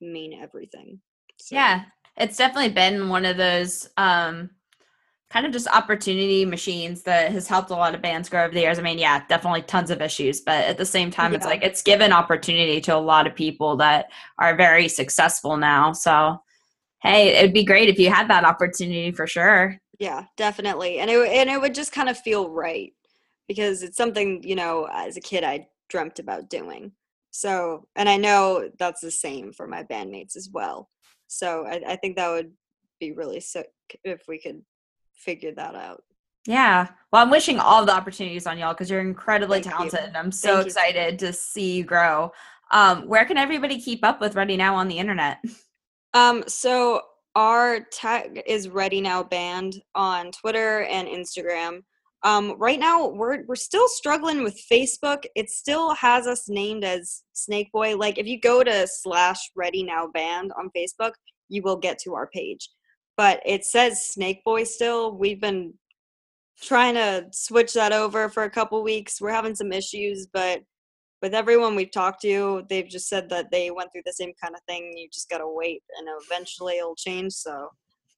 mean 0.00 0.38
everything. 0.40 1.00
So, 1.38 1.56
Yeah, 1.56 1.84
it's 2.16 2.36
definitely 2.36 2.72
been 2.72 3.08
one 3.08 3.24
of 3.24 3.36
those 3.36 3.88
um, 3.96 4.50
kind 5.30 5.46
of 5.46 5.52
just 5.52 5.68
opportunity 5.68 6.44
machines 6.44 7.02
that 7.02 7.32
has 7.32 7.48
helped 7.48 7.70
a 7.70 7.74
lot 7.74 7.94
of 7.94 8.02
bands 8.02 8.28
grow 8.28 8.44
over 8.44 8.54
the 8.54 8.60
years. 8.60 8.78
I 8.78 8.82
mean, 8.82 8.98
yeah, 8.98 9.24
definitely 9.28 9.62
tons 9.62 9.90
of 9.90 10.00
issues, 10.00 10.40
but 10.40 10.64
at 10.64 10.78
the 10.78 10.86
same 10.86 11.10
time, 11.10 11.34
it's 11.34 11.46
like 11.46 11.64
it's 11.64 11.82
given 11.82 12.12
opportunity 12.12 12.80
to 12.82 12.94
a 12.94 12.98
lot 12.98 13.26
of 13.26 13.34
people 13.34 13.76
that 13.78 14.06
are 14.38 14.56
very 14.56 14.88
successful 14.88 15.56
now. 15.56 15.92
So, 15.92 16.40
hey, 17.02 17.36
it'd 17.36 17.54
be 17.54 17.64
great 17.64 17.88
if 17.88 17.98
you 17.98 18.10
had 18.10 18.28
that 18.28 18.44
opportunity 18.44 19.10
for 19.10 19.26
sure. 19.26 19.78
Yeah, 19.98 20.24
definitely. 20.36 20.98
And 20.98 21.10
it 21.10 21.28
and 21.28 21.50
it 21.50 21.60
would 21.60 21.74
just 21.74 21.92
kind 21.92 22.08
of 22.08 22.18
feel 22.18 22.50
right 22.50 22.92
because 23.48 23.82
it's 23.82 23.96
something, 23.96 24.42
you 24.42 24.54
know, 24.54 24.88
as 24.92 25.16
a 25.16 25.20
kid 25.20 25.44
I 25.44 25.66
dreamt 25.88 26.18
about 26.18 26.50
doing. 26.50 26.92
So, 27.30 27.86
and 27.96 28.08
I 28.08 28.16
know 28.16 28.70
that's 28.78 29.00
the 29.00 29.10
same 29.10 29.52
for 29.52 29.66
my 29.66 29.82
bandmates 29.82 30.36
as 30.36 30.48
well. 30.52 30.88
So, 31.26 31.66
I, 31.66 31.80
I 31.86 31.96
think 31.96 32.16
that 32.16 32.30
would 32.30 32.52
be 32.98 33.12
really 33.12 33.40
sick 33.40 33.68
if 34.04 34.22
we 34.26 34.38
could 34.40 34.62
figure 35.14 35.52
that 35.56 35.74
out. 35.74 36.02
Yeah. 36.46 36.88
Well, 37.12 37.22
I'm 37.22 37.30
wishing 37.30 37.58
all 37.58 37.84
the 37.84 37.92
opportunities 37.92 38.46
on 38.46 38.56
y'all 38.58 38.72
because 38.72 38.88
you're 38.88 39.00
incredibly 39.00 39.60
Thank 39.60 39.66
you. 39.66 39.70
talented. 39.90 40.00
and 40.00 40.16
I'm 40.16 40.32
so 40.32 40.48
Thank 40.54 40.64
you. 40.64 40.66
excited 40.66 41.18
to 41.18 41.32
see 41.32 41.76
you 41.78 41.84
grow. 41.84 42.32
Um, 42.72 43.06
where 43.08 43.24
can 43.24 43.36
everybody 43.36 43.80
keep 43.80 44.04
up 44.04 44.20
with 44.20 44.34
Ready 44.34 44.56
Now 44.56 44.74
on 44.76 44.88
the 44.88 44.98
internet? 44.98 45.38
Um, 46.14 46.44
so 46.46 47.02
our 47.34 47.80
tag 47.92 48.42
is 48.46 48.70
Ready 48.70 49.02
Now 49.02 49.22
Band 49.22 49.82
on 49.94 50.32
Twitter 50.32 50.84
and 50.84 51.06
Instagram. 51.06 51.80
Um, 52.26 52.56
right 52.58 52.80
now 52.80 53.06
we're 53.06 53.44
we're 53.46 53.54
still 53.54 53.86
struggling 53.86 54.42
with 54.42 54.60
Facebook. 54.70 55.22
It 55.36 55.48
still 55.48 55.94
has 55.94 56.26
us 56.26 56.48
named 56.48 56.82
as 56.82 57.22
Snake 57.34 57.70
Boy. 57.70 57.96
Like 57.96 58.18
if 58.18 58.26
you 58.26 58.40
go 58.40 58.64
to 58.64 58.88
slash 58.88 59.38
Ready 59.54 59.84
Now 59.84 60.08
Band 60.08 60.50
on 60.58 60.72
Facebook, 60.76 61.12
you 61.48 61.62
will 61.62 61.76
get 61.76 62.00
to 62.00 62.14
our 62.14 62.26
page. 62.26 62.68
But 63.16 63.40
it 63.46 63.64
says 63.64 64.10
Snake 64.10 64.42
Boy 64.44 64.64
still. 64.64 65.16
We've 65.16 65.40
been 65.40 65.74
trying 66.60 66.94
to 66.94 67.26
switch 67.30 67.74
that 67.74 67.92
over 67.92 68.28
for 68.28 68.42
a 68.42 68.50
couple 68.50 68.82
weeks. 68.82 69.20
We're 69.20 69.30
having 69.30 69.54
some 69.54 69.70
issues, 69.70 70.26
but 70.32 70.62
with 71.22 71.32
everyone 71.32 71.76
we've 71.76 71.92
talked 71.92 72.22
to, 72.22 72.64
they've 72.68 72.88
just 72.88 73.08
said 73.08 73.28
that 73.28 73.52
they 73.52 73.70
went 73.70 73.92
through 73.92 74.02
the 74.04 74.12
same 74.12 74.32
kind 74.42 74.56
of 74.56 74.62
thing. 74.66 74.94
You 74.96 75.08
just 75.12 75.30
gotta 75.30 75.46
wait, 75.46 75.84
and 75.96 76.08
eventually 76.24 76.78
it'll 76.78 76.96
change. 76.96 77.34
So 77.34 77.68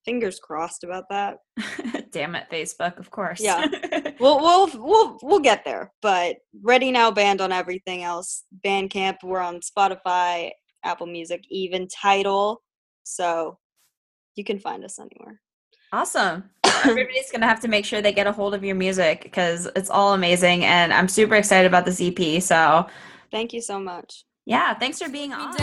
fingers 0.05 0.39
crossed 0.39 0.85
about 0.85 1.05
that. 1.11 1.39
Damn 2.13 2.35
it, 2.35 2.47
Facebook, 2.51 2.99
of 2.99 3.11
course. 3.11 3.41
Yeah. 3.41 3.67
We'll 4.21 4.41
we'll 4.41 4.69
we'll 4.75 5.19
we'll 5.23 5.39
get 5.39 5.65
there. 5.65 5.93
But 6.03 6.39
Ready 6.61 6.91
Now 6.91 7.13
Band 7.13 7.41
on 7.41 7.53
everything 7.53 8.03
else. 8.03 8.43
Bandcamp, 8.67 9.19
we're 9.23 9.39
on 9.39 9.61
Spotify, 9.61 10.51
Apple 10.85 11.07
Music, 11.07 11.45
even 11.51 11.87
Tidal. 11.87 12.61
So 13.05 13.59
you 14.35 14.43
can 14.43 14.59
find 14.59 14.85
us 14.85 14.99
anywhere. 14.99 15.41
Awesome. 15.93 16.51
Everybody's 16.85 17.31
going 17.31 17.43
to 17.43 17.47
have 17.47 17.61
to 17.61 17.69
make 17.69 17.85
sure 17.85 18.03
they 18.03 18.13
get 18.13 18.27
a 18.27 18.33
hold 18.33 18.55
of 18.55 18.65
your 18.65 18.75
music 18.75 19.23
because 19.23 19.69
it's 19.77 19.89
all 19.89 20.15
amazing. 20.15 20.65
And 20.65 20.93
I'm 20.93 21.07
super 21.07 21.37
excited 21.37 21.69
about 21.69 21.85
this 21.85 22.01
EP. 22.01 22.43
So, 22.43 22.89
Thank 23.31 23.53
you 23.53 23.61
so 23.61 23.79
much. 23.79 24.25
yeah, 24.47 24.75
thanks 24.75 24.99
for 25.01 25.09
being 25.09 25.31
me 25.31 25.37
on. 25.37 25.55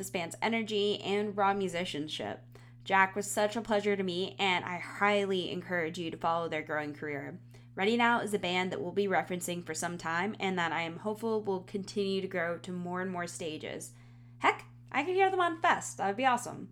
This 0.00 0.08
band's 0.08 0.36
energy 0.40 0.98
and 1.02 1.36
raw 1.36 1.52
musicianship. 1.52 2.40
Jack 2.84 3.14
was 3.14 3.30
such 3.30 3.54
a 3.54 3.60
pleasure 3.60 3.94
to 3.94 4.02
meet, 4.02 4.34
and 4.38 4.64
I 4.64 4.78
highly 4.78 5.52
encourage 5.52 5.98
you 5.98 6.10
to 6.10 6.16
follow 6.16 6.48
their 6.48 6.62
growing 6.62 6.94
career. 6.94 7.38
Ready 7.74 7.98
Now 7.98 8.22
is 8.22 8.32
a 8.32 8.38
band 8.38 8.72
that 8.72 8.80
we'll 8.80 8.92
be 8.92 9.08
referencing 9.08 9.62
for 9.62 9.74
some 9.74 9.98
time, 9.98 10.34
and 10.40 10.58
that 10.58 10.72
I 10.72 10.80
am 10.82 11.00
hopeful 11.00 11.42
will 11.42 11.60
continue 11.60 12.22
to 12.22 12.26
grow 12.26 12.56
to 12.56 12.72
more 12.72 13.02
and 13.02 13.10
more 13.10 13.26
stages. 13.26 13.90
Heck, 14.38 14.64
I 14.90 15.02
could 15.02 15.14
hear 15.14 15.30
them 15.30 15.42
on 15.42 15.60
Fest. 15.60 15.98
That 15.98 16.06
would 16.06 16.16
be 16.16 16.24
awesome. 16.24 16.70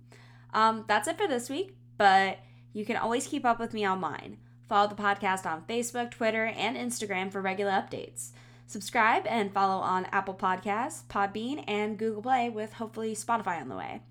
Um, 0.54 0.86
that's 0.88 1.06
it 1.06 1.18
for 1.18 1.28
this 1.28 1.50
week, 1.50 1.76
but 1.98 2.38
you 2.72 2.86
can 2.86 2.96
always 2.96 3.26
keep 3.26 3.44
up 3.44 3.60
with 3.60 3.74
me 3.74 3.86
online. 3.86 4.38
Follow 4.70 4.88
the 4.88 4.94
podcast 4.94 5.44
on 5.44 5.66
Facebook, 5.68 6.12
Twitter, 6.12 6.46
and 6.46 6.78
Instagram 6.78 7.30
for 7.30 7.42
regular 7.42 7.72
updates. 7.72 8.30
Subscribe 8.68 9.26
and 9.26 9.50
follow 9.50 9.80
on 9.80 10.04
Apple 10.12 10.34
Podcasts, 10.34 11.02
Podbean, 11.08 11.64
and 11.66 11.96
Google 11.96 12.20
Play 12.20 12.50
with 12.50 12.74
hopefully 12.74 13.14
Spotify 13.14 13.62
on 13.62 13.70
the 13.70 13.76
way. 13.76 14.02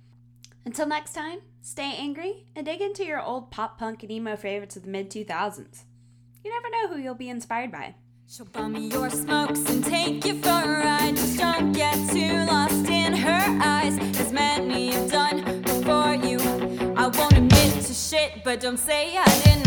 Until 0.65 0.87
next 0.87 1.13
time, 1.13 1.41
stay 1.61 1.93
angry 1.95 2.47
and 2.55 2.65
dig 2.65 2.81
into 2.81 3.05
your 3.05 3.21
old 3.21 3.51
pop 3.51 3.77
punk 3.77 4.01
and 4.01 4.11
emo 4.11 4.35
favorites 4.35 4.75
of 4.75 4.81
the 4.81 4.89
mid 4.89 5.11
2000s. 5.11 5.83
You 6.43 6.49
never 6.49 6.71
know 6.71 6.87
who 6.87 6.99
you'll 6.99 7.13
be 7.13 7.29
inspired 7.29 7.71
by. 7.71 7.93
Bum 8.51 8.75
your 8.75 9.11
smokes 9.11 9.63
and 9.69 9.85
take 9.85 10.25
you 10.25 10.33
for 10.41 10.49
a 10.49 10.83
ride. 10.83 11.15
Just 11.15 11.37
don't 11.37 11.71
get 11.71 11.93
too 12.09 12.43
lost 12.45 12.89
in 12.89 13.13
her 13.13 13.59
eyes, 13.61 13.99
as 14.19 14.33
many 14.33 14.89
have 14.89 15.11
done 15.11 15.61
before 15.61 16.15
you. 16.15 16.39
I 16.97 17.05
won't 17.07 17.33
admit 17.33 17.85
to 17.85 17.93
shit, 17.93 18.43
but 18.43 18.59
don't 18.59 18.77
say 18.79 19.15
I 19.17 19.23
didn't 19.43 19.66